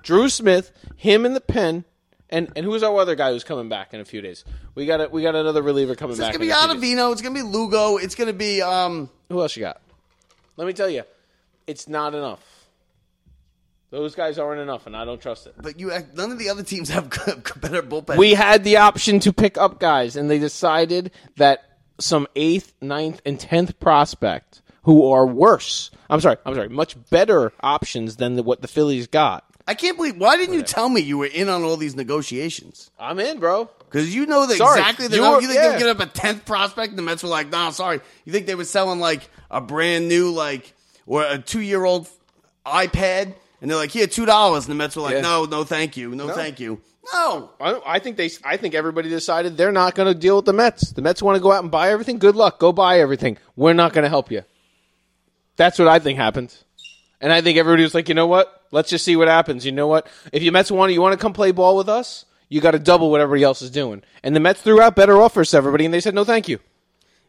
Drew 0.02 0.28
Smith, 0.28 0.70
him 0.96 1.26
in 1.26 1.34
the 1.34 1.40
pen, 1.40 1.84
and 2.30 2.52
and 2.56 2.64
who's 2.64 2.82
our 2.82 2.96
other 2.98 3.14
guy 3.14 3.32
who's 3.32 3.44
coming 3.44 3.68
back 3.68 3.92
in 3.94 4.00
a 4.00 4.04
few 4.04 4.20
days? 4.20 4.44
We 4.74 4.86
got 4.86 5.00
a, 5.00 5.08
we 5.08 5.22
got 5.22 5.34
another 5.34 5.62
reliever 5.62 5.94
coming 5.94 6.12
It's 6.12 6.20
back. 6.20 6.32
gonna 6.32 6.44
in 6.44 6.80
be. 6.80 6.86
Ottavino. 6.94 7.12
It's 7.12 7.22
gonna 7.22 7.34
be 7.34 7.42
Lugo. 7.42 7.96
It's 7.96 8.14
gonna 8.14 8.32
be 8.32 8.62
um. 8.62 9.10
Who 9.30 9.40
else 9.40 9.56
you 9.56 9.62
got? 9.62 9.80
Let 10.56 10.66
me 10.66 10.72
tell 10.72 10.88
you, 10.90 11.02
it's 11.66 11.88
not 11.88 12.14
enough. 12.14 12.40
Those 13.90 14.14
guys 14.14 14.38
aren't 14.38 14.60
enough, 14.60 14.86
and 14.86 14.94
I 14.96 15.04
don't 15.06 15.20
trust 15.20 15.46
it. 15.46 15.54
But 15.60 15.80
you, 15.80 15.90
uh, 15.90 16.02
none 16.14 16.30
of 16.30 16.38
the 16.38 16.50
other 16.50 16.62
teams 16.62 16.90
have 16.90 17.08
good, 17.24 17.42
better 17.60 17.82
bullpen. 17.82 18.16
We 18.18 18.34
had 18.34 18.62
the 18.64 18.76
option 18.78 19.18
to 19.20 19.32
pick 19.32 19.56
up 19.56 19.80
guys, 19.80 20.14
and 20.16 20.30
they 20.30 20.38
decided 20.38 21.10
that 21.36 21.64
some 21.98 22.26
eighth, 22.36 22.74
ninth, 22.82 23.22
and 23.24 23.40
tenth 23.40 23.80
prospect 23.80 24.60
who 24.82 25.10
are 25.10 25.26
worse. 25.26 25.90
I'm 26.10 26.20
sorry, 26.20 26.36
I'm 26.44 26.54
sorry, 26.54 26.68
much 26.68 26.96
better 27.10 27.52
options 27.60 28.16
than 28.16 28.36
the, 28.36 28.42
what 28.42 28.60
the 28.62 28.68
Phillies 28.68 29.06
got. 29.06 29.44
I 29.66 29.74
can't 29.74 29.96
believe. 29.96 30.16
Why 30.16 30.36
didn't 30.36 30.54
you 30.54 30.62
tell 30.62 30.88
me 30.88 31.00
you 31.02 31.18
were 31.18 31.26
in 31.26 31.48
on 31.50 31.62
all 31.62 31.76
these 31.76 31.94
negotiations? 31.94 32.90
I'm 32.98 33.18
in, 33.18 33.38
bro. 33.38 33.68
Because 33.80 34.14
you 34.14 34.24
know 34.26 34.46
that 34.46 34.56
Sorry, 34.56 34.80
exactly 34.80 35.08
the 35.08 35.16
you 35.16 35.22
were- 35.22 35.40
You 35.40 35.48
think 35.48 35.60
they 35.60 35.64
yeah. 35.64 35.70
would 35.72 35.78
get 35.78 35.88
up 35.88 36.00
a 36.00 36.06
tenth 36.06 36.44
prospect, 36.46 36.90
and 36.90 36.98
the 36.98 37.02
Mets 37.02 37.22
were 37.22 37.28
like, 37.30 37.50
"No, 37.50 37.70
sorry." 37.70 38.00
You 38.24 38.32
think 38.32 38.46
they 38.46 38.54
were 38.54 38.64
selling 38.64 38.98
like 39.00 39.28
a 39.50 39.60
brand 39.62 40.08
new, 40.08 40.30
like 40.30 40.74
or 41.06 41.24
a 41.24 41.38
two 41.38 41.60
year 41.60 41.84
old 41.84 42.08
iPad, 42.66 43.34
and 43.60 43.70
they're 43.70 43.76
like, 43.78 43.90
"Here, 43.90 44.06
two 44.06 44.26
dollars," 44.26 44.64
and 44.64 44.72
the 44.72 44.76
Mets 44.76 44.96
were 44.96 45.02
like, 45.02 45.14
Yeah. 45.14 45.20
"No, 45.22 45.44
no, 45.44 45.64
thank 45.64 45.96
you, 45.96 46.14
no, 46.14 46.28
thank 46.28 46.60
you." 46.60 46.80
No, 47.12 47.50
I, 47.60 47.80
I 47.86 47.98
think 48.00 48.16
they. 48.16 48.30
I 48.44 48.56
think 48.56 48.74
everybody 48.74 49.08
decided 49.08 49.56
they're 49.56 49.72
not 49.72 49.94
going 49.94 50.12
to 50.12 50.18
deal 50.18 50.36
with 50.36 50.44
the 50.44 50.52
Mets. 50.52 50.92
The 50.92 51.02
Mets 51.02 51.22
want 51.22 51.36
to 51.36 51.42
go 51.42 51.52
out 51.52 51.62
and 51.62 51.70
buy 51.70 51.90
everything. 51.90 52.18
Good 52.18 52.36
luck. 52.36 52.58
Go 52.58 52.72
buy 52.72 53.00
everything. 53.00 53.38
We're 53.56 53.72
not 53.72 53.92
going 53.92 54.02
to 54.02 54.10
help 54.10 54.30
you. 54.30 54.42
That's 55.56 55.78
what 55.78 55.88
I 55.88 55.98
think 55.98 56.18
happened. 56.18 56.54
And 57.20 57.32
I 57.32 57.40
think 57.40 57.58
everybody 57.58 57.82
was 57.82 57.94
like, 57.94 58.08
you 58.08 58.14
know 58.14 58.26
what? 58.26 58.62
Let's 58.70 58.90
just 58.90 59.04
see 59.04 59.16
what 59.16 59.26
happens. 59.26 59.64
You 59.64 59.72
know 59.72 59.88
what? 59.88 60.06
If 60.32 60.42
you 60.42 60.52
Mets 60.52 60.70
want, 60.70 60.92
you 60.92 61.00
want 61.00 61.18
to 61.18 61.22
come 61.22 61.32
play 61.32 61.50
ball 61.50 61.76
with 61.76 61.88
us, 61.88 62.26
you 62.48 62.60
got 62.60 62.72
to 62.72 62.78
double 62.78 63.10
what 63.10 63.20
everybody 63.20 63.42
else 63.42 63.62
is 63.62 63.70
doing. 63.70 64.02
And 64.22 64.36
the 64.36 64.40
Mets 64.40 64.60
threw 64.60 64.80
out 64.80 64.94
better 64.94 65.20
offers 65.20 65.50
to 65.50 65.56
everybody, 65.56 65.84
and 65.84 65.92
they 65.92 66.00
said 66.00 66.14
no, 66.14 66.24
thank 66.24 66.48
you. 66.48 66.60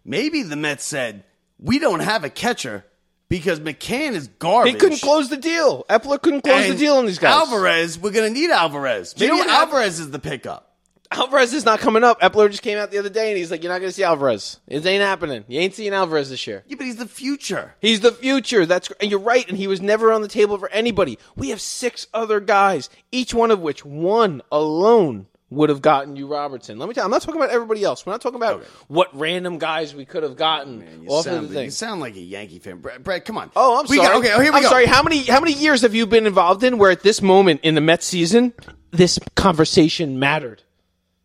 Maybe 0.06 0.44
the 0.44 0.56
Mets 0.56 0.84
said, 0.84 1.24
we 1.58 1.80
don't 1.80 2.02
have 2.02 2.24
a 2.24 2.30
catcher 2.30 2.86
because 3.30 3.60
McCann 3.60 4.14
is 4.14 4.28
garbage. 4.28 4.74
He 4.74 4.80
couldn't 4.80 5.02
close 5.02 5.30
the 5.30 5.38
deal. 5.38 5.86
Eppler 5.90 6.22
couldn't 6.22 6.42
close 6.42 6.68
the 6.68 6.76
deal 6.76 6.96
on 6.96 7.06
these 7.06 7.20
guys. 7.20 7.34
Alvarez, 7.34 7.98
we're 7.98 8.12
going 8.12 8.34
to 8.34 8.40
need 8.40 8.50
Alvarez. 8.52 9.14
Do 9.14 9.26
you 9.26 9.36
Maybe 9.36 9.48
know 9.48 9.54
Alvarez 9.54 10.00
is 10.00 10.12
the 10.12 10.20
pickup. 10.20 10.66
Alvarez 11.12 11.54
is 11.54 11.66
not 11.66 11.80
coming 11.80 12.04
up. 12.04 12.22
Eppler 12.22 12.52
just 12.52 12.62
came 12.62 12.78
out 12.78 12.92
the 12.92 13.00
other 13.00 13.10
day, 13.10 13.30
and 13.30 13.38
he's 13.38 13.50
like, 13.50 13.64
"You're 13.64 13.72
not 13.72 13.80
going 13.80 13.90
to 13.90 13.96
see 13.96 14.04
Alvarez. 14.04 14.60
It 14.68 14.86
ain't 14.86 15.02
happening. 15.02 15.44
You 15.48 15.60
ain't 15.60 15.74
seeing 15.74 15.92
Alvarez 15.92 16.30
this 16.30 16.46
year. 16.46 16.64
Yeah, 16.68 16.76
but 16.78 16.86
he's 16.86 16.98
the 16.98 17.08
future. 17.08 17.74
He's 17.80 18.02
the 18.02 18.12
future. 18.12 18.68
That's 18.68 18.92
and 19.02 19.10
you're 19.10 19.20
right. 19.20 19.48
And 19.50 19.58
he 19.58 19.66
was 19.66 19.82
never 19.82 20.12
on 20.12 20.22
the 20.22 20.28
table 20.28 20.60
for 20.60 20.70
anybody. 20.70 21.18
We 21.36 21.50
have 21.50 21.62
six 21.62 22.06
other 22.14 22.40
guys, 22.40 22.92
each 23.12 23.34
one 23.34 23.50
of 23.50 23.60
which 23.60 23.84
one 23.84 24.44
alone 24.52 25.26
would 25.52 25.70
have 25.70 25.82
gotten 25.82 26.16
you 26.16 26.28
Robertson. 26.28 26.78
Let 26.78 26.88
me 26.90 26.94
tell 26.94 27.04
you, 27.04 27.06
I'm 27.06 27.12
not 27.12 27.22
talking 27.24 27.42
about 27.42 27.50
everybody 27.52 27.84
else. 27.84 28.06
We're 28.06 28.14
not 28.14 28.22
talking 28.22 28.36
about 28.36 28.64
what 28.88 29.10
random 29.18 29.58
guys 29.58 29.96
we 29.96 30.06
could 30.06 30.22
have 30.24 30.36
gotten 30.38 31.02
You 31.04 31.10
off 31.10 31.26
sound, 31.26 31.38
of 31.38 31.50
the 31.50 31.56
thing. 31.56 31.66
you 31.66 31.72
sound 31.72 32.02
like 32.02 32.16
a 32.16 32.20
Yankee 32.22 32.60
fan. 32.60 32.78
Brett, 32.80 33.04
Brett 33.04 33.26
come 33.26 33.38
on. 33.38 33.50
Oh, 33.56 33.80
I'm 33.80 33.88
We 33.90 33.98
sorry. 33.98 34.08
got- 34.10 34.16
okay, 34.18 34.32
oh, 34.34 34.40
here 34.42 34.52
we 34.52 34.58
I'm 34.58 34.64
go. 34.64 34.70
sorry. 34.70 34.86
How 34.86 35.02
many 35.02 35.24
how 35.24 35.40
many 35.40 35.54
years 35.54 35.82
have 35.82 35.96
you 35.96 36.06
been 36.06 36.28
involved 36.28 36.64
in 36.64 36.78
where 36.78 36.92
at 36.92 37.02
this 37.02 37.22
moment 37.22 37.62
in 37.64 37.74
the 37.76 37.82
Mets 37.82 38.06
season 38.06 38.54
this 38.92 39.18
conversation 39.36 40.20
mattered? 40.20 40.62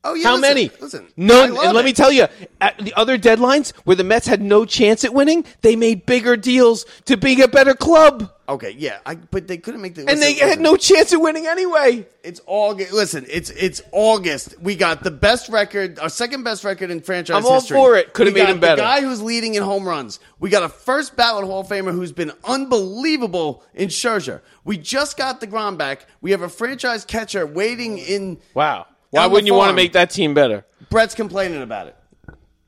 Oh, 0.07 0.13
yeah, 0.13 0.25
How 0.29 0.37
listen, 0.37 0.41
many? 0.55 0.71
Listen, 0.81 1.07
None. 1.17 1.45
And 1.49 1.55
let 1.57 1.77
it. 1.77 1.85
me 1.85 1.93
tell 1.95 2.13
you, 2.13 2.27
at 2.61 2.77
the 2.79 2.93
other 2.95 3.17
deadlines 3.17 3.71
where 3.85 3.97
the 3.97 4.05
Mets 4.05 4.27
had 4.27 4.43
no 4.43 4.67
chance 4.67 5.03
at 5.03 5.15
winning, 5.15 5.47
they 5.63 5.77
made 5.77 6.05
bigger 6.05 6.37
deals 6.37 6.85
to 7.07 7.17
being 7.17 7.41
a 7.41 7.49
better 7.49 7.73
club, 7.75 8.31
Okay, 8.47 8.73
yeah, 8.77 8.99
I, 9.07 9.15
but 9.15 9.47
they 9.49 9.57
couldn't 9.57 9.81
make 9.81 9.95
the. 9.95 10.07
and 10.07 10.21
they 10.21 10.35
had 10.35 10.49
listen. 10.49 10.63
no 10.63 10.77
chance 10.77 11.15
of 11.15 11.21
winning 11.23 11.47
anyway. 11.47 12.07
It's 12.23 12.43
August. 12.47 12.93
Listen, 12.93 13.25
it's 13.31 13.49
it's 13.49 13.81
August. 13.91 14.61
We 14.61 14.77
got 14.77 15.03
the 15.03 15.11
best 15.11 15.49
record, 15.49 15.99
our 15.99 16.11
second 16.11 16.43
best 16.43 16.63
record 16.63 16.91
in 16.91 17.01
franchise 17.01 17.37
I'm 17.37 17.47
all 17.47 17.55
history. 17.55 17.77
for 17.77 17.97
it. 17.97 18.13
Could've 18.13 18.35
We 18.35 18.41
made 18.41 18.47
got 18.49 18.53
him 18.55 18.61
better. 18.61 18.77
The 18.77 18.83
guy 18.83 19.01
who's 19.01 19.23
leading 19.23 19.55
in 19.55 19.63
home 19.63 19.89
runs. 19.89 20.21
We 20.41 20.51
got 20.51 20.63
a 20.63 20.69
first 20.69 21.17
ballot 21.17 21.47
Hall 21.47 21.61
of 21.61 21.69
Famer 21.69 21.93
who's 21.93 22.13
been 22.13 22.33
unbelievable 22.45 23.63
in 23.75 23.89
Scherzer. 23.89 24.41
We 24.65 24.77
just 24.79 25.17
got 25.17 25.41
deGrom 25.41 25.79
back. 25.79 26.07
We 26.21 26.31
have 26.33 26.43
a 26.43 26.49
franchise 26.49 27.05
catcher 27.05 27.47
waiting 27.47 27.99
in. 27.99 28.39
Wow. 28.55 28.87
Why 29.11 29.23
On 29.25 29.29
the 29.29 29.33
wouldn't 29.33 29.47
you 29.47 29.55
want 29.55 29.67
to 29.69 29.71
farm. 29.71 29.77
make 29.77 29.93
that 29.93 30.11
team 30.11 30.35
better? 30.35 30.65
Brett's 30.91 31.15
complaining 31.15 31.63
about 31.63 31.87
it. 31.89 31.97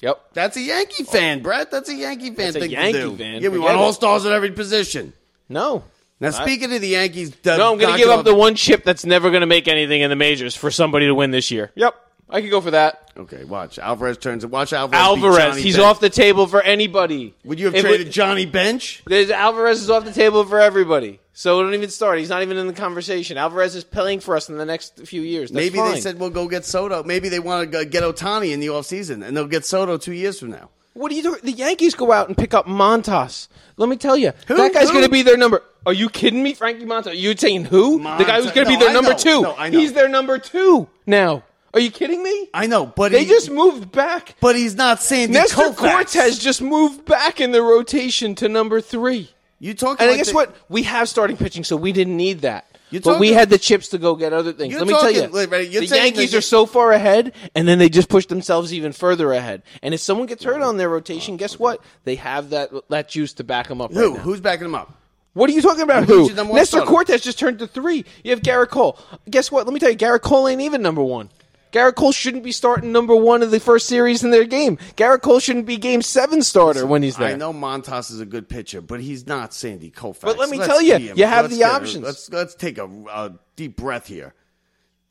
Yep. 0.00 0.20
That's 0.34 0.56
a 0.56 0.60
Yankee 0.60 1.04
fan, 1.04 1.42
Brett. 1.42 1.70
That's 1.70 1.88
a 1.88 1.94
Yankee 1.94 2.26
fan 2.28 2.36
That's 2.52 2.56
a 2.56 2.60
thing 2.60 2.70
Yankee 2.70 2.92
to 2.92 2.98
do. 3.10 3.16
fan. 3.16 3.42
Yeah, 3.42 3.48
we 3.48 3.56
Forget 3.56 3.60
want 3.60 3.74
it. 3.76 3.80
all 3.80 3.92
stars 3.92 4.26
at 4.26 4.32
every 4.32 4.52
position. 4.52 5.12
No. 5.48 5.84
Now, 6.18 6.30
speaking 6.30 6.72
of 6.72 6.80
the 6.80 6.88
Yankees, 6.88 7.32
No, 7.44 7.72
I'm 7.72 7.78
going 7.78 7.92
to 7.92 7.98
give 7.98 8.08
up 8.08 8.24
the 8.24 8.34
one 8.34 8.54
chip 8.54 8.84
that's 8.84 9.04
never 9.04 9.28
going 9.30 9.42
to 9.42 9.46
make 9.46 9.68
anything 9.68 10.00
in 10.00 10.08
the 10.10 10.16
majors 10.16 10.56
for 10.56 10.70
somebody 10.70 11.06
to 11.06 11.14
win 11.14 11.30
this 11.30 11.50
year. 11.50 11.72
Yep. 11.74 11.94
I 12.28 12.40
could 12.40 12.50
go 12.50 12.60
for 12.60 12.72
that. 12.72 13.12
Okay, 13.16 13.44
watch 13.44 13.78
Alvarez 13.78 14.18
turns. 14.18 14.44
Watch 14.44 14.72
Alvarez. 14.72 15.00
Alvarez, 15.00 15.56
he's 15.56 15.78
off 15.78 16.00
the 16.00 16.10
table 16.10 16.46
for 16.48 16.60
anybody. 16.60 17.34
Would 17.44 17.60
you 17.60 17.66
have 17.66 17.74
If 17.76 17.82
traded 17.82 18.08
it- 18.08 18.10
Johnny 18.10 18.46
Bench? 18.46 19.02
There's 19.06 19.30
Alvarez 19.30 19.80
is 19.82 19.90
off 19.90 20.04
the 20.04 20.12
table 20.12 20.44
for 20.44 20.58
everybody. 20.58 21.20
So 21.32 21.62
don't 21.62 21.74
even 21.74 21.88
start. 21.90 22.18
He's 22.18 22.30
not 22.30 22.42
even 22.42 22.56
in 22.56 22.66
the 22.66 22.72
conversation. 22.72 23.36
Alvarez 23.38 23.76
is 23.76 23.84
playing 23.84 24.20
for 24.20 24.34
us 24.36 24.48
in 24.48 24.56
the 24.56 24.64
next 24.64 25.06
few 25.06 25.20
years. 25.22 25.50
That's 25.50 25.64
Maybe 25.66 25.78
fine. 25.78 25.92
they 25.94 26.00
said 26.00 26.18
we'll 26.18 26.30
go 26.30 26.48
get 26.48 26.64
Soto. 26.64 27.02
Maybe 27.04 27.28
they 27.28 27.38
want 27.38 27.70
to 27.70 27.84
get 27.84 28.02
Ohtani 28.02 28.52
in 28.52 28.58
the 28.60 28.68
offseason, 28.68 29.24
and 29.24 29.36
they'll 29.36 29.46
get 29.46 29.64
Soto 29.64 29.96
two 29.98 30.14
years 30.14 30.40
from 30.40 30.50
now. 30.50 30.70
What 30.96 31.12
are 31.12 31.14
you 31.14 31.22
doing? 31.22 31.40
The 31.42 31.52
Yankees 31.52 31.94
go 31.94 32.10
out 32.10 32.28
and 32.28 32.36
pick 32.36 32.54
up 32.54 32.66
Montas. 32.66 33.48
Let 33.76 33.88
me 33.88 33.96
tell 33.96 34.16
you, 34.16 34.32
Who? 34.48 34.56
that 34.56 34.72
guy's 34.72 34.90
going 34.90 35.04
to 35.04 35.10
be 35.10 35.22
their 35.22 35.36
number. 35.36 35.62
Are 35.84 35.92
you 35.92 36.08
kidding 36.08 36.42
me, 36.42 36.54
Frankie 36.54 36.86
Montas? 36.86 37.08
Are 37.08 37.12
you 37.14 37.36
saying 37.36 37.66
who? 37.66 37.98
the 37.98 38.24
guy 38.24 38.40
who's 38.40 38.50
going 38.52 38.66
to 38.66 38.72
be 38.72 38.76
their 38.76 38.88
I 38.90 38.92
number 38.94 39.10
know. 39.10 39.16
two. 39.18 39.42
No, 39.42 39.54
I 39.56 39.68
know. 39.68 39.78
He's 39.78 39.92
their 39.92 40.08
number 40.08 40.38
two 40.38 40.88
now. 41.06 41.44
Are 41.74 41.80
you 41.80 41.90
kidding 41.90 42.22
me? 42.22 42.48
I 42.54 42.66
know, 42.66 42.86
but 42.86 43.12
They 43.12 43.24
he, 43.24 43.28
just 43.28 43.50
moved 43.50 43.92
back. 43.92 44.34
but 44.40 44.56
he's 44.56 44.74
not 44.74 45.02
Sandy 45.02 45.34
Nestor 45.34 45.56
Koufax. 45.72 45.76
Cortes 46.14 46.38
just 46.38 46.62
moved 46.62 47.04
back 47.04 47.38
in 47.38 47.52
the 47.52 47.60
rotation 47.60 48.34
to 48.36 48.48
number 48.48 48.80
three. 48.80 49.30
You 49.58 49.74
talking? 49.74 50.00
And 50.00 50.08
like 50.10 50.14
I 50.14 50.16
guess 50.16 50.28
the- 50.28 50.34
what? 50.34 50.56
We 50.70 50.84
have 50.84 51.08
starting 51.10 51.36
pitching, 51.36 51.64
so 51.64 51.76
we 51.76 51.92
didn't 51.92 52.16
need 52.16 52.40
that. 52.40 52.66
You're 52.90 53.02
but 53.02 53.18
we 53.18 53.32
had 53.32 53.50
the 53.50 53.58
chips 53.58 53.88
to 53.88 53.98
go 53.98 54.14
get 54.14 54.32
other 54.32 54.52
things. 54.52 54.74
Let 54.74 54.86
me 54.86 54.92
tell 54.94 55.10
you, 55.10 55.28
wait, 55.30 55.50
wait, 55.50 55.70
you're 55.70 55.82
the 55.82 55.96
Yankees 55.96 56.34
are 56.34 56.40
so 56.40 56.66
far 56.66 56.92
ahead, 56.92 57.32
and 57.54 57.66
then 57.66 57.78
they 57.78 57.88
just 57.88 58.08
push 58.08 58.26
themselves 58.26 58.72
even 58.72 58.92
further 58.92 59.32
ahead. 59.32 59.62
And 59.82 59.92
if 59.92 60.00
someone 60.00 60.26
gets 60.26 60.44
hurt 60.44 60.62
on 60.62 60.76
their 60.76 60.88
rotation, 60.88 61.36
guess 61.36 61.58
what? 61.58 61.82
They 62.04 62.14
have 62.16 62.50
that 62.50 62.70
that 62.88 63.08
juice 63.08 63.32
to 63.34 63.44
back 63.44 63.68
them 63.68 63.80
up. 63.80 63.92
Who? 63.92 64.12
Right. 64.14 64.20
Who's 64.20 64.40
backing 64.40 64.64
them 64.64 64.74
up? 64.76 64.94
What 65.36 65.50
are 65.50 65.52
you 65.52 65.60
talking 65.60 65.82
about? 65.82 66.04
Who? 66.04 66.28
your 66.28 66.34
number 66.34 66.52
one 66.52 66.60
Nestor 66.60 66.78
starter? 66.78 66.90
Cortes 66.90 67.20
just 67.22 67.38
turned 67.38 67.58
to 67.58 67.66
three. 67.66 68.06
You 68.24 68.30
have 68.30 68.40
Gerrit 68.40 68.70
Cole. 68.70 68.98
Guess 69.28 69.52
what? 69.52 69.66
Let 69.66 69.74
me 69.74 69.80
tell 69.80 69.90
you, 69.90 69.96
Gerrit 69.96 70.22
Cole 70.22 70.48
ain't 70.48 70.62
even 70.62 70.80
number 70.80 71.02
one. 71.02 71.28
Gerrit 71.72 71.94
Cole 71.96 72.12
shouldn't 72.12 72.44
be 72.44 72.52
starting 72.52 72.92
number 72.92 73.14
one 73.14 73.42
of 73.42 73.50
the 73.50 73.60
first 73.60 73.86
series 73.86 74.22
in 74.24 74.30
their 74.30 74.44
game. 74.44 74.76
Gerrit 74.96 75.20
Cole 75.22 75.40
shouldn't 75.40 75.66
be 75.66 75.76
game 75.76 76.00
seven 76.00 76.42
starter 76.42 76.86
when 76.86 77.02
he's 77.02 77.16
there. 77.16 77.28
I 77.28 77.36
know 77.36 77.52
Montas 77.52 78.10
is 78.10 78.20
a 78.20 78.24
good 78.26 78.48
pitcher, 78.48 78.80
but 78.80 79.00
he's 79.00 79.26
not 79.26 79.52
Sandy 79.52 79.90
Koufax. 79.90 80.20
But 80.22 80.38
let 80.38 80.48
me 80.48 80.58
Let's 80.58 80.68
tell 80.68 80.80
you, 80.80 80.96
be- 80.98 81.12
you 81.20 81.26
have 81.26 81.44
let's 81.46 81.54
the 81.54 81.60
get- 81.60 81.70
options. 81.72 82.04
Let's 82.04 82.30
let's 82.30 82.54
take 82.54 82.78
a, 82.78 82.84
a 83.10 83.38
deep 83.56 83.76
breath 83.76 84.06
here. 84.06 84.34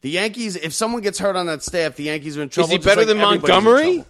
The 0.01 0.09
Yankees, 0.11 0.55
if 0.55 0.73
someone 0.73 1.01
gets 1.01 1.19
hurt 1.19 1.35
on 1.35 1.47
that 1.47 1.63
staff, 1.63 1.95
the 1.95 2.03
Yankees 2.03 2.37
are 2.37 2.41
in 2.43 2.49
trouble. 2.49 2.69
Is 2.69 2.71
he 2.73 2.77
better 2.77 3.01
like 3.01 3.07
than 3.07 3.17
Montgomery? 3.17 3.83
trouble. 3.95 4.07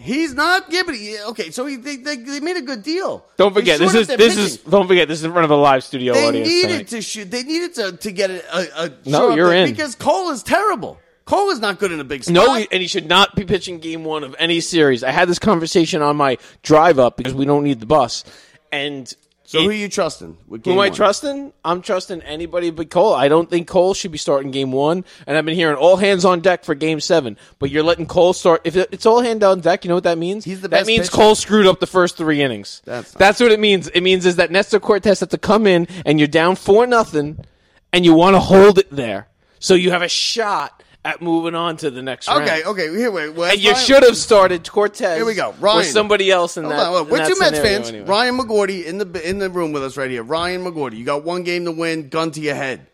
He's 0.00 0.32
not. 0.32 0.70
But 0.70 0.94
okay. 1.28 1.50
So 1.50 1.66
he, 1.66 1.76
they, 1.76 1.96
they 1.96 2.16
they 2.16 2.40
made 2.40 2.56
a 2.56 2.62
good 2.62 2.82
deal. 2.82 3.24
Don't 3.36 3.52
forget 3.52 3.78
this 3.78 3.94
is 3.94 4.06
this 4.06 4.38
is 4.38 4.56
don't 4.56 4.88
forget 4.88 5.08
this 5.08 5.18
is 5.18 5.24
in 5.24 5.32
front 5.32 5.44
of 5.44 5.50
a 5.50 5.56
live 5.56 5.84
studio 5.84 6.14
They 6.14 6.26
audience. 6.26 6.48
They 6.48 6.54
needed 6.54 6.68
tonight. 6.68 6.88
to 6.88 7.02
shoot. 7.02 7.30
They 7.30 7.42
needed 7.42 7.74
to 7.74 7.96
to 7.98 8.12
get 8.12 8.30
a. 8.30 8.56
a, 8.56 8.84
a 8.86 8.92
No, 9.04 9.34
you're 9.34 9.52
in. 9.52 9.68
because 9.70 9.94
Cole 9.94 10.30
is 10.30 10.42
terrible. 10.42 10.98
Cole 11.26 11.50
is 11.50 11.60
not 11.60 11.78
good 11.78 11.92
in 11.92 12.00
a 12.00 12.04
big 12.04 12.24
spot. 12.24 12.34
No, 12.34 12.54
and 12.56 12.80
he 12.80 12.88
should 12.88 13.06
not 13.06 13.36
be 13.36 13.44
pitching 13.44 13.78
game 13.78 14.02
one 14.02 14.24
of 14.24 14.34
any 14.38 14.60
series. 14.60 15.04
I 15.04 15.10
had 15.10 15.28
this 15.28 15.38
conversation 15.38 16.00
on 16.02 16.16
my 16.16 16.38
drive 16.62 16.98
up 16.98 17.16
because 17.18 17.34
we 17.34 17.44
don't 17.44 17.62
need 17.62 17.78
the 17.78 17.86
bus. 17.86 18.24
And 18.72 19.12
so 19.50 19.58
it- 19.58 19.64
who 19.64 19.70
are 19.70 19.72
you 19.72 19.88
trusting? 19.88 20.36
With 20.46 20.60
who 20.60 20.70
game 20.70 20.74
am 20.74 20.78
I 20.80 20.88
one? 20.88 20.94
trusting? 20.94 21.52
I'm 21.64 21.82
trusting 21.82 22.22
anybody 22.22 22.70
but 22.70 22.88
Cole. 22.88 23.12
I 23.14 23.26
don't 23.26 23.50
think 23.50 23.66
Cole 23.66 23.94
should 23.94 24.12
be 24.12 24.18
starting 24.18 24.52
game 24.52 24.70
one. 24.70 25.04
And 25.26 25.36
I've 25.36 25.44
been 25.44 25.56
hearing 25.56 25.76
all 25.76 25.96
hands 25.96 26.24
on 26.24 26.38
deck 26.40 26.64
for 26.64 26.76
game 26.76 27.00
seven. 27.00 27.36
But 27.58 27.70
you're 27.70 27.82
letting 27.82 28.06
Cole 28.06 28.32
start. 28.32 28.60
If 28.62 28.76
it's 28.76 29.06
all 29.06 29.22
hands 29.22 29.42
on 29.42 29.58
deck, 29.60 29.84
you 29.84 29.88
know 29.88 29.96
what 29.96 30.04
that 30.04 30.18
means? 30.18 30.44
He's 30.44 30.60
the 30.60 30.68
best 30.68 30.86
that 30.86 30.86
means 30.86 31.08
pitcher. 31.10 31.16
Cole 31.20 31.34
screwed 31.34 31.66
up 31.66 31.80
the 31.80 31.88
first 31.88 32.16
three 32.16 32.42
innings. 32.42 32.80
That's 32.84 33.10
That's 33.10 33.40
what 33.40 33.50
it 33.50 33.58
means. 33.58 33.88
It 33.88 34.02
means 34.02 34.24
is 34.24 34.36
that 34.36 34.52
Nestor 34.52 34.78
Cortes 34.78 35.18
has 35.20 35.28
to 35.28 35.38
come 35.38 35.66
in 35.66 35.88
and 36.06 36.20
you're 36.20 36.28
down 36.28 36.54
four 36.54 36.86
nothing, 36.86 37.44
and 37.92 38.04
you 38.04 38.14
want 38.14 38.36
to 38.36 38.40
hold 38.40 38.78
it 38.78 38.88
there, 38.90 39.26
so 39.58 39.74
you 39.74 39.90
have 39.90 40.02
a 40.02 40.08
shot 40.08 40.79
at 41.04 41.22
moving 41.22 41.54
on 41.54 41.76
to 41.78 41.90
the 41.90 42.02
next 42.02 42.28
round. 42.28 42.42
Okay, 42.44 42.62
okay. 42.64 42.94
Here, 42.94 43.10
wait. 43.10 43.30
well, 43.30 43.50
And 43.50 43.58
you 43.60 43.72
Ryan- 43.72 43.84
should 43.86 44.02
have 44.02 44.16
started 44.16 44.68
Cortes. 44.68 44.98
Here 44.98 45.24
we 45.24 45.34
go. 45.34 45.54
Ryan. 45.60 45.80
Or 45.80 45.82
somebody 45.84 46.30
else 46.30 46.56
in 46.56 46.64
Hold 46.64 46.74
that. 46.76 46.80
on, 46.80 46.86
hold 46.86 46.96
on. 46.98 47.04
in 47.06 47.10
We're 47.12 47.18
that 47.18 47.28
two 47.28 47.38
Mets 47.38 47.58
fans. 47.58 47.88
anyway. 47.88 48.06
Ryan 48.06 48.38
McGorty 48.38 48.84
in 48.84 48.98
the 48.98 49.28
in 49.28 49.38
the 49.38 49.48
room 49.50 49.72
with 49.72 49.82
us 49.82 49.96
right 49.96 50.10
here. 50.10 50.22
Ryan 50.22 50.64
McGorty, 50.64 50.96
you 50.98 51.04
got 51.04 51.24
one 51.24 51.42
game 51.42 51.64
to 51.64 51.72
win. 51.72 52.08
Gun 52.10 52.30
to 52.32 52.40
your 52.40 52.54
head. 52.54 52.86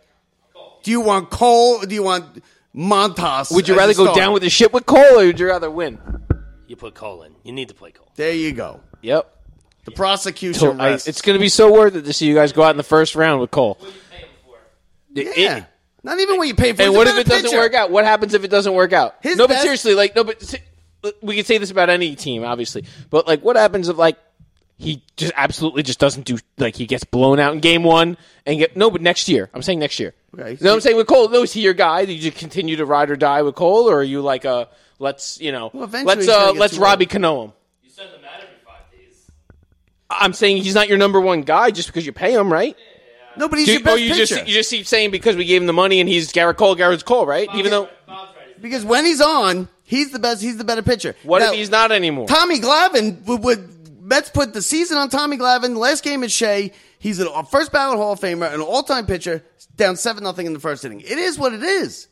Do 0.85 0.91
you 0.93 1.01
want 1.01 1.31
Cole? 1.31 1.83
or 1.83 1.87
Do 1.87 1.95
you 1.97 2.05
want 2.05 2.43
Montas? 2.75 3.53
Would 3.53 3.67
you 3.67 3.75
as 3.75 3.79
rather 3.79 3.95
go 3.95 4.15
down 4.15 4.33
with 4.33 4.43
the 4.45 4.51
ship 4.51 4.73
with 4.73 4.87
Cole, 4.87 5.19
or 5.21 5.27
would 5.27 5.41
you 5.41 5.49
rather 5.49 5.71
win? 5.71 5.99
You 6.69 6.77
put 6.77 6.95
Cole 6.95 7.23
in. 7.23 7.35
You 7.43 7.53
need 7.53 7.69
to 7.69 7.75
play 7.75 7.91
Cole. 7.91 8.09
There 8.15 8.33
you 8.33 8.53
go. 8.53 8.81
Yep. 9.03 9.33
The 9.85 9.91
prosecution 9.93 10.81
I, 10.81 10.91
it's 10.95 11.23
going 11.23 11.37
to 11.37 11.41
be 11.41 11.49
so 11.49 11.73
worth 11.73 11.95
it 11.97 12.03
to 12.03 12.13
see 12.13 12.27
you 12.27 12.35
guys 12.35 12.53
go 12.53 12.63
out 12.65 12.71
in 12.71 12.77
the 12.77 12.83
first 12.83 13.15
round 13.17 13.41
with 13.41 13.51
Cole. 13.53 13.79
It- 15.15 15.37
yeah. 15.39 15.57
it- 15.59 15.65
Not 16.07 16.21
even 16.21 16.37
what 16.39 16.47
you 16.49 16.55
pay 16.55 16.73
for. 16.73 16.81
and 16.83 16.89
He's 16.91 16.95
a 16.95 16.99
what 16.99 17.07
if 17.09 17.13
better 17.15 17.21
it 17.21 17.27
doesn't 17.29 17.51
pitcher. 17.51 17.59
work 17.59 17.75
out? 17.75 17.91
What 17.91 18.05
happens 18.05 18.33
if 18.33 18.45
it 18.45 18.49
doesn't 18.49 18.73
work 18.73 18.93
out? 18.93 19.17
His 19.23 19.37
no, 19.37 19.47
but 19.49 19.59
seriously, 19.59 19.95
like 19.95 20.15
no, 20.15 20.23
but 20.25 20.41
se- 20.41 20.63
we 21.21 21.35
could 21.37 21.47
say 21.47 21.59
this 21.59 21.71
about 21.71 21.91
any 21.91 22.15
team, 22.15 22.45
obviously. 22.45 22.85
But 23.11 23.27
like, 23.27 23.43
what 23.43 23.57
happens 23.57 23.89
if 23.89 23.97
like 23.99 24.17
he 24.79 25.03
just 25.17 25.33
absolutely 25.37 25.83
just 25.83 25.99
doesn't 25.99 26.25
do 26.25 26.39
like 26.59 26.77
he 26.77 26.87
gets 26.87 27.03
blown 27.05 27.41
out 27.41 27.53
in 27.55 27.61
game 27.61 27.83
one 27.83 28.17
and 28.47 28.59
get 28.59 28.77
no, 28.77 28.91
but 28.91 29.03
next 29.03 29.29
year. 29.29 29.51
I'm 29.53 29.63
saying 29.63 29.79
next 29.81 29.99
year. 29.99 30.15
Okay. 30.39 30.53
You 30.53 30.59
know 30.61 30.71
what 30.71 30.75
I'm 30.77 30.81
saying 30.81 30.97
with 30.97 31.07
Cole? 31.07 31.29
No, 31.29 31.43
is 31.43 31.53
he 31.53 31.61
your 31.63 31.75
guy? 31.75 32.05
Do 32.05 32.13
you 32.13 32.21
just 32.31 32.39
continue 32.39 32.77
to 32.77 32.87
ride 32.87 33.11
or 33.11 33.17
die 33.17 33.43
with 33.43 33.55
Cole, 33.57 33.89
or 33.91 33.97
are 33.99 34.03
you 34.05 34.21
like 34.23 34.45
a 34.45 34.69
let's 34.99 35.41
you 35.41 35.51
know 35.51 35.71
Well, 35.73 35.85
eventually 35.85 36.07
let's 36.15 36.21
he's 36.27 36.35
gonna 36.35 36.51
uh 36.51 36.55
let's 36.55 36.75
too 36.77 36.81
Robbie 36.83 37.05
old. 37.07 37.11
Cano 37.11 37.45
him? 37.47 37.53
You 37.83 37.91
send 37.91 38.11
them 38.13 38.21
out 38.25 38.37
every 38.43 38.55
five 38.65 38.91
days. 38.93 39.31
I'm 40.11 40.33
saying 40.35 40.59
he's 40.59 40.75
not 40.75 40.89
your 40.89 40.99
number 40.99 41.21
one 41.21 41.41
guy 41.43 41.71
just 41.71 41.89
because 41.89 42.07
you 42.07 42.13
pay 42.13 42.33
him, 42.35 42.53
right? 42.53 42.77
No, 43.37 43.49
but 43.49 43.59
he's 43.59 43.67
Do- 43.67 43.73
your 43.73 43.83
best 43.83 43.97
or 43.97 43.99
you 43.99 44.11
pitcher. 44.11 44.35
just 44.37 44.47
you 44.49 44.55
just 44.55 44.71
keep 44.71 44.87
saying 44.87 45.11
because 45.11 45.37
we 45.37 45.45
gave 45.45 45.61
him 45.61 45.67
the 45.67 45.73
money 45.73 46.01
and 46.01 46.09
he's 46.09 46.33
Gerrit 46.33 46.57
Cole, 46.57 46.77
Gerrit's 46.77 47.03
Cole, 47.03 47.27
right? 47.27 47.49
Even 47.55 47.71
though 47.71 47.89
Bob's 48.07 48.37
right. 48.37 48.61
Because 48.61 48.85
when 48.85 49.05
he's 49.05 49.21
on, 49.21 49.69
he's 49.85 50.13
the 50.13 50.19
best. 50.19 50.43
He's 50.43 50.57
the 50.57 50.65
better 50.65 50.83
pitcher. 50.83 51.15
what 51.23 51.41
Now, 51.41 51.51
if 51.53 51.57
he's 51.57 51.71
not 51.71 51.93
anymore? 51.93 52.27
Tommy 52.29 52.61
Glavine 52.61 53.23
would, 53.27 53.43
would 53.45 54.03
Mets 54.03 54.31
put 54.31 54.53
the 54.55 54.63
season 54.63 54.99
on 54.99 55.09
Tommy 55.09 55.37
Glavine. 55.37 55.77
Last 55.77 56.05
game 56.05 56.23
at 56.23 56.31
Shea, 56.31 56.73
he's 56.99 57.19
a 57.19 57.45
first 57.45 57.73
ballot 57.73 57.99
Hall 57.99 58.13
of 58.13 58.21
Famer, 58.21 58.53
an 58.53 58.61
all 58.61 58.83
time 58.83 59.07
pitcher, 59.07 59.45
down 59.77 59.97
seven 59.97 60.23
nothing 60.25 60.47
in 60.47 60.53
the 60.53 60.61
first 60.61 60.85
inning. 60.85 61.01
It 61.01 61.19
is 61.19 61.39
what 61.39 61.53
it 61.53 61.63
is. 61.63 62.09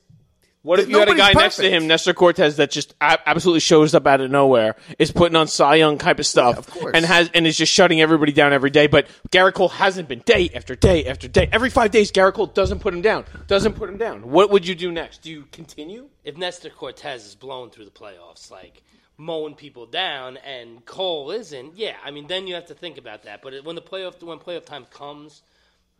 What 0.64 0.80
if 0.80 0.88
you 0.88 0.98
had 0.98 1.08
a 1.08 1.12
Nobody's 1.12 1.34
guy 1.34 1.40
next 1.42 1.56
to 1.56 1.68
him, 1.70 1.86
Nestor 1.86 2.14
Cortes, 2.14 2.56
that 2.56 2.70
just 2.70 2.94
a- 2.98 3.28
absolutely 3.28 3.60
shows 3.60 3.94
up 3.94 4.06
out 4.06 4.22
of 4.22 4.30
nowhere, 4.30 4.76
is 4.98 5.12
putting 5.12 5.36
on 5.36 5.46
Cy 5.46 5.74
Young 5.74 5.98
type 5.98 6.18
of 6.18 6.24
stuff, 6.26 6.56
of 6.56 6.70
course. 6.70 6.92
and 6.94 7.04
has 7.04 7.30
and 7.34 7.46
is 7.46 7.58
just 7.58 7.70
shutting 7.70 8.00
everybody 8.00 8.32
down 8.32 8.54
every 8.54 8.70
day. 8.70 8.86
But 8.86 9.06
Gerrit 9.30 9.52
Cole 9.52 9.68
hasn't 9.68 10.08
been 10.08 10.20
day 10.20 10.50
after 10.54 10.74
day 10.74 11.04
after 11.04 11.28
day. 11.28 11.50
Every 11.52 11.68
five 11.68 11.90
days, 11.90 12.10
Gerrit 12.10 12.32
Cole 12.32 12.46
doesn't 12.46 12.78
put 12.78 12.94
him 12.94 13.02
down. 13.02 13.26
Doesn't 13.46 13.74
put 13.74 13.90
him 13.90 13.98
down. 13.98 14.30
What 14.30 14.50
would 14.50 14.66
you 14.66 14.74
do 14.74 14.90
next? 14.90 15.20
Do 15.20 15.30
you 15.30 15.44
continue? 15.52 16.08
if 16.24 16.38
Nestor 16.38 16.70
Cortes 16.70 17.26
is 17.26 17.34
blown 17.34 17.70
through 17.70 17.84
the 17.84 17.90
playoffs, 17.90 18.50
like 18.50 18.82
mowing 19.18 19.54
people 19.54 19.86
down, 19.86 20.38
and 20.38 20.84
Cole 20.86 21.30
isn't, 21.30 21.76
yeah, 21.76 21.96
I 22.02 22.10
mean, 22.10 22.26
then 22.26 22.46
you 22.46 22.54
have 22.54 22.66
to 22.66 22.74
think 22.74 22.98
about 22.98 23.24
that. 23.24 23.42
But 23.42 23.64
when 23.64 23.76
the 23.76 23.82
playoff 23.82 24.22
when 24.22 24.38
playoff 24.38 24.64
time 24.64 24.86
comes, 24.86 25.42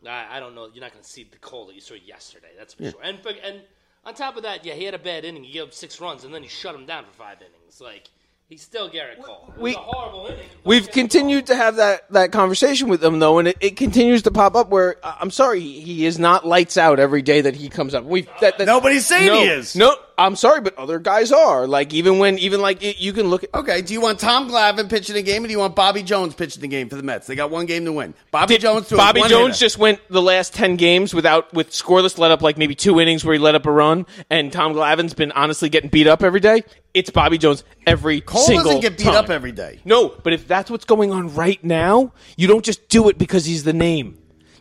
I, 0.07 0.37
I 0.37 0.39
don't 0.39 0.55
know. 0.55 0.67
You're 0.73 0.81
not 0.81 0.91
going 0.91 1.03
to 1.03 1.09
see 1.09 1.23
the 1.23 1.37
Cole 1.37 1.67
that 1.67 1.75
you 1.75 1.81
saw 1.81 1.93
yesterday. 1.93 2.49
That's 2.57 2.73
for 2.73 2.89
sure. 2.89 2.99
And 3.03 3.19
and 3.43 3.61
on 4.05 4.13
top 4.13 4.37
of 4.37 4.43
that, 4.43 4.65
yeah, 4.65 4.73
he 4.73 4.83
had 4.83 4.93
a 4.93 4.99
bad 4.99 5.25
inning. 5.25 5.43
He 5.43 5.53
gave 5.53 5.63
up 5.63 5.73
six 5.73 5.99
runs, 5.99 6.23
and 6.23 6.33
then 6.33 6.43
he 6.43 6.49
shut 6.49 6.75
him 6.75 6.85
down 6.85 7.05
for 7.05 7.11
five 7.11 7.37
innings. 7.41 7.81
Like 7.81 8.09
he's 8.47 8.61
still 8.61 8.87
Garrett 8.89 9.21
Cole. 9.23 9.45
It 9.49 9.53
was 9.53 9.61
We- 9.61 9.75
a 9.75 9.79
horrible 9.79 10.25
inning. 10.27 10.39
We've 10.63 10.89
continued 10.89 11.47
to 11.47 11.55
have 11.55 11.75
that, 11.75 12.11
that 12.11 12.31
conversation 12.31 12.87
with 12.89 13.03
him 13.03 13.19
though, 13.19 13.37
and 13.39 13.47
it, 13.49 13.57
it 13.61 13.77
continues 13.77 14.23
to 14.23 14.31
pop 14.31 14.55
up. 14.55 14.69
Where 14.69 14.95
I- 15.03 15.17
I'm 15.21 15.31
sorry, 15.31 15.59
he, 15.59 15.79
he 15.81 16.05
is 16.05 16.17
not 16.19 16.45
lights 16.47 16.77
out 16.77 16.99
every 16.99 17.21
day 17.21 17.41
that 17.41 17.55
he 17.55 17.69
comes 17.69 17.93
up. 17.93 18.03
We've 18.03 18.27
that, 18.41 18.57
that, 18.57 18.65
Nobody's 18.65 19.05
saying 19.05 19.27
no, 19.27 19.41
he 19.41 19.47
is. 19.47 19.75
No, 19.75 19.95
I'm 20.17 20.35
sorry, 20.35 20.61
but 20.61 20.75
other 20.77 20.97
guys 20.99 21.31
are. 21.31 21.67
Like 21.67 21.93
even 21.93 22.17
when 22.19 22.39
even 22.39 22.61
like 22.61 22.81
it, 22.83 22.99
you 22.99 23.13
can 23.13 23.27
look 23.27 23.43
at 23.43 23.53
Okay, 23.53 23.81
do 23.81 23.93
you 23.93 24.01
want 24.01 24.19
Tom 24.19 24.49
Glavine 24.49 24.89
pitching 24.89 25.15
a 25.17 25.21
game, 25.21 25.43
or 25.43 25.47
do 25.47 25.51
you 25.53 25.59
want 25.59 25.75
Bobby 25.75 26.01
Jones 26.03 26.33
pitching 26.33 26.61
the 26.61 26.67
game 26.67 26.89
for 26.89 26.95
the 26.95 27.03
Mets? 27.03 27.27
They 27.27 27.35
got 27.35 27.51
one 27.51 27.65
game 27.67 27.85
to 27.85 27.91
win. 27.91 28.13
Bobby 28.31 28.57
Jones. 28.57 28.87
threw 28.87 28.97
Bobby 28.97 29.19
one-hitter. 29.21 29.39
Jones 29.43 29.59
just 29.59 29.77
went 29.77 29.99
the 30.09 30.21
last 30.21 30.53
ten 30.53 30.75
games 30.77 31.13
without 31.13 31.53
with 31.53 31.69
scoreless, 31.71 32.17
let 32.17 32.31
up 32.31 32.41
like 32.41 32.57
maybe 32.57 32.73
two 32.75 32.99
innings 32.99 33.23
where 33.23 33.33
he 33.33 33.39
let 33.39 33.53
up 33.55 33.65
a 33.65 33.71
run, 33.71 34.05
and 34.29 34.51
Tom 34.51 34.73
Glavine's 34.73 35.13
been 35.13 35.31
honestly 35.33 35.69
getting 35.69 35.89
beat 35.89 36.07
up 36.07 36.23
every 36.23 36.39
day. 36.39 36.63
It's 36.95 37.09
Bobby 37.09 37.37
Jones 37.37 37.63
every 37.85 38.21
Cole 38.21 38.41
single 38.41 38.63
doesn't 38.65 38.81
get 38.81 38.97
beat 38.97 39.03
time. 39.03 39.15
up 39.15 39.29
every 39.29 39.51
day. 39.51 39.79
No, 39.85 40.15
but 40.23 40.33
if 40.33 40.47
that's 40.47 40.71
what's 40.71 40.85
going 40.85 41.11
on 41.11 41.35
right 41.35 41.61
now, 41.63 42.13
you 42.37 42.47
don't 42.47 42.63
just 42.65 42.87
do 42.89 43.09
it 43.09 43.17
because 43.17 43.45
he's 43.45 43.63
the 43.65 43.73
name. 43.73 44.17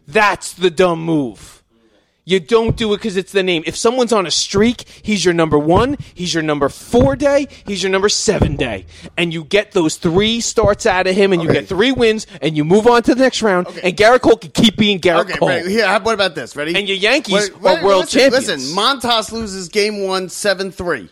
That's 0.06 0.52
the 0.52 0.68
dumb 0.70 1.02
move. 1.04 1.62
You 2.26 2.40
don't 2.40 2.74
do 2.74 2.92
it 2.94 2.96
because 2.96 3.16
it's 3.18 3.32
the 3.32 3.42
name. 3.42 3.62
If 3.66 3.76
someone's 3.76 4.12
on 4.12 4.26
a 4.26 4.30
streak, 4.30 4.88
he's 5.02 5.24
your 5.24 5.34
number 5.34 5.58
one, 5.58 5.98
he's 6.14 6.32
your 6.32 6.42
number 6.42 6.70
four 6.70 7.16
day, 7.16 7.46
he's 7.66 7.82
your 7.82 7.92
number 7.92 8.08
seven 8.08 8.56
day. 8.56 8.86
And 9.18 9.32
you 9.32 9.44
get 9.44 9.72
those 9.72 9.96
three 9.96 10.40
starts 10.40 10.86
out 10.86 11.06
of 11.06 11.14
him 11.14 11.32
and 11.34 11.42
you 11.42 11.50
Okay. 11.50 11.60
get 11.60 11.68
three 11.68 11.92
wins 11.92 12.26
and 12.40 12.56
you 12.56 12.64
move 12.64 12.86
on 12.86 13.02
to 13.02 13.14
the 13.14 13.20
next 13.22 13.42
round 13.42 13.66
and 13.82 13.94
Gerrit 13.94 14.22
Cole 14.22 14.36
can 14.36 14.50
keep 14.52 14.76
being 14.78 15.00
Gerrit 15.00 15.20
Okay, 15.28 15.34
Cole. 15.38 15.48
right, 15.50 15.66
here. 15.66 15.86
how- 15.86 16.00
What 16.00 16.14
about 16.14 16.34
this? 16.34 16.56
Ready? 16.56 16.74
And 16.74 16.88
your 16.88 16.96
Yankees 16.96 17.50
are 17.50 17.60
world 17.60 18.04
listen, 18.06 18.20
champions. 18.20 18.48
Listen, 18.48 18.74
Montas 18.76 19.30
loses 19.30 19.68
game 19.68 20.02
one, 20.02 20.30
seven 20.30 20.72
three. 20.72 21.10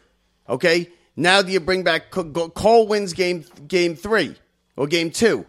Okay, 0.48 0.88
now 1.16 1.42
do 1.42 1.52
you 1.52 1.60
bring 1.60 1.82
back 1.82 2.10
Cole 2.10 2.86
wins 2.86 3.12
game 3.12 3.44
game 3.66 3.94
three 3.94 4.36
or 4.76 4.86
game 4.86 5.10
two? 5.10 5.46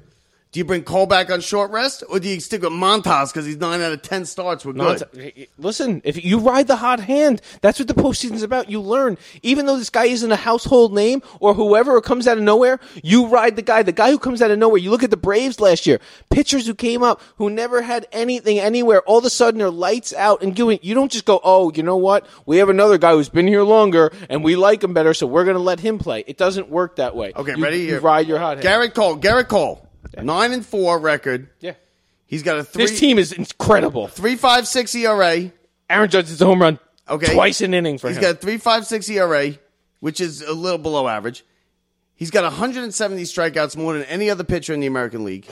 Do 0.54 0.60
you 0.60 0.66
bring 0.66 0.84
Cole 0.84 1.08
back 1.08 1.32
on 1.32 1.42
short 1.42 1.72
rest, 1.72 2.04
or 2.08 2.20
do 2.20 2.30
you 2.30 2.40
stick 2.40 2.62
with 2.62 2.72
Montas 2.72 3.34
because 3.34 3.44
he's 3.48 3.58
nine 3.58 3.82
out 3.82 3.92
of 3.92 4.04
ten 4.04 4.24
starts? 4.24 4.64
We're 4.64 4.74
good. 4.74 5.48
Listen, 5.58 6.00
if 6.06 6.24
you 6.24 6.38
ride 6.38 6.68
the 6.68 6.76
hot 6.76 7.00
hand, 7.00 7.42
that's 7.62 7.80
what 7.80 7.88
the 7.88 7.96
postseason's 7.96 8.44
about. 8.44 8.70
You 8.70 8.80
learn, 8.80 9.18
even 9.42 9.66
though 9.66 9.78
this 9.78 9.90
guy 9.90 10.06
isn't 10.06 10.32
a 10.32 10.36
household 10.36 10.94
name 10.94 11.24
or 11.40 11.56
whoever 11.56 12.00
comes 12.02 12.28
out 12.28 12.38
of 12.38 12.44
nowhere, 12.44 12.80
you 13.04 13.26
ride 13.26 13.56
the 13.56 13.64
guy. 13.64 13.82
The 13.82 13.92
guy 13.92 14.12
who 14.12 14.20
comes 14.20 14.44
out 14.44 14.52
of 14.52 14.60
nowhere. 14.60 14.78
You 14.78 14.92
look 14.92 15.02
at 15.02 15.10
the 15.10 15.18
Braves 15.18 15.60
last 15.60 15.88
year, 15.88 16.00
pitchers 16.30 16.68
who 16.68 16.76
came 16.76 17.02
up 17.02 17.20
who 17.38 17.50
never 17.50 17.82
had 17.82 18.06
anything 18.12 18.60
anywhere. 18.60 19.02
All 19.08 19.18
of 19.18 19.26
a 19.26 19.32
sudden, 19.32 19.58
they're 19.58 19.72
lights 19.72 20.14
out 20.14 20.44
and 20.44 20.56
doing. 20.56 20.78
You 20.84 20.94
don't 20.94 21.12
just 21.12 21.26
go, 21.26 21.42
oh, 21.44 21.72
you 21.74 21.82
know 21.82 21.98
what? 21.98 22.28
We 22.46 22.58
have 22.58 22.70
another 22.70 23.00
guy 23.00 23.14
who's 23.14 23.28
been 23.28 23.48
here 23.48 23.64
longer 23.64 24.12
and 24.30 24.44
we 24.44 24.56
like 24.56 24.84
him 24.84 24.94
better, 24.94 25.16
so 25.16 25.26
we're 25.26 25.46
going 25.46 25.58
to 25.58 25.64
let 25.64 25.80
him 25.80 25.98
play. 25.98 26.24
It 26.28 26.38
doesn't 26.38 26.70
work 26.70 26.98
that 26.98 27.16
way. 27.16 27.34
Okay, 27.36 27.56
You- 27.58 27.64
ready? 27.64 27.80
You 27.80 27.98
ride 27.98 28.28
your 28.28 28.38
hot 28.38 28.64
hand. 28.64 28.68
Gerrit 28.68 28.94
Cole. 28.94 29.18
Gerrit 29.18 29.48
Cole. 29.48 29.90
Nine 30.22 30.52
and 30.54 30.66
four 30.66 31.00
record. 31.00 31.50
yeah. 31.60 31.74
He's 32.26 32.42
got 32.44 32.58
a 32.58 32.64
three 32.64 32.86
This 32.86 33.00
team 33.00 33.20
is 33.20 33.32
incredible. 33.32 34.08
three 34.08 34.36
five 34.36 34.68
six 34.68 34.96
ERA. 34.96 35.52
Aaron 35.90 36.10
Judge 36.10 36.32
is 36.32 36.42
a 36.42 36.46
home 36.46 36.62
run 36.62 36.80
Okay, 37.10 37.34
twice 37.34 37.62
an 37.62 37.74
inning 37.74 37.98
for 37.98 38.08
He's 38.08 38.18
him. 38.18 38.22
got 38.24 38.32
a 38.32 38.38
three 38.38 38.58
five 38.58 38.86
six 38.88 39.10
ERA, 39.10 39.52
which 40.00 40.20
is 40.20 40.42
a 40.42 40.54
little 40.54 40.78
below 40.80 41.08
average. 41.08 41.44
He's 42.16 42.32
got 42.32 42.44
170 42.44 43.24
strikeouts 43.24 43.76
more 43.76 43.94
than 43.94 44.04
any 44.04 44.30
other 44.30 44.44
pitcher 44.44 44.74
in 44.74 44.80
the 44.80 44.88
American 44.88 45.24
League. 45.26 45.46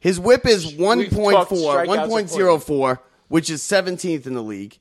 His 0.00 0.18
WHIP 0.18 0.46
is 0.46 0.72
1.4, 0.72 1.10
1.04, 1.46 2.98
which 3.28 3.50
is 3.50 3.62
17th 3.62 4.26
in 4.26 4.34
the 4.34 4.42
league. 4.42 4.78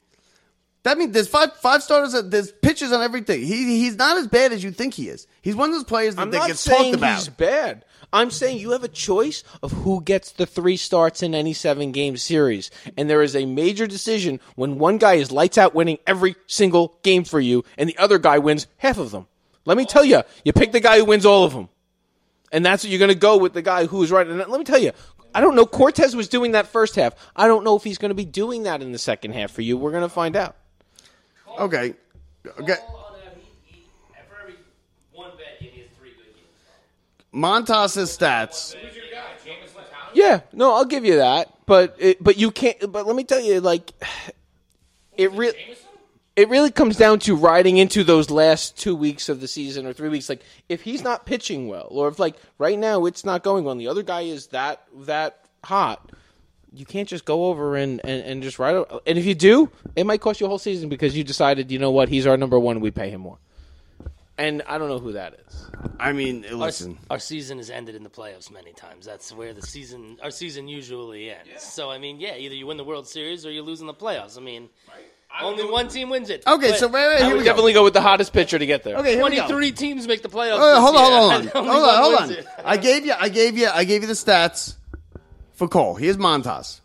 That 0.83 0.97
means 0.97 1.13
there's 1.13 1.29
five 1.29 1.53
five 1.55 1.81
starters. 1.81 2.13
There's 2.29 2.51
pitchers 2.51 2.91
on 2.91 3.01
everything. 3.01 3.41
He 3.41 3.79
he's 3.79 3.95
not 3.95 4.17
as 4.17 4.27
bad 4.27 4.51
as 4.51 4.63
you 4.63 4.71
think 4.71 4.93
he 4.93 5.07
is. 5.07 5.27
He's 5.41 5.55
one 5.55 5.69
of 5.69 5.75
those 5.75 5.85
players 5.85 6.15
that, 6.15 6.21
I'm 6.23 6.31
that 6.31 6.37
not 6.37 6.47
gets 6.47 6.59
saying 6.59 6.91
talked 6.91 6.95
about. 6.95 7.15
he's 7.15 7.29
bad. 7.29 7.85
I'm 8.11 8.29
saying 8.29 8.59
you 8.59 8.71
have 8.71 8.83
a 8.83 8.89
choice 8.89 9.43
of 9.63 9.71
who 9.71 10.01
gets 10.01 10.31
the 10.31 10.45
three 10.45 10.77
starts 10.77 11.23
in 11.23 11.33
any 11.33 11.53
seven 11.53 11.91
game 11.91 12.15
series. 12.15 12.69
And 12.95 13.09
there 13.09 13.23
is 13.23 13.35
a 13.35 13.45
major 13.45 13.87
decision 13.87 14.39
when 14.55 14.77
one 14.77 14.99
guy 14.99 15.15
is 15.15 15.31
lights 15.31 15.57
out 15.57 15.73
winning 15.73 15.97
every 16.05 16.35
single 16.45 16.99
game 17.01 17.23
for 17.23 17.39
you 17.39 17.63
and 17.75 17.89
the 17.89 17.97
other 17.97 18.19
guy 18.19 18.37
wins 18.37 18.67
half 18.77 18.99
of 18.99 19.09
them. 19.09 19.25
Let 19.65 19.77
me 19.77 19.85
tell 19.85 20.05
you, 20.05 20.21
you 20.45 20.53
pick 20.53 20.73
the 20.73 20.79
guy 20.79 20.99
who 20.99 21.05
wins 21.05 21.25
all 21.25 21.43
of 21.43 21.53
them. 21.53 21.69
And 22.51 22.63
that's 22.63 22.83
what 22.83 22.91
you're 22.91 22.99
going 22.99 23.09
to 23.09 23.15
go 23.15 23.37
with 23.37 23.53
the 23.53 23.63
guy 23.63 23.87
who 23.87 24.03
is 24.03 24.11
right. 24.11 24.27
And 24.27 24.37
let 24.37 24.59
me 24.59 24.63
tell 24.63 24.77
you, 24.77 24.91
I 25.33 25.41
don't 25.41 25.55
know. 25.55 25.65
Cortes 25.65 26.13
was 26.13 26.27
doing 26.27 26.51
that 26.51 26.67
first 26.67 26.95
half. 26.95 27.15
I 27.35 27.47
don't 27.47 27.63
know 27.63 27.75
if 27.75 27.83
he's 27.83 27.97
going 27.97 28.09
to 28.09 28.15
be 28.15 28.25
doing 28.25 28.63
that 28.63 28.83
in 28.83 28.91
the 28.91 28.99
second 28.99 29.33
half 29.33 29.49
for 29.51 29.63
you. 29.63 29.75
We're 29.75 29.89
going 29.89 30.03
to 30.03 30.09
find 30.09 30.35
out. 30.35 30.55
Okay, 31.59 31.93
okay. 32.59 32.75
Cole, 32.75 33.15
he- 33.35 33.75
he- 33.75 33.85
for 34.29 34.41
every 34.41 34.55
one 35.11 35.31
bad 35.31 35.59
game, 35.59 35.71
he 35.73 35.81
has 35.81 35.89
three 35.99 36.09
good 36.11 36.33
games. 36.35 36.47
Montas's 37.31 38.15
stats. 38.17 38.75
Yeah, 40.13 40.41
no, 40.53 40.75
I'll 40.75 40.85
give 40.85 41.05
you 41.05 41.15
that, 41.17 41.51
but 41.65 41.95
it, 41.97 42.23
but 42.23 42.37
you 42.37 42.51
can't. 42.51 42.91
But 42.91 43.07
let 43.07 43.15
me 43.15 43.23
tell 43.23 43.39
you, 43.41 43.59
like, 43.61 43.91
it 45.17 45.31
really 45.31 45.57
it 46.35 46.49
really 46.49 46.69
comes 46.71 46.97
down 46.97 47.17
to 47.19 47.35
riding 47.35 47.77
into 47.77 48.03
those 48.03 48.29
last 48.29 48.77
two 48.77 48.95
weeks 48.95 49.27
of 49.29 49.41
the 49.41 49.47
season 49.47 49.85
or 49.87 49.93
three 49.93 50.09
weeks. 50.09 50.29
Like, 50.29 50.41
if 50.69 50.81
he's 50.83 51.03
not 51.03 51.25
pitching 51.25 51.67
well, 51.67 51.87
or 51.89 52.07
if 52.09 52.19
like 52.19 52.35
right 52.59 52.77
now 52.77 53.05
it's 53.05 53.25
not 53.25 53.43
going 53.43 53.63
well, 53.63 53.71
and 53.71 53.81
the 53.81 53.87
other 53.87 54.03
guy 54.03 54.21
is 54.21 54.47
that 54.47 54.83
that 55.01 55.39
hot. 55.63 56.11
You 56.75 56.85
can't 56.85 57.07
just 57.07 57.23
go 57.25 57.45
over 57.45 57.75
and, 57.75 58.01
and, 58.03 58.23
and 58.25 58.43
just 58.43 58.57
ride. 58.59 58.75
o- 58.75 59.01
And 59.05 59.17
if 59.19 59.25
you 59.25 59.35
do, 59.35 59.69
it 59.95 60.05
might 60.05 60.21
cost 60.21 60.39
you 60.39 60.47
a 60.47 60.49
whole 60.49 60.57
season 60.57 60.89
because 60.89 61.15
you 61.15 61.23
decided, 61.23 61.71
you 61.71 61.77
know 61.79 61.91
what, 61.91 62.09
he's 62.09 62.25
our 62.25 62.35
number 62.37 62.57
one. 62.59 62.79
We 62.79 62.89
pay 62.91 63.09
him 63.11 63.21
more. 63.21 63.37
And 64.35 64.63
I 64.67 64.79
don't 64.79 64.89
know 64.89 64.97
who 64.97 65.11
that 65.11 65.35
is. 65.47 65.67
I 65.99 66.11
mean, 66.11 66.43
listen. 66.51 66.97
our 67.11 67.19
season 67.19 67.59
has 67.59 67.69
ended 67.69 67.93
in 67.93 68.01
the 68.01 68.09
playoffs 68.09 68.49
many 68.51 68.73
times. 68.73 69.05
That's 69.05 69.31
where 69.31 69.53
the 69.53 69.61
season, 69.61 70.17
our 70.23 70.31
season 70.31 70.67
usually 70.67 71.29
ends. 71.29 71.61
So 71.61 71.91
I 71.91 71.99
mean, 71.99 72.19
yeah, 72.19 72.35
either 72.35 72.55
you 72.55 72.65
win 72.65 72.77
the 72.77 72.83
World 72.83 73.07
Series 73.07 73.45
or 73.45 73.51
you 73.51 73.61
lose 73.61 73.79
in 73.81 73.85
the 73.85 73.93
playoffs. 73.93 74.35
I 74.35 74.41
mean, 74.41 74.69
only 75.39 75.65
one 75.69 75.87
team 75.87 76.09
wins 76.09 76.31
it. 76.31 76.41
Okay, 76.47 76.71
But 76.71 76.79
so 76.79 76.89
right, 76.89 77.07
right, 77.07 77.21
I 77.21 77.27
would 77.27 77.33
we 77.33 77.39
go. 77.39 77.45
definitely 77.45 77.73
go 77.73 77.83
with 77.83 77.93
the 77.93 78.01
hottest 78.01 78.33
pitcher 78.33 78.57
to 78.57 78.65
get 78.65 78.83
there. 78.83 78.97
Okay, 78.97 79.13
here 79.15 79.23
we 79.23 79.35
go. 79.35 79.41
Twenty-three 79.47 79.71
teams 79.73 80.07
make 80.07 80.23
the 80.23 80.29
playoffs. 80.29 80.57
Oh, 80.59 80.73
this 80.73 80.79
hold 80.83 80.95
on, 80.95 81.11
hold 81.11 81.31
on, 81.33 81.47
hold 81.53 81.55
on, 81.55 81.65
hold 81.65 81.67
on, 81.67 81.83
one 81.83 81.95
hold 81.95 82.29
wins 82.29 82.31
on. 82.31 82.37
it. 82.59 82.65
I 82.65 82.77
gave 82.77 83.05
you, 83.05 83.13
I 83.19 83.29
gave 83.29 83.55
you, 83.57 83.67
I 83.71 83.83
gave 83.83 84.01
you 84.01 84.07
the 84.07 84.13
stats 84.13 84.75
for 85.53 85.67
Cole. 85.67 85.95
Here's 85.95 86.17
Montas. 86.17 86.79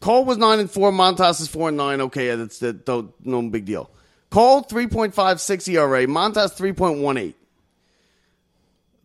Cole 0.00 0.24
was 0.24 0.36
nine 0.36 0.60
and 0.60 0.70
four. 0.70 0.92
Montas 0.92 1.40
is 1.40 1.48
four 1.48 1.68
and 1.68 1.76
nine. 1.76 2.00
Okay, 2.00 2.34
that's 2.34 2.58
that. 2.58 2.86
No, 3.24 3.42
big 3.42 3.64
deal. 3.64 3.90
Cole 4.30 4.62
three 4.62 4.86
point 4.86 5.14
five 5.14 5.40
six 5.40 5.66
ERA. 5.66 6.06
Montas 6.06 6.52
three 6.52 6.72
point 6.72 6.98
one 6.98 7.16
eight. 7.16 7.36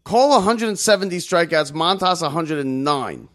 Cole 0.04 0.30
170 0.30 1.18
strikeouts. 1.18 1.72
Montas 1.72 2.24
109. 2.24 3.30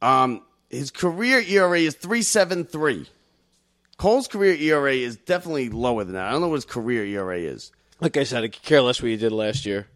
Um, 0.00 0.42
his 0.68 0.92
career 0.92 1.40
ERA 1.40 1.80
is 1.80 1.96
373. 1.96 3.08
Cole's 3.98 4.28
career 4.28 4.54
ERA 4.54 4.94
is 4.94 5.16
definitely 5.16 5.70
lower 5.70 6.04
than 6.04 6.14
that. 6.14 6.28
I 6.28 6.30
don't 6.30 6.40
know 6.40 6.48
what 6.48 6.54
his 6.54 6.64
career 6.64 7.04
ERA 7.04 7.38
is. 7.38 7.72
Like 8.00 8.16
I 8.16 8.22
said, 8.22 8.44
I 8.44 8.48
could 8.48 8.62
care 8.62 8.80
less 8.80 9.02
what 9.02 9.08
you 9.08 9.16
did 9.16 9.32
last 9.32 9.66
year. 9.66 9.88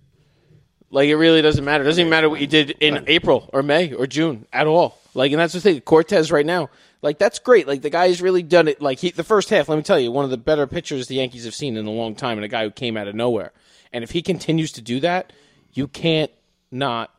Like 0.95 1.09
it 1.09 1.17
really 1.17 1.43
doesn't 1.43 1.65
matter. 1.65 1.83
It 1.83 1.87
doesn't 1.87 2.03
even 2.03 2.11
matter 2.11 2.31
what 2.31 2.41
you 2.41 2.47
did 2.47 2.71
in 2.71 3.05
April 3.09 3.51
or 3.53 3.65
May 3.65 3.93
or 3.93 4.07
June 4.07 4.47
at 4.53 4.69
all. 4.69 4.97
Like, 5.13 5.33
and 5.33 5.41
that's 5.41 5.53
the 5.53 5.61
thing. 5.61 5.81
Cortes 5.81 6.31
right 6.31 6.47
now, 6.47 6.71
like 7.03 7.19
that's 7.19 7.41
great. 7.41 7.67
Like 7.67 7.83
the 7.83 7.91
guy's 7.91 8.23
really 8.23 8.45
done 8.45 8.69
it. 8.69 8.81
Like 8.81 9.01
he, 9.01 9.11
the 9.11 9.25
first 9.25 9.51
half, 9.51 9.69
let 9.69 9.75
me 9.75 9.83
tell 9.83 9.99
you, 9.99 10.13
one 10.13 10.25
of 10.25 10.31
the 10.31 10.37
better 10.37 10.69
pitchers 10.69 11.09
the 11.09 11.17
Yankees 11.17 11.47
have 11.47 11.55
seen 11.55 11.77
in 11.77 11.87
a 11.87 11.91
long 11.91 12.15
time, 12.15 12.39
and 12.39 12.45
a 12.45 12.49
guy 12.49 12.63
who 12.63 12.71
came 12.71 12.97
out 12.97 13.09
of 13.09 13.17
nowhere. 13.17 13.53
And 13.93 14.05
if 14.05 14.13
he 14.13 14.23
continues 14.23 14.71
to 14.73 14.83
do 14.83 15.01
that, 15.01 15.33
you 15.73 15.89
can't 15.89 16.31
not 16.71 17.11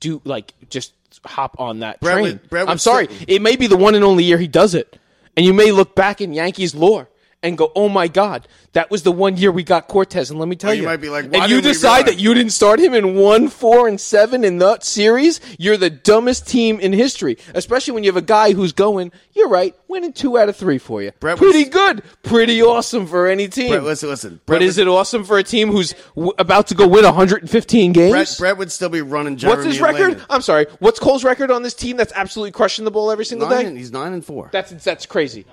do 0.00 0.20
like 0.24 0.52
just 0.68 0.92
hop 1.24 1.54
on 1.60 1.80
that 1.80 2.00
Brett 2.00 2.18
train. 2.18 2.40
Brett 2.50 2.68
I'm 2.68 2.78
sorry, 2.78 3.08
it 3.28 3.40
may 3.40 3.54
be 3.54 3.68
the 3.68 3.76
one 3.76 3.94
and 3.94 4.02
only 4.02 4.24
year 4.24 4.38
he 4.38 4.48
does 4.48 4.74
it, 4.74 4.98
and 5.36 5.46
you 5.46 5.52
may 5.52 5.70
look 5.70 5.94
back 5.94 6.20
in 6.20 6.32
Yankees 6.32 6.74
lore 6.74 7.08
and 7.44 7.56
go, 7.56 7.70
"Oh 7.76 7.88
my 7.88 8.08
God, 8.08 8.48
that 8.72 8.90
was 8.90 9.04
the 9.04 9.12
one 9.12 9.36
year 9.36 9.52
we 9.52 9.62
got 9.62 9.86
Cortes." 9.86 10.30
And 10.30 10.40
let 10.40 10.48
me 10.48 10.56
tell 10.56 10.72
Or 10.72 10.74
you, 10.74 10.80
you 10.82 10.88
might 10.88 10.96
be 11.00 11.08
like, 11.10 11.26
you 11.48 11.60
decide 11.60 12.06
that 12.06 12.18
you 12.18 12.34
didn't 12.34 12.50
start 12.50 12.80
him 12.80 12.94
in 12.94 13.14
one, 13.14 13.48
four, 13.48 13.86
and 13.86 14.00
seven 14.00 14.42
in 14.42 14.58
that 14.58 14.82
series. 14.82 15.40
You're 15.58 15.76
the 15.76 15.90
dumbest 15.90 16.48
team 16.48 16.80
in 16.80 16.92
history, 16.92 17.38
especially 17.54 17.92
when 17.94 18.02
you 18.02 18.08
have 18.10 18.16
a 18.16 18.22
guy 18.26 18.52
who's 18.52 18.72
going. 18.72 19.12
You're 19.34 19.48
right, 19.48 19.74
winning 19.88 20.12
two 20.12 20.38
out 20.38 20.48
of 20.48 20.56
three 20.56 20.78
for 20.78 21.02
you. 21.02 21.12
Brett 21.20 21.36
Pretty 21.38 21.64
was- 21.64 21.68
good, 21.68 22.02
pretty 22.22 22.62
awesome 22.62 23.06
for 23.06 23.28
any 23.28 23.48
team. 23.48 23.70
Brett, 23.70 23.82
listen, 23.84 24.08
listen. 24.08 24.40
But 24.46 24.46
Brett 24.46 24.62
is 24.62 24.78
it 24.78 24.88
awesome 24.88 25.24
for 25.24 25.38
a 25.38 25.42
team 25.42 25.70
who's 25.70 25.94
w- 26.14 26.32
about 26.38 26.68
to 26.68 26.74
go 26.74 26.86
win 26.88 27.04
115 27.04 27.92
games? 27.92 28.12
Brett, 28.12 28.36
Brett 28.38 28.58
would 28.58 28.72
still 28.72 28.88
be 28.88 29.02
running 29.02 29.36
Jeremy 29.36 29.56
What's 29.56 29.66
his 29.66 29.80
record? 29.80 30.22
I'm 30.30 30.40
sorry. 30.40 30.66
What's 30.78 30.98
Cole's 30.98 31.24
record 31.24 31.50
on 31.50 31.62
this 31.62 31.74
team 31.74 31.96
that's 31.96 32.12
absolutely 32.14 32.52
crushing 32.52 32.84
the 32.84 32.90
ball 32.90 33.10
every 33.10 33.24
single 33.24 33.48
Nine 33.48 33.74
day? 33.74 33.76
he's 33.76 33.92
nine 33.92 34.12
and 34.12 34.24
four. 34.24 34.48
That's 34.52 34.70
that's 34.84 35.04
crazy. 35.06 35.46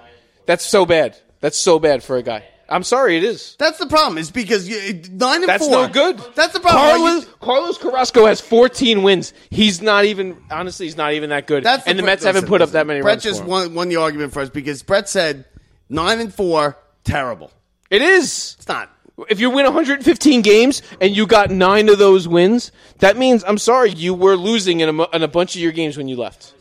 That's 0.46 0.66
so 0.66 0.86
bad. 0.86 1.18
That's 1.42 1.58
so 1.58 1.80
bad 1.80 2.04
for 2.04 2.18
a 2.18 2.24
guy. 2.24 2.46
I'm 2.70 2.84
sorry, 2.84 3.18
it 3.18 3.24
is. 3.26 3.58
That's 3.60 3.80
the 3.80 3.86
problem. 3.88 4.18
Is 4.18 4.32
because 4.32 4.70
you, 4.70 5.02
nine 5.12 5.42
and 5.42 5.50
That's 5.50 5.68
four. 5.68 5.88
no 5.88 5.89
good. 5.89 6.18
That's 6.36 6.54
the 6.54 6.62
problem. 6.62 6.82
Carlos, 7.02 7.26
Carlos 7.42 7.78
Carrasco 7.78 8.26
has 8.28 8.39
14 8.39 9.04
wins. 9.04 9.34
He's 9.50 9.82
not 9.82 10.06
even. 10.06 10.38
Honestly, 10.50 10.86
he's 10.86 10.96
not 10.96 11.12
even 11.14 11.32
that 11.32 11.48
good. 11.48 11.66
That's 11.66 11.86
and 11.86 12.00
the 12.00 12.04
Brett- 12.04 12.14
Mets 12.20 12.24
haven't 12.24 12.44
listen, 12.44 12.50
put 12.50 12.62
up 12.62 12.70
that 12.70 12.88
many 12.88 13.02
Brett 13.02 13.16
runs. 13.16 13.24
just 13.24 13.39
for 13.39 13.44
him. 13.44 13.50
won, 13.50 13.74
won 13.74 13.89
the 13.89 13.98
argument 13.98 14.32
for 14.32 14.42
us 14.42 14.50
because 14.50 14.84
Brett 14.84 15.10
said 15.10 15.44
nine 15.89 16.22
and 16.22 16.34
four, 16.34 16.78
terrible. 17.04 17.52
It 17.89 18.02
is. 18.02 18.56
It's 18.58 18.68
not. 18.70 18.89
If 19.30 19.42
you 19.42 19.50
win 19.50 19.66
115 19.66 20.42
games 20.42 20.82
and 21.02 21.16
you 21.16 21.28
got 21.28 21.52
nine 21.52 21.89
of 21.89 22.00
those 22.00 22.26
wins, 22.26 22.72
that 23.00 23.18
means 23.18 23.44
I'm 23.46 23.58
sorry 23.58 23.92
you 23.92 24.14
were 24.14 24.38
losing 24.38 24.80
in 24.80 24.98
a, 24.98 25.10
in 25.10 25.24
a 25.24 25.28
bunch 25.28 25.56
of 25.56 25.62
your 25.62 25.74
games 25.74 25.98
when 25.98 26.08
you 26.08 26.16
left. 26.16 26.54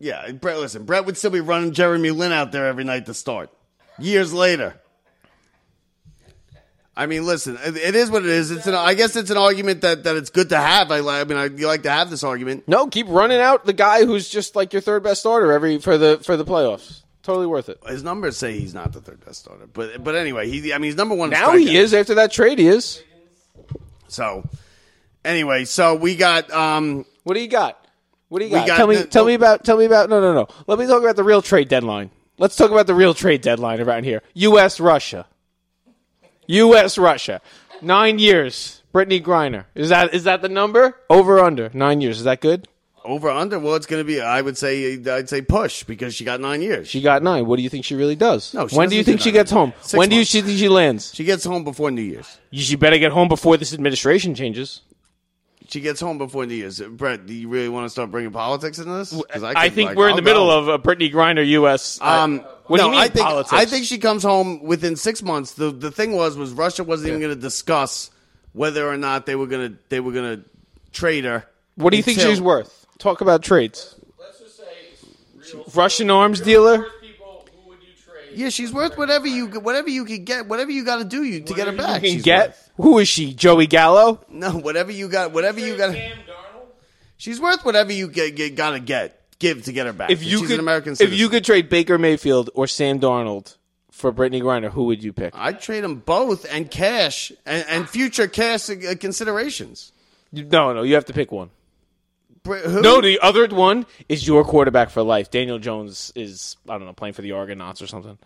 Yeah, 0.00 0.32
Brett. 0.32 0.58
Listen, 0.58 0.84
Brett 0.84 1.04
would 1.04 1.18
still 1.18 1.30
be 1.30 1.40
running 1.40 1.72
Jeremy 1.72 2.12
Lin 2.12 2.32
out 2.32 2.50
there 2.50 2.66
every 2.66 2.84
night 2.84 3.04
to 3.06 3.14
start. 3.14 3.50
Years 3.98 4.32
later. 4.32 4.78
I 6.96 7.06
mean, 7.06 7.24
listen, 7.24 7.56
it, 7.64 7.76
it 7.76 7.94
is 7.94 8.10
what 8.10 8.24
it 8.24 8.28
is. 8.28 8.50
It's 8.50 8.66
an. 8.66 8.74
I 8.74 8.94
guess 8.94 9.14
it's 9.14 9.30
an 9.30 9.36
argument 9.36 9.82
that, 9.82 10.02
that 10.02 10.16
it's 10.16 10.30
good 10.30 10.48
to 10.48 10.56
have. 10.56 10.90
I, 10.90 10.98
I 10.98 11.24
mean, 11.24 11.38
I, 11.38 11.44
you 11.44 11.68
like 11.68 11.84
to 11.84 11.90
have 11.90 12.10
this 12.10 12.24
argument. 12.24 12.66
No, 12.66 12.88
keep 12.88 13.06
running 13.08 13.38
out 13.38 13.64
the 13.64 13.72
guy 13.72 14.04
who's 14.04 14.28
just 14.28 14.56
like 14.56 14.72
your 14.72 14.82
third 14.82 15.04
best 15.04 15.20
starter 15.20 15.52
every 15.52 15.78
for 15.78 15.96
the 15.96 16.18
for 16.24 16.36
the 16.36 16.44
playoffs. 16.44 17.02
Totally 17.22 17.46
worth 17.46 17.68
it. 17.68 17.78
His 17.86 18.02
numbers 18.02 18.36
say 18.36 18.58
he's 18.58 18.74
not 18.74 18.92
the 18.92 19.00
third 19.00 19.24
best 19.24 19.40
starter, 19.40 19.68
but 19.72 20.02
but 20.02 20.16
anyway, 20.16 20.48
he. 20.50 20.72
I 20.72 20.78
mean, 20.78 20.88
he's 20.88 20.96
number 20.96 21.14
one. 21.14 21.30
Now 21.30 21.52
he 21.52 21.66
strikeouts. 21.66 21.74
is 21.74 21.94
after 21.94 22.14
that 22.16 22.32
trade. 22.32 22.58
He 22.58 22.66
is. 22.66 23.00
So, 24.08 24.48
anyway, 25.24 25.66
so 25.66 25.94
we 25.94 26.16
got. 26.16 26.50
um 26.50 27.04
What 27.22 27.34
do 27.34 27.40
you 27.40 27.48
got? 27.48 27.78
What 28.28 28.40
do 28.40 28.46
you 28.46 28.50
got? 28.50 28.66
got 28.66 28.76
tell 28.76 28.86
me. 28.88 28.96
the- 28.96 29.04
tell 29.06 29.22
no- 29.22 29.28
me 29.28 29.34
about. 29.34 29.64
Tell 29.64 29.76
me 29.76 29.84
about. 29.84 30.10
No, 30.10 30.20
no, 30.20 30.32
no. 30.34 30.48
Let 30.66 30.80
me 30.80 30.86
talk 30.88 31.00
about 31.00 31.14
the 31.14 31.22
real 31.22 31.42
trade 31.42 31.68
deadline. 31.68 32.10
Let's 32.38 32.56
talk 32.56 32.70
about 32.70 32.86
the 32.86 32.94
real 32.94 33.14
trade 33.14 33.40
deadline 33.40 33.80
around 33.80 34.04
here. 34.04 34.22
U.S. 34.34 34.80
Russia. 34.80 35.26
U.S. 36.46 36.96
Russia. 36.96 37.40
Nine 37.82 38.18
years. 38.18 38.82
Brittney 38.94 39.22
Griner. 39.22 39.64
Is 39.74 39.90
that 39.90 40.14
is 40.14 40.24
that 40.24 40.40
the 40.40 40.48
number? 40.48 40.96
Over 41.10 41.40
under 41.40 41.70
nine 41.74 42.00
years. 42.00 42.18
Is 42.18 42.24
that 42.24 42.40
good? 42.40 42.68
over 43.08 43.30
under. 43.30 43.58
Well, 43.58 43.74
it's 43.74 43.86
going 43.86 44.00
to 44.00 44.04
be. 44.06 44.20
I 44.20 44.40
would 44.40 44.56
say. 44.56 45.02
I'd 45.04 45.28
say 45.28 45.42
push 45.42 45.82
because 45.82 46.14
she 46.14 46.24
got 46.24 46.40
nine 46.40 46.62
years. 46.62 46.88
She 46.88 47.00
got 47.00 47.22
nine. 47.22 47.46
What 47.46 47.56
do 47.56 47.62
you 47.62 47.68
think 47.68 47.84
she 47.84 47.94
really 47.94 48.14
does? 48.14 48.54
No, 48.54 48.66
when 48.68 48.88
do 48.88 48.96
you 48.96 49.02
think 49.02 49.20
she 49.20 49.32
gets 49.32 49.50
home? 49.50 49.72
Six 49.80 49.94
when 49.94 50.08
do 50.08 50.14
you 50.14 50.20
months. 50.20 50.32
think 50.32 50.58
she 50.58 50.68
lands? 50.68 51.14
She 51.14 51.24
gets 51.24 51.44
home 51.44 51.64
before 51.64 51.90
New 51.90 52.02
Year's. 52.02 52.38
You 52.50 52.62
she 52.62 52.76
better 52.76 52.98
get 52.98 53.12
home 53.12 53.28
before 53.28 53.56
this 53.56 53.72
administration 53.74 54.34
changes. 54.34 54.82
She 55.68 55.80
gets 55.80 56.00
home 56.00 56.16
before 56.16 56.46
New 56.46 56.54
Year's. 56.54 56.80
Brett, 56.80 57.26
do 57.26 57.34
you 57.34 57.48
really 57.48 57.68
want 57.68 57.84
to 57.84 57.90
start 57.90 58.10
bringing 58.10 58.32
politics 58.32 58.78
into 58.78 58.90
this? 58.90 59.12
I, 59.12 59.68
could, 59.68 59.74
think 59.74 59.90
like, 59.90 59.98
we're 59.98 60.06
in 60.06 60.12
I'll 60.12 60.16
the 60.16 60.22
middle 60.22 60.46
go. 60.46 60.58
of 60.58 60.68
a 60.68 60.78
Brittney 60.78 61.12
Griner 61.12 61.46
U.S. 61.46 62.00
Um, 62.00 62.38
what 62.66 62.78
no, 62.78 62.84
do 62.84 62.84
you 62.84 62.90
mean 62.92 63.00
I 63.00 63.08
think 63.08 63.26
politics? 63.26 63.52
I 63.52 63.66
think 63.66 63.84
she 63.84 63.98
comes 63.98 64.22
home 64.22 64.62
within 64.62 64.96
six 64.96 65.22
months. 65.22 65.52
The 65.52 65.70
the 65.70 65.90
thing 65.90 66.12
was 66.12 66.38
was 66.38 66.52
Russia 66.52 66.84
wasn't 66.84 67.08
even 67.08 67.20
going 67.20 67.34
to 67.34 67.40
discuss 67.40 68.10
whether 68.54 68.88
or 68.88 68.96
not 68.96 69.26
they 69.26 69.36
were 69.36 69.46
going 69.46 69.72
to 69.72 69.78
they 69.90 70.00
were 70.00 70.12
going 70.12 70.38
to 70.38 70.48
trade 70.92 71.24
her. 71.24 71.44
What 71.74 71.90
do 71.90 71.98
you 71.98 72.02
think 72.02 72.18
she's 72.18 72.40
worth? 72.40 72.86
Talk 72.98 73.20
about 73.20 73.42
trades. 73.42 73.94
Russian 75.74 76.10
arms 76.10 76.40
dealer. 76.40 76.86
Yeah, 78.34 78.50
she's 78.50 78.72
worth 78.72 78.96
whatever 78.96 79.26
you 79.26 79.48
whatever 79.48 79.90
you 79.90 80.04
can 80.04 80.24
get, 80.24 80.46
whatever 80.46 80.70
you 80.70 80.84
got 80.84 80.98
to 80.98 81.04
do 81.04 81.24
you 81.24 81.40
to 81.40 81.54
get 81.54 81.66
her 81.66 81.72
back. 81.72 82.02
You 82.02 82.08
can 82.08 82.16
she's 82.16 82.22
get 82.22 82.48
worth. 82.48 82.67
Who 82.78 82.98
is 82.98 83.08
she? 83.08 83.34
Joey 83.34 83.66
Gallo. 83.66 84.20
no 84.30 84.52
whatever 84.52 84.90
you 84.92 85.08
got, 85.08 85.32
whatever 85.32 85.60
you 85.60 85.76
got. 85.76 85.92
Sam 85.92 86.18
Darnold? 86.18 86.66
She's 87.16 87.40
worth 87.40 87.64
whatever 87.64 87.92
you 87.92 88.08
get, 88.08 88.34
get 88.36 88.54
got 88.54 88.70
to 88.70 88.80
get 88.80 89.20
give 89.38 89.64
to 89.64 89.72
get 89.72 89.86
her 89.86 89.92
back. 89.92 90.10
If 90.10 90.22
you 90.24 90.38
she's 90.38 90.46
could, 90.48 90.54
an 90.54 90.60
American 90.60 90.94
if 90.98 91.12
you 91.12 91.28
could 91.28 91.44
trade 91.44 91.68
Baker 91.68 91.98
Mayfield 91.98 92.50
or 92.54 92.66
Sam 92.66 93.00
Darnold 93.00 93.56
for 93.90 94.12
Brittney 94.12 94.40
Griner, 94.40 94.70
who 94.70 94.84
would 94.84 95.02
you 95.02 95.12
pick? 95.12 95.34
I'd 95.36 95.60
trade 95.60 95.82
them 95.82 95.96
both 95.96 96.46
and 96.52 96.70
cash 96.70 97.32
and, 97.44 97.64
and 97.68 97.88
future 97.88 98.28
cash 98.28 98.70
uh, 98.70 98.94
considerations. 99.00 99.92
You- 100.32 100.44
No, 100.44 100.72
no, 100.72 100.82
you 100.82 100.94
have 100.94 101.06
to 101.06 101.12
pick 101.12 101.32
one. 101.32 101.50
Br- 102.44 102.58
Who? 102.58 102.80
No, 102.82 103.00
the 103.00 103.18
other 103.20 103.48
one 103.48 103.86
is 104.08 104.24
your 104.26 104.44
quarterback 104.44 104.90
for 104.90 105.02
life. 105.02 105.30
Daniel 105.32 105.58
Jones 105.58 106.12
is 106.14 106.56
I 106.68 106.78
don't 106.78 106.86
know 106.86 106.92
playing 106.92 107.14
for 107.14 107.22
the 107.22 107.32
Argonauts 107.32 107.82
or 107.82 107.88
something. 107.88 108.16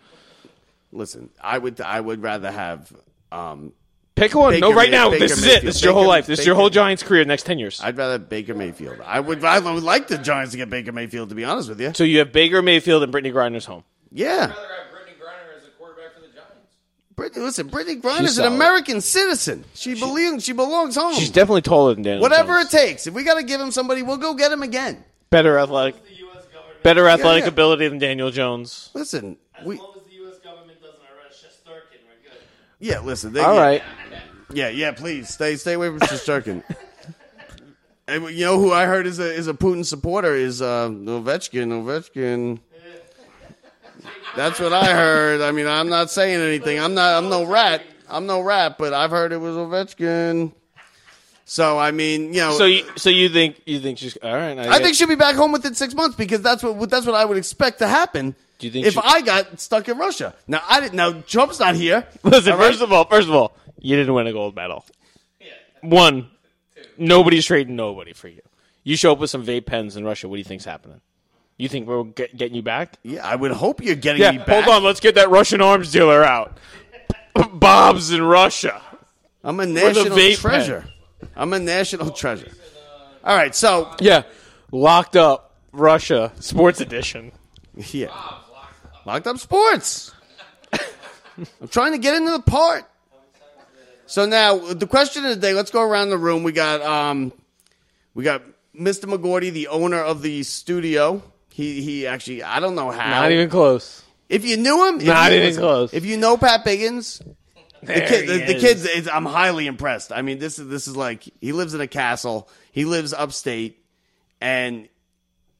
Listen, 0.91 1.31
I 1.41 1.57
would 1.57 1.81
I 1.81 1.99
would 1.99 2.21
rather 2.21 2.51
have 2.51 2.93
um, 3.31 3.73
Pick 4.15 4.35
one. 4.35 4.59
no, 4.59 4.71
right 4.73 4.91
May- 4.91 4.97
now. 4.97 5.09
Baker 5.09 5.19
this 5.27 5.31
is 5.37 5.43
it. 5.43 5.47
Mayfield. 5.47 5.63
This 5.65 5.75
is 5.77 5.83
your 5.83 5.93
whole 5.93 6.03
Baker- 6.03 6.07
life. 6.09 6.25
This 6.27 6.39
is 6.39 6.45
your 6.45 6.55
whole 6.55 6.69
Giants 6.69 7.01
career. 7.03 7.25
Next 7.25 7.43
ten 7.47 7.57
years. 7.57 7.81
I'd 7.83 7.97
rather 7.97 8.19
Baker 8.19 8.53
Mayfield. 8.53 8.99
I 9.03 9.19
would 9.19 9.43
I 9.43 9.59
would 9.59 9.83
like 9.83 10.07
the 10.07 10.17
Giants 10.19 10.51
to 10.51 10.57
get 10.57 10.69
Baker 10.69 10.91
Mayfield 10.91 11.29
to 11.29 11.35
be 11.35 11.43
honest 11.43 11.67
with 11.69 11.81
you. 11.81 11.93
so 11.95 12.03
you 12.03 12.19
have 12.19 12.31
Baker 12.31 12.61
Mayfield 12.61 13.01
and 13.03 13.11
Brittney 13.13 13.33
Griner's 13.33 13.65
home. 13.65 13.83
Yeah. 14.11 14.41
Rather 14.41 14.51
have 14.51 14.55
Brittney, 14.93 15.19
Griner 15.19 15.57
as 15.57 15.65
a 15.67 15.71
quarterback 15.71 16.13
for 16.13 16.19
the 16.21 16.27
Giants. 16.27 16.75
Brittney, 17.15 17.41
listen, 17.43 17.69
Brittney 17.69 17.99
Griner 17.99 18.23
is 18.25 18.37
an 18.37 18.43
solid. 18.43 18.55
American 18.55 19.01
citizen. 19.01 19.63
She 19.73 19.99
belongs. 19.99 20.43
She 20.43 20.53
belongs 20.53 20.95
home. 20.95 21.15
She's 21.15 21.31
definitely 21.31 21.63
taller 21.63 21.95
than 21.95 22.03
Daniel. 22.03 22.21
Whatever 22.21 22.53
Jones. 22.59 22.73
it 22.73 22.77
takes. 22.77 23.07
If 23.07 23.15
we 23.15 23.23
got 23.23 23.35
to 23.39 23.43
give 23.43 23.59
him 23.59 23.71
somebody, 23.71 24.03
we'll 24.03 24.17
go 24.17 24.35
get 24.35 24.51
him 24.51 24.61
again. 24.61 25.03
better 25.31 25.57
athletic, 25.57 25.95
better 26.83 27.07
athletic 27.09 27.43
yeah. 27.45 27.47
ability 27.49 27.87
than 27.87 27.97
Daniel 27.97 28.29
Jones. 28.29 28.91
Listen, 28.93 29.37
As 29.57 29.65
we 29.65 29.77
long 29.77 29.93
as 29.97 30.03
the 30.03 30.13
U.S. 30.17 30.37
government 30.37 30.79
doesn't 30.79 30.99
arrest 31.01 31.43
Shesterkin, 31.43 31.99
we're 32.05 32.29
good. 32.29 32.39
yeah. 32.79 32.99
Listen, 32.99 33.33
they, 33.33 33.39
All 33.41 33.55
yeah, 33.55 33.61
right. 33.61 33.83
Yeah, 34.53 34.69
yeah. 34.69 34.91
Please 34.91 35.29
stay 35.29 35.55
stay 35.55 35.73
away 35.73 35.89
from 35.89 35.99
Shesterkin. 35.99 36.63
and 38.07 38.29
you 38.29 38.45
know 38.45 38.59
who 38.59 38.71
I 38.71 38.85
heard 38.85 39.07
is 39.07 39.19
a 39.19 39.33
is 39.33 39.47
a 39.47 39.53
Putin 39.53 39.85
supporter 39.85 40.33
is 40.33 40.61
uh, 40.61 40.89
Ovechkin. 40.89 41.69
Ovechkin. 41.69 42.59
That's 44.35 44.59
what 44.59 44.73
I 44.73 44.93
heard. 44.93 45.41
I 45.41 45.51
mean, 45.51 45.67
I'm 45.67 45.89
not 45.89 46.09
saying 46.09 46.39
anything. 46.41 46.79
I'm 46.79 46.93
not. 46.93 47.23
I'm 47.23 47.29
no 47.29 47.43
rat. 47.43 47.83
I'm 48.09 48.25
no 48.25 48.41
rat. 48.41 48.77
But 48.77 48.93
I've 48.93 49.11
heard 49.11 49.31
it 49.31 49.37
was 49.37 49.55
Ovechkin. 49.55 50.51
So 51.45 51.77
I 51.77 51.91
mean, 51.91 52.33
you 52.33 52.39
know. 52.39 52.57
So 52.57 52.65
you, 52.65 52.85
so 52.95 53.09
you 53.09 53.29
think 53.29 53.61
you 53.65 53.79
think 53.79 53.97
she's 53.97 54.17
all 54.17 54.33
right? 54.33 54.57
I 54.57 54.79
think 54.79 54.95
she'll 54.95 55.07
be 55.07 55.15
back 55.15 55.35
home 55.35 55.51
within 55.51 55.75
six 55.75 55.93
months 55.93 56.15
because 56.15 56.41
that's 56.41 56.63
what 56.63 56.89
that's 56.89 57.05
what 57.05 57.15
I 57.15 57.25
would 57.25 57.37
expect 57.37 57.79
to 57.79 57.87
happen. 57.87 58.35
Do 58.59 58.67
you 58.67 58.71
think 58.71 58.85
if 58.85 58.93
she- 58.93 59.01
I 59.03 59.21
got 59.21 59.59
stuck 59.59 59.89
in 59.89 59.97
Russia? 59.97 60.33
Now 60.47 60.61
I 60.69 60.79
didn't. 60.79 60.95
Now 60.95 61.11
Trump's 61.27 61.59
not 61.59 61.75
here. 61.75 62.07
Listen, 62.23 62.53
right? 62.53 62.67
first 62.67 62.81
of 62.81 62.93
all, 62.93 63.05
first 63.05 63.27
of 63.27 63.35
all, 63.35 63.55
you 63.79 63.95
didn't 63.95 64.13
win 64.13 64.27
a 64.27 64.31
gold 64.33 64.55
medal. 64.55 64.85
One, 65.81 66.29
nobody's 66.97 67.45
trading 67.45 67.75
nobody 67.75 68.13
for 68.13 68.27
you. 68.27 68.41
You 68.83 68.95
show 68.97 69.11
up 69.13 69.19
with 69.19 69.29
some 69.29 69.45
vape 69.45 69.65
pens 69.65 69.95
in 69.95 70.03
Russia. 70.05 70.27
What 70.27 70.35
do 70.35 70.39
you 70.39 70.43
think's 70.45 70.65
happening? 70.65 71.01
You 71.57 71.69
think 71.69 71.87
we're 71.87 72.03
get, 72.03 72.35
getting 72.35 72.55
you 72.55 72.61
back? 72.63 72.95
yeah, 73.03 73.25
I 73.25 73.35
would 73.35 73.51
hope 73.51 73.81
you're 73.83 73.95
getting 73.95 74.21
Yeah. 74.21 74.31
me 74.31 74.37
back. 74.39 74.63
Hold 74.65 74.67
on. 74.77 74.83
Let's 74.83 74.99
get 74.99 75.15
that 75.15 75.29
Russian 75.29 75.61
arms 75.61 75.91
dealer 75.91 76.23
out. 76.23 76.57
Bob's 77.53 78.11
in 78.11 78.21
Russia. 78.23 78.81
I'm 79.43 79.59
a 79.59 79.65
national 79.65 80.15
treasure. 80.35 80.85
I'm 81.35 81.53
a 81.53 81.59
national 81.59 82.11
treasure. 82.11 82.51
All 83.23 83.35
right, 83.35 83.53
so 83.55 83.93
Yeah. 83.99 84.23
Locked 84.71 85.15
up 85.15 85.55
Russia 85.71 86.31
Sports 86.39 86.81
Edition. 86.81 87.31
yeah, 87.91 88.07
locked 89.05 89.27
up 89.27 89.37
sports. 89.37 90.11
I'm 91.61 91.67
trying 91.69 91.91
to 91.93 91.97
get 91.97 92.15
into 92.15 92.31
the 92.31 92.41
part. 92.41 92.85
So 94.05 94.25
now 94.25 94.57
the 94.57 94.87
question 94.87 95.23
of 95.25 95.29
the 95.31 95.35
day. 95.35 95.53
Let's 95.53 95.71
go 95.71 95.81
around 95.81 96.09
the 96.09 96.17
room. 96.17 96.43
We 96.43 96.51
got 96.51 96.81
um, 96.81 97.33
we 98.13 98.23
got 98.23 98.43
Mr. 98.77 99.05
McGordy, 99.05 99.51
the 99.51 99.67
owner 99.67 100.01
of 100.01 100.21
the 100.21 100.43
studio. 100.43 101.23
He 101.49 101.81
he 101.81 102.07
actually 102.07 102.43
I 102.43 102.59
don't 102.59 102.75
know 102.75 102.91
how. 102.91 103.21
Not 103.21 103.31
even 103.31 103.49
close. 103.49 104.03
If 104.29 104.45
you 104.45 104.57
knew 104.57 104.87
him, 104.87 104.97
Not 105.05 105.31
even 105.31 105.55
close. 105.55 105.93
If 105.93 106.05
you 106.05 106.17
know 106.17 106.37
Pat 106.37 106.65
Biggins, 106.65 107.21
the 107.81 107.93
kid, 107.93 108.27
the, 108.27 108.53
the 108.53 108.59
kids, 108.59 108.85
is, 108.85 109.07
I'm 109.07 109.25
highly 109.25 109.67
impressed. 109.67 110.11
I 110.11 110.21
mean, 110.21 110.39
this 110.39 110.57
is 110.57 110.67
this 110.67 110.87
is 110.87 110.95
like 110.95 111.23
he 111.41 111.51
lives 111.51 111.73
in 111.73 111.81
a 111.81 111.87
castle. 111.87 112.49
He 112.71 112.85
lives 112.85 113.13
upstate, 113.13 113.83
and 114.41 114.87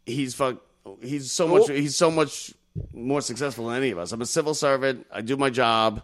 he's 0.06 0.34
fuck. 0.34 0.58
He's 1.02 1.32
so 1.32 1.48
much. 1.48 1.70
He's 1.70 1.96
so 1.96 2.10
much 2.10 2.54
more 2.94 3.22
successful 3.22 3.68
than 3.68 3.78
any 3.78 3.92
of 3.92 4.00
us. 4.00 4.12
I'm 4.12 4.22
a 4.22 4.26
civil 4.26 4.54
servant. 4.54 5.06
I 5.12 5.22
do 5.22 5.38
my 5.38 5.50
job. 5.50 6.02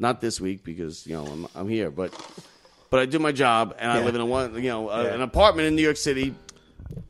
Not 0.00 0.22
this 0.22 0.40
week 0.40 0.64
because 0.64 1.06
you 1.06 1.14
know 1.14 1.26
I'm, 1.26 1.46
I'm 1.54 1.68
here, 1.68 1.90
but 1.90 2.10
but 2.88 3.00
I 3.00 3.06
do 3.06 3.18
my 3.18 3.32
job 3.32 3.76
and 3.78 3.92
I 3.92 4.02
live 4.02 4.14
in 4.14 4.20
a 4.22 4.26
one 4.26 4.54
you 4.54 4.70
know 4.70 4.88
a, 4.88 5.12
an 5.12 5.20
apartment 5.20 5.68
in 5.68 5.76
New 5.76 5.82
York 5.82 5.98
City. 5.98 6.34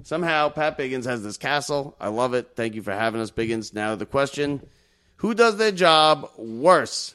Somehow 0.03 0.49
Pat 0.49 0.77
Biggins 0.77 1.05
has 1.05 1.23
this 1.23 1.37
castle. 1.37 1.97
I 2.01 2.09
love 2.09 2.35
it. 2.35 2.51
Thank 2.57 2.75
you 2.75 2.83
for 2.83 2.91
having 2.93 3.21
us, 3.21 3.31
Biggins. 3.31 3.73
Now 3.73 3.95
the 3.95 4.07
question: 4.07 4.61
Who 5.19 5.35
does 5.35 5.57
their 5.57 5.71
job 5.71 6.31
worse 6.37 7.15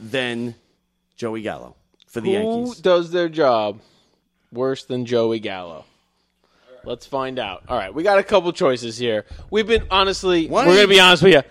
than 0.00 0.56
Joey 1.16 1.42
Gallo 1.42 1.76
for 2.08 2.20
the 2.20 2.34
Who 2.34 2.58
Yankees? 2.64 2.80
does 2.80 3.12
their 3.12 3.28
job 3.28 3.80
worse 4.52 4.84
than 4.84 5.06
Joey 5.06 5.38
Gallo? 5.38 5.84
Let's 6.84 7.06
find 7.06 7.38
out. 7.38 7.62
All 7.68 7.78
right, 7.78 7.94
we 7.94 8.02
got 8.02 8.18
a 8.18 8.24
couple 8.24 8.52
choices 8.52 8.98
here. 8.98 9.26
We've 9.48 9.66
been 9.66 9.86
honestly, 9.92 10.48
One 10.48 10.66
we're 10.66 10.72
gonna 10.72 10.82
you- 10.82 10.88
be 10.88 11.00
honest 11.00 11.22
with 11.22 11.34
you. 11.34 11.42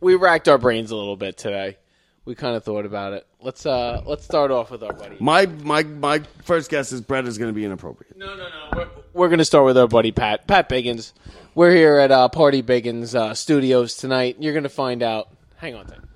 We 0.00 0.14
racked 0.14 0.48
our 0.48 0.58
brains 0.58 0.92
a 0.92 0.96
little 0.96 1.16
bit 1.16 1.36
today. 1.36 1.76
We 2.24 2.34
kind 2.34 2.56
of 2.56 2.64
thought 2.64 2.86
about 2.86 3.12
it. 3.12 3.26
Let's 3.40 3.66
uh 3.66 4.02
let's 4.06 4.24
start 4.24 4.50
off 4.50 4.70
with 4.70 4.82
our 4.82 4.92
buddy. 4.94 5.16
My 5.20 5.46
my 5.46 5.82
my 5.82 6.20
first 6.44 6.70
guess 6.70 6.90
is 6.90 7.02
Brett 7.02 7.26
is 7.26 7.36
going 7.36 7.50
to 7.50 7.54
be 7.54 7.64
inappropriate. 7.64 8.16
No, 8.16 8.34
no, 8.34 8.48
no. 8.48 8.68
We're, 8.74 8.88
we're 9.12 9.28
going 9.28 9.38
to 9.40 9.44
start 9.44 9.66
with 9.66 9.76
our 9.76 9.86
buddy 9.86 10.10
Pat. 10.10 10.46
Pat 10.46 10.68
Biggins. 10.68 11.12
We're 11.54 11.72
here 11.72 11.98
at 11.98 12.10
uh, 12.10 12.28
Party 12.30 12.62
Biggins 12.62 13.14
uh, 13.14 13.34
Studios 13.34 13.96
tonight. 13.96 14.36
You're 14.40 14.54
going 14.54 14.62
to 14.62 14.70
find 14.70 15.02
out. 15.02 15.28
Hang 15.56 15.74
on 15.74 15.84
a 15.84 15.88
second. 15.88 16.08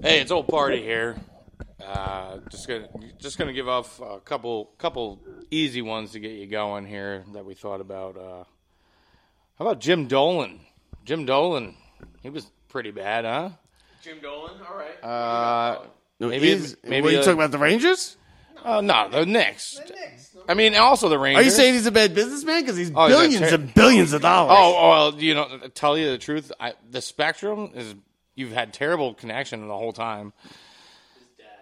Hey, 0.00 0.20
it's 0.20 0.30
old 0.30 0.46
party 0.46 0.80
here. 0.80 1.16
Uh, 1.84 2.38
just 2.50 2.68
gonna 2.68 2.88
just 3.18 3.38
gonna 3.38 3.52
give 3.52 3.68
off 3.68 4.00
a 4.00 4.20
couple 4.20 4.66
couple 4.78 5.20
easy 5.50 5.82
ones 5.82 6.12
to 6.12 6.20
get 6.20 6.32
you 6.32 6.46
going 6.46 6.86
here 6.86 7.24
that 7.32 7.44
we 7.44 7.54
thought 7.54 7.80
about. 7.80 8.16
Uh, 8.16 8.44
how 9.58 9.64
about 9.64 9.80
Jim 9.80 10.06
Dolan? 10.06 10.60
Jim 11.04 11.24
Dolan, 11.24 11.74
he 12.22 12.30
was 12.30 12.46
pretty 12.68 12.90
bad, 12.90 13.24
huh? 13.24 13.50
Jim 14.08 14.18
Dolan. 14.22 14.54
All 14.68 14.76
right. 14.76 15.04
Uh, 15.04 15.80
No, 16.20 16.28
Maybe- 16.28 16.48
is, 16.50 16.76
maybe 16.82 17.02
what 17.02 17.08
are 17.08 17.12
you 17.12 17.18
the- 17.18 17.24
talking 17.24 17.38
about 17.38 17.52
the 17.52 17.58
Rangers? 17.58 18.16
uh, 18.64 18.80
no, 18.80 19.08
the 19.08 19.24
Knicks. 19.24 19.80
I 20.48 20.54
mean, 20.54 20.74
also 20.74 21.08
the 21.08 21.18
Rangers. 21.18 21.42
Are 21.42 21.44
you 21.44 21.50
saying 21.52 21.74
he's 21.74 21.86
a 21.86 21.92
bad 21.92 22.14
businessman 22.14 22.62
because 22.62 22.76
he's 22.76 22.90
Oh, 22.94 23.06
he's 23.06 23.14
a 23.14 23.18
billions 23.20 23.50
ter- 23.50 23.54
and 23.54 23.74
billions 23.74 24.12
of 24.12 24.22
dollars? 24.22 24.56
Oh, 24.58 24.88
well, 24.90 25.14
you 25.20 25.34
know, 25.34 25.58
to 25.58 25.68
tell 25.68 25.96
you 25.96 26.10
the 26.10 26.18
truth, 26.18 26.50
I, 26.58 26.72
the 26.90 27.00
Spectrum 27.00 27.70
is 27.74 27.94
you've 28.34 28.50
had 28.52 28.72
terrible 28.72 29.14
connection 29.14 29.66
the 29.68 29.76
whole 29.76 29.92
time. 29.92 30.32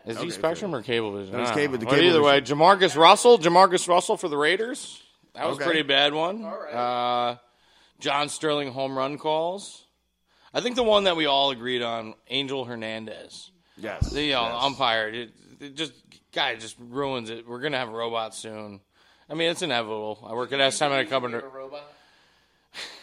Is 0.07 0.19
he 0.21 0.31
Spectrum 0.31 0.75
or 0.75 0.83
Cablevision? 0.83 1.33
was 1.33 1.51
I 1.51 1.55
don't 1.55 1.55
cable- 1.55 1.73
know. 1.75 1.79
the 1.81 1.87
Well, 1.87 2.01
either 2.03 2.23
way, 2.23 2.41
JaMarcus 2.41 2.97
Russell, 2.97 3.39
JaMarcus 3.39 3.89
Russell 3.89 4.17
for 4.17 4.29
the 4.29 4.37
Raiders. 4.37 5.03
That 5.35 5.49
was 5.49 5.57
Okay. 5.57 5.65
a 5.65 5.67
pretty 5.67 5.83
bad 5.83 6.15
one. 6.15 6.45
Uh, 6.45 7.37
John 7.99 8.29
Sterling 8.29 8.71
home 8.73 8.97
run 8.97 9.19
calls. 9.19 9.83
I 10.57 10.63
think 10.63 10.75
the 10.75 10.83
one 10.83 11.05
that 11.05 11.17
we 11.17 11.27
all 11.27 11.51
agreed 11.51 11.83
on, 11.83 12.15
Angel 12.29 12.65
Hernandez. 12.65 13.51
yes. 13.77 14.09
The 14.11 14.33
uh, 14.33 14.43
yes. 14.43 14.63
umpire, 14.63 15.09
it, 15.11 15.31
it 15.61 15.75
just 15.77 15.93
guy 16.33 16.57
just 16.57 16.77
ruins 16.81 17.29
it. 17.29 17.47
We're 17.47 17.61
gonna 17.61 17.77
have 17.77 17.91
robots 17.91 18.39
soon. 18.39 18.81
I 19.29 19.35
mean, 19.35 19.51
it's 19.51 19.61
inevitable. 19.61 20.27
I 20.27 20.33
work 20.33 20.53
at 20.53 20.73
SM 20.73 20.85
at 20.85 21.01
a 21.01 21.05
company. 21.05 21.35
robot. 21.35 21.93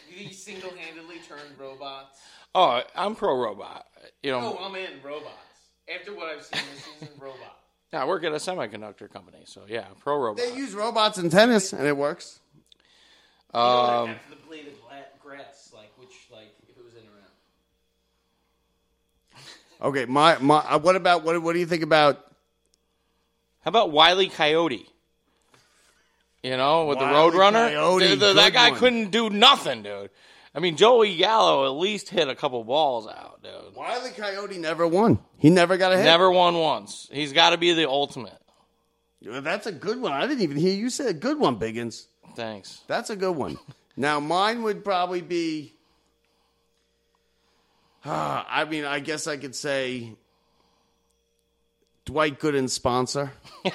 He 0.10 0.34
single-handedly 0.34 1.18
turned 1.28 1.60
robots. 1.60 2.20
Oh, 2.56 2.82
I'm 2.96 3.14
pro 3.14 3.38
robot. 3.38 3.86
You 4.24 4.32
know, 4.32 4.58
Oh, 4.60 4.66
I'm 4.66 4.76
in 4.76 4.90
robots. 5.04 5.30
After 5.94 6.16
what 6.16 6.30
I've 6.30 6.44
seen 6.44 6.62
this 6.74 6.86
season, 7.00 7.16
robots. 7.20 7.40
I 7.92 8.06
work 8.06 8.24
at 8.24 8.32
a 8.32 8.38
semiconductor 8.38 9.12
company, 9.14 9.44
so 9.46 9.62
yeah, 9.68 9.86
pro 10.00 10.18
robot. 10.18 10.38
They 10.44 10.56
use 10.56 10.74
robots 10.74 11.20
in 11.20 11.30
tennis 11.30 11.72
and 11.72 11.86
it 11.86 11.96
works. 11.96 12.40
Um, 13.54 14.10
After 14.10 14.30
the 14.32 14.42
blade 14.48 14.68
of 14.68 14.74
grass, 15.24 15.72
like 15.74 15.92
which, 15.98 16.28
like 16.32 16.54
if 16.68 16.78
it 16.78 16.84
was 16.84 16.94
in 16.94 17.02
around. 17.02 17.32
Okay, 19.84 20.06
my 20.06 20.38
my. 20.40 20.58
Uh, 20.60 20.80
what 20.80 20.96
about 20.96 21.24
what? 21.24 21.42
What 21.42 21.54
do 21.54 21.60
you 21.60 21.66
think 21.66 21.84
about? 21.84 22.20
how 23.62 23.70
about 23.70 23.92
Wiley 23.92 24.30
Coyote? 24.30 24.88
You 26.42 26.58
know, 26.58 26.86
with 26.88 26.98
Wile 26.98 27.32
the 27.32 27.38
Roadrunner, 27.38 27.70
Coyote, 27.70 28.08
The- 28.08 28.16
the- 28.28 28.34
that 28.34 28.52
guy 28.54 28.72
one. 28.72 28.80
couldn't 28.80 29.12
do 29.12 29.30
nothing, 29.30 29.84
dude. 29.84 30.10
I 30.56 30.60
mean, 30.60 30.76
Joey 30.78 31.16
Gallo 31.18 31.66
at 31.66 31.80
least 31.80 32.10
hit 32.10 32.28
a 32.28 32.36
couple 32.36 32.64
balls 32.64 33.08
out, 33.08 33.42
dude. 33.42 33.76
Wiley 33.76 34.12
Coyote 34.12 34.58
never 34.58 34.86
won. 34.86 35.20
He 35.38 35.50
never 35.50 35.78
got 35.78 35.94
a 35.94 35.98
hit. 35.98 36.04
Never 36.04 36.30
won 36.30 36.56
once. 36.56 37.08
He's 37.12 37.32
got 37.34 37.52
to 37.52 37.58
be 37.58 37.74
the 37.74 37.90
ultimate. 37.90 38.38
That's 39.22 39.68
a 39.68 39.72
good 39.72 40.02
one. 40.02 40.12
I 40.12 40.28
didn't 40.28 40.42
even 40.44 40.58
hear 40.58 40.74
you 40.76 40.90
say 40.90 41.08
a 41.08 41.14
good 41.14 41.40
one, 41.40 41.58
Biggins. 41.58 42.06
Thanks. 42.36 42.82
That's 42.88 43.10
a 43.10 43.16
good 43.16 43.36
one. 43.36 43.58
now 43.96 44.20
mine 44.20 44.64
would 44.64 44.84
probably 44.84 45.22
be. 45.22 45.74
Ah, 48.06 48.46
I 48.50 48.66
mean, 48.66 48.86
I 48.86 49.00
guess 49.00 49.28
I 49.28 49.38
could 49.38 49.56
say 49.56 50.14
Dwight 52.06 52.40
Gooden's 52.40 52.74
sponsor. 52.74 53.32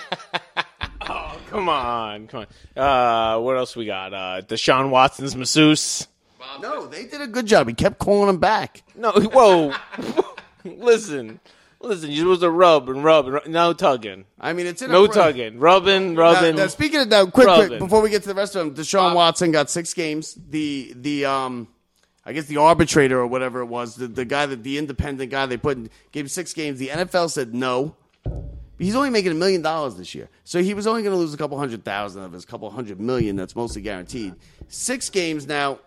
Oh, 1.11 1.41
come 1.49 1.69
on, 1.71 2.27
come 2.27 2.47
on. 2.77 2.83
Uh, 2.83 3.41
what 3.41 3.57
else 3.57 3.75
we 3.75 3.87
got? 3.87 4.13
Uh, 4.13 4.43
Deshaun 4.43 4.91
Watson's 4.91 5.35
masseuse. 5.35 6.07
No, 6.61 6.87
they 6.87 7.07
did 7.07 7.23
a 7.23 7.27
good 7.27 7.47
job. 7.47 7.67
He 7.69 7.75
kept 7.75 7.99
calling 7.99 8.29
him 8.29 8.39
back. 8.39 8.83
No, 8.95 9.13
whoa. 9.13 9.73
listen, 10.65 11.41
listen. 11.81 12.11
You 12.11 12.27
was 12.27 12.43
a 12.43 12.51
rub 12.51 12.91
and 12.91 13.03
rub 13.03 13.25
and 13.27 13.35
rub. 13.35 13.47
no 13.47 13.73
tugging, 13.73 14.25
I 14.39 14.53
mean, 14.53 14.67
it's 14.67 14.83
in 14.83 14.91
no 14.91 15.05
a 15.05 15.09
tugging, 15.09 15.59
rubbing, 15.59 16.15
rubbing. 16.15 16.57
now, 16.57 16.67
speaking 16.67 17.01
of 17.01 17.09
now, 17.09 17.27
quick, 17.27 17.49
quick, 17.49 17.79
before 17.79 18.03
we 18.03 18.11
get 18.11 18.23
to 18.23 18.29
the 18.29 18.35
rest 18.35 18.55
of 18.55 18.67
them, 18.67 18.75
Deshaun 18.75 19.15
Watson 19.15 19.51
got 19.51 19.71
six 19.71 19.95
games. 19.95 20.39
The 20.51 20.93
the 20.95 21.25
um, 21.25 21.69
I 22.29 22.33
guess 22.35 22.45
the 22.45 22.59
arbitrator 22.59 23.19
or 23.19 23.27
whatever 23.27 23.61
it 23.61 23.67
was, 23.67 23.97
the, 23.97 24.07
the 24.07 24.27
guy 24.27 24.45
that 24.45 24.63
the 24.63 24.77
independent 24.77 25.31
guy 25.31 25.47
they 25.47 25.57
put 25.57 25.79
in, 25.79 25.89
gave 26.13 26.27
him 26.27 26.29
six 26.29 26.53
games. 26.53 26.79
The 26.79 26.89
NFL 26.89 27.31
said 27.31 27.55
no. 27.55 27.97
He's 28.79 28.95
only 28.95 29.09
making 29.09 29.33
a 29.33 29.35
million 29.35 29.63
dollars 29.63 29.97
this 29.97 30.15
year, 30.15 30.29
so 30.45 30.63
he 30.63 30.75
was 30.75 30.87
only 30.87 31.03
going 31.03 31.15
to 31.15 31.19
lose 31.19 31.33
a 31.33 31.39
couple 31.39 31.59
hundred 31.59 31.85
thousand 31.85 32.23
of 32.25 32.33
his 32.33 32.45
couple 32.45 32.71
hundred 32.71 33.01
million. 33.01 33.35
That's 33.35 33.57
mostly 33.57 33.81
guaranteed. 33.81 34.35
Six 34.69 35.09
games 35.09 35.47
now. 35.47 35.79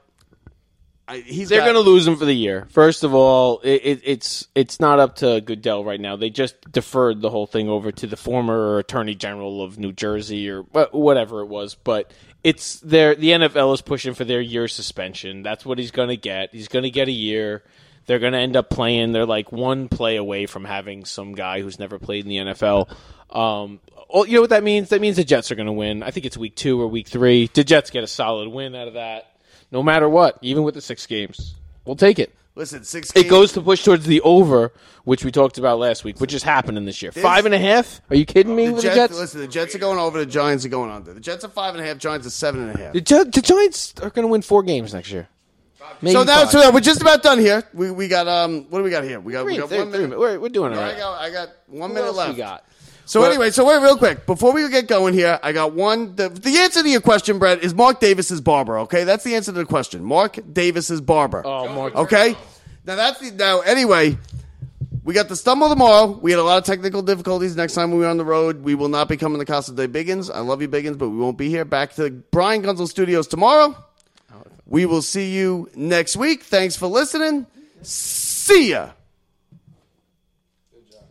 I, 1.08 1.20
he's 1.20 1.50
They're 1.50 1.60
got- 1.60 1.74
going 1.74 1.84
to 1.86 1.90
lose 1.90 2.08
him 2.08 2.16
for 2.16 2.26
the 2.26 2.34
year. 2.34 2.68
First 2.72 3.04
of 3.04 3.14
all, 3.14 3.60
it, 3.64 3.82
it, 3.84 4.02
it's 4.04 4.48
it's 4.56 4.80
not 4.80 5.00
up 5.00 5.18
to 5.18 5.42
Goodell 5.42 5.86
right 5.86 6.00
now. 6.02 6.16
They 6.16 6.30
just 6.32 6.72
deferred 6.72 7.22
the 7.22 7.30
whole 7.30 7.46
thing 7.48 7.70
over 7.70 7.92
to 7.92 8.08
the 8.08 8.18
former 8.18 8.80
Attorney 8.80 9.14
General 9.16 9.64
of 9.64 9.78
New 9.78 9.92
Jersey 9.94 10.50
or 10.50 10.62
whatever 10.64 11.42
it 11.42 11.48
was. 11.48 11.76
But 11.76 12.12
it's 12.44 12.80
their 12.80 13.16
the 13.16 13.30
NFL 13.30 13.74
is 13.74 13.82
pushing 13.82 14.14
for 14.14 14.26
their 14.26 14.42
year 14.42 14.68
suspension. 14.68 15.44
That's 15.44 15.66
what 15.66 15.78
he's 15.78 15.92
going 15.92 16.10
to 16.10 16.18
get. 16.18 16.54
He's 16.54 16.68
going 16.68 16.84
to 16.84 16.90
get 16.90 17.08
a 17.08 17.12
year. 17.12 17.64
They're 18.08 18.20
going 18.20 18.34
to 18.34 18.40
end 18.40 18.56
up 18.56 18.70
playing. 18.70 19.12
They're 19.12 19.26
like 19.26 19.52
one 19.52 19.88
play 19.88 20.16
away 20.16 20.48
from 20.48 20.66
having 20.66 21.06
some 21.06 21.34
guy 21.34 21.62
who's 21.62 21.80
never 21.80 22.00
played 22.00 22.26
in 22.26 22.30
the 22.30 22.54
NFL. 22.54 22.90
Um, 23.30 23.80
oh, 24.10 24.26
you 24.26 24.36
know 24.36 24.42
what 24.42 24.50
that 24.50 24.64
means? 24.64 24.90
That 24.90 25.02
means 25.02 25.18
the 25.18 25.24
Jets 25.24 25.52
are 25.52 25.56
going 25.56 25.68
to 25.68 25.72
win. 25.72 26.02
I 26.02 26.12
think 26.12 26.26
it's 26.26 26.36
week 26.36 26.56
two 26.56 26.82
or 26.82 26.88
week 26.88 27.08
three. 27.08 27.50
The 27.54 27.64
Jets 27.64 27.92
get 27.92 28.04
a 28.04 28.08
solid 28.08 28.50
win 28.50 28.76
out 28.76 28.88
of 28.88 28.96
that 28.96 29.32
no 29.72 29.82
matter 29.82 30.08
what, 30.08 30.38
even 30.42 30.64
with 30.64 30.76
the 30.76 30.82
six 30.82 31.08
games. 31.08 31.56
We'll 31.86 31.96
take 31.96 32.20
it. 32.20 32.34
Listen 32.56 32.84
six. 32.84 33.12
It 33.16 33.30
goes 33.30 33.52
to 33.54 33.62
push 33.62 33.84
towards 33.84 34.06
the 34.06 34.22
over, 34.22 34.72
which 35.04 35.24
we 35.26 35.32
talked 35.32 35.58
about 35.58 35.80
last 35.80 36.04
week, 36.04 36.20
which 36.20 36.34
is 36.34 36.44
happening 36.44 36.86
this 36.86 37.02
year. 37.02 37.12
Five 37.12 37.46
and 37.46 37.56
a 37.56 37.60
half? 37.60 38.02
Are 38.10 38.16
you 38.16 38.26
kidding 38.26 38.56
me 38.56 38.68
The 38.68 38.74
with 38.74 38.82
Jets, 38.84 38.96
the 38.96 39.02
Jets? 39.02 39.18
Listen, 39.20 39.42
the 39.42 39.48
Jets 39.48 39.76
are 39.76 39.80
going 39.80 40.00
over. 40.00 40.20
The 40.20 40.26
Giants 40.26 40.66
are 40.66 40.70
going 40.70 40.92
under. 40.92 41.14
The 41.14 41.20
Jets 41.20 41.44
are 41.44 41.50
five 41.50 41.76
and 41.76 41.84
a 41.84 41.88
half. 41.88 41.98
Giants 41.98 42.28
are 42.28 42.32
seven 42.32 42.62
and 42.70 42.80
a 42.80 42.84
half. 42.84 42.94
The, 42.94 43.02
Gi- 43.02 43.24
the 43.32 43.42
Giants 43.42 43.94
are 44.02 44.10
going 44.10 44.24
to 44.28 44.32
win 44.32 44.42
four 44.42 44.64
games 44.64 44.94
next 44.94 45.12
year. 45.12 45.28
Maybe 46.02 46.14
So 46.14 46.24
now, 46.24 46.46
so 46.46 46.72
we're 46.72 46.80
just 46.80 47.02
about 47.02 47.22
done 47.22 47.38
here. 47.40 47.64
We 47.74 47.92
we 47.92 48.08
got 48.08 48.28
um, 48.28 48.66
what 48.70 48.80
do 48.80 48.84
we 48.84 48.90
got 48.90 49.04
here? 49.04 49.20
We 49.20 49.34
got 49.34 49.46
we 49.46 49.54
Three, 49.54 49.60
got 49.62 49.70
three, 49.70 49.78
one 49.80 49.92
three, 49.92 50.02
minute. 50.04 50.20
we're, 50.20 50.40
we're 50.40 50.50
doing 50.50 50.72
it 50.72 50.78
I 50.78 50.90
right. 50.92 50.98
got 50.98 51.22
I 51.22 51.30
got 51.32 51.50
one 51.68 51.90
Who 51.90 51.96
minute 51.96 52.08
else 52.08 52.18
left. 52.18 52.32
we 52.32 52.38
got? 52.38 52.66
So 53.12 53.20
Well- 53.20 53.30
anyway, 53.30 53.52
so 53.52 53.66
wait 53.66 53.82
real 53.82 53.98
quick 53.98 54.26
before 54.26 54.54
we 54.54 54.70
get 54.70 54.88
going 54.88 55.14
here. 55.14 55.38
I 55.44 55.52
got 55.52 55.74
one. 55.74 56.16
The, 56.16 56.30
the 56.30 56.60
answer 56.60 56.82
to 56.82 56.88
your 56.88 57.02
question, 57.02 57.40
Brett, 57.40 57.62
is 57.62 57.74
Mark 57.74 58.00
Davis's 58.00 58.40
barber. 58.40 58.80
Okay, 58.80 59.04
that's 59.04 59.26
the 59.26 59.36
answer 59.36 59.52
to 59.52 59.58
the 59.58 59.66
question. 59.66 60.02
Mark 60.02 60.40
Davis's 60.54 61.02
barber. 61.02 61.46
Oh, 61.46 61.68
Mark. 61.74 61.94
Okay. 61.94 62.38
Now 62.86 62.96
that's 62.96 63.20
the 63.20 63.32
now. 63.32 63.60
Anyway, 63.60 64.18
we 65.04 65.14
got 65.14 65.28
the 65.28 65.36
stumble 65.36 65.68
tomorrow. 65.68 66.18
We 66.22 66.32
had 66.32 66.40
a 66.40 66.44
lot 66.44 66.60
of 66.60 66.64
technical 66.64 67.02
difficulties. 67.02 67.54
Next 67.54 67.74
time 67.74 67.92
we 67.92 67.98
were 67.98 68.08
on 68.08 68.16
the 68.16 68.24
road, 68.24 68.64
we 68.64 68.76
will 68.76 68.88
not 68.88 69.10
be 69.10 69.18
coming 69.18 69.40
to 69.40 69.46
Casa 69.46 69.74
de 69.74 69.90
Biggins. 69.90 70.34
I 70.34 70.40
love 70.40 70.62
you, 70.62 70.70
Biggins, 70.70 70.98
but 70.98 71.10
we 71.10 71.18
won't 71.18 71.38
be 71.38 71.50
here. 71.50 71.66
Back 71.66 71.96
to 71.96 72.12
Brian 72.32 72.64
Gunzel 72.64 72.88
Studios 72.88 73.28
tomorrow. 73.28 73.76
We 74.66 74.86
will 74.86 75.02
see 75.02 75.36
you 75.36 75.70
next 75.76 76.16
week. 76.16 76.44
Thanks 76.44 76.78
for 76.78 76.88
listening. 76.88 77.46
See 77.82 78.70
ya. 78.70 78.92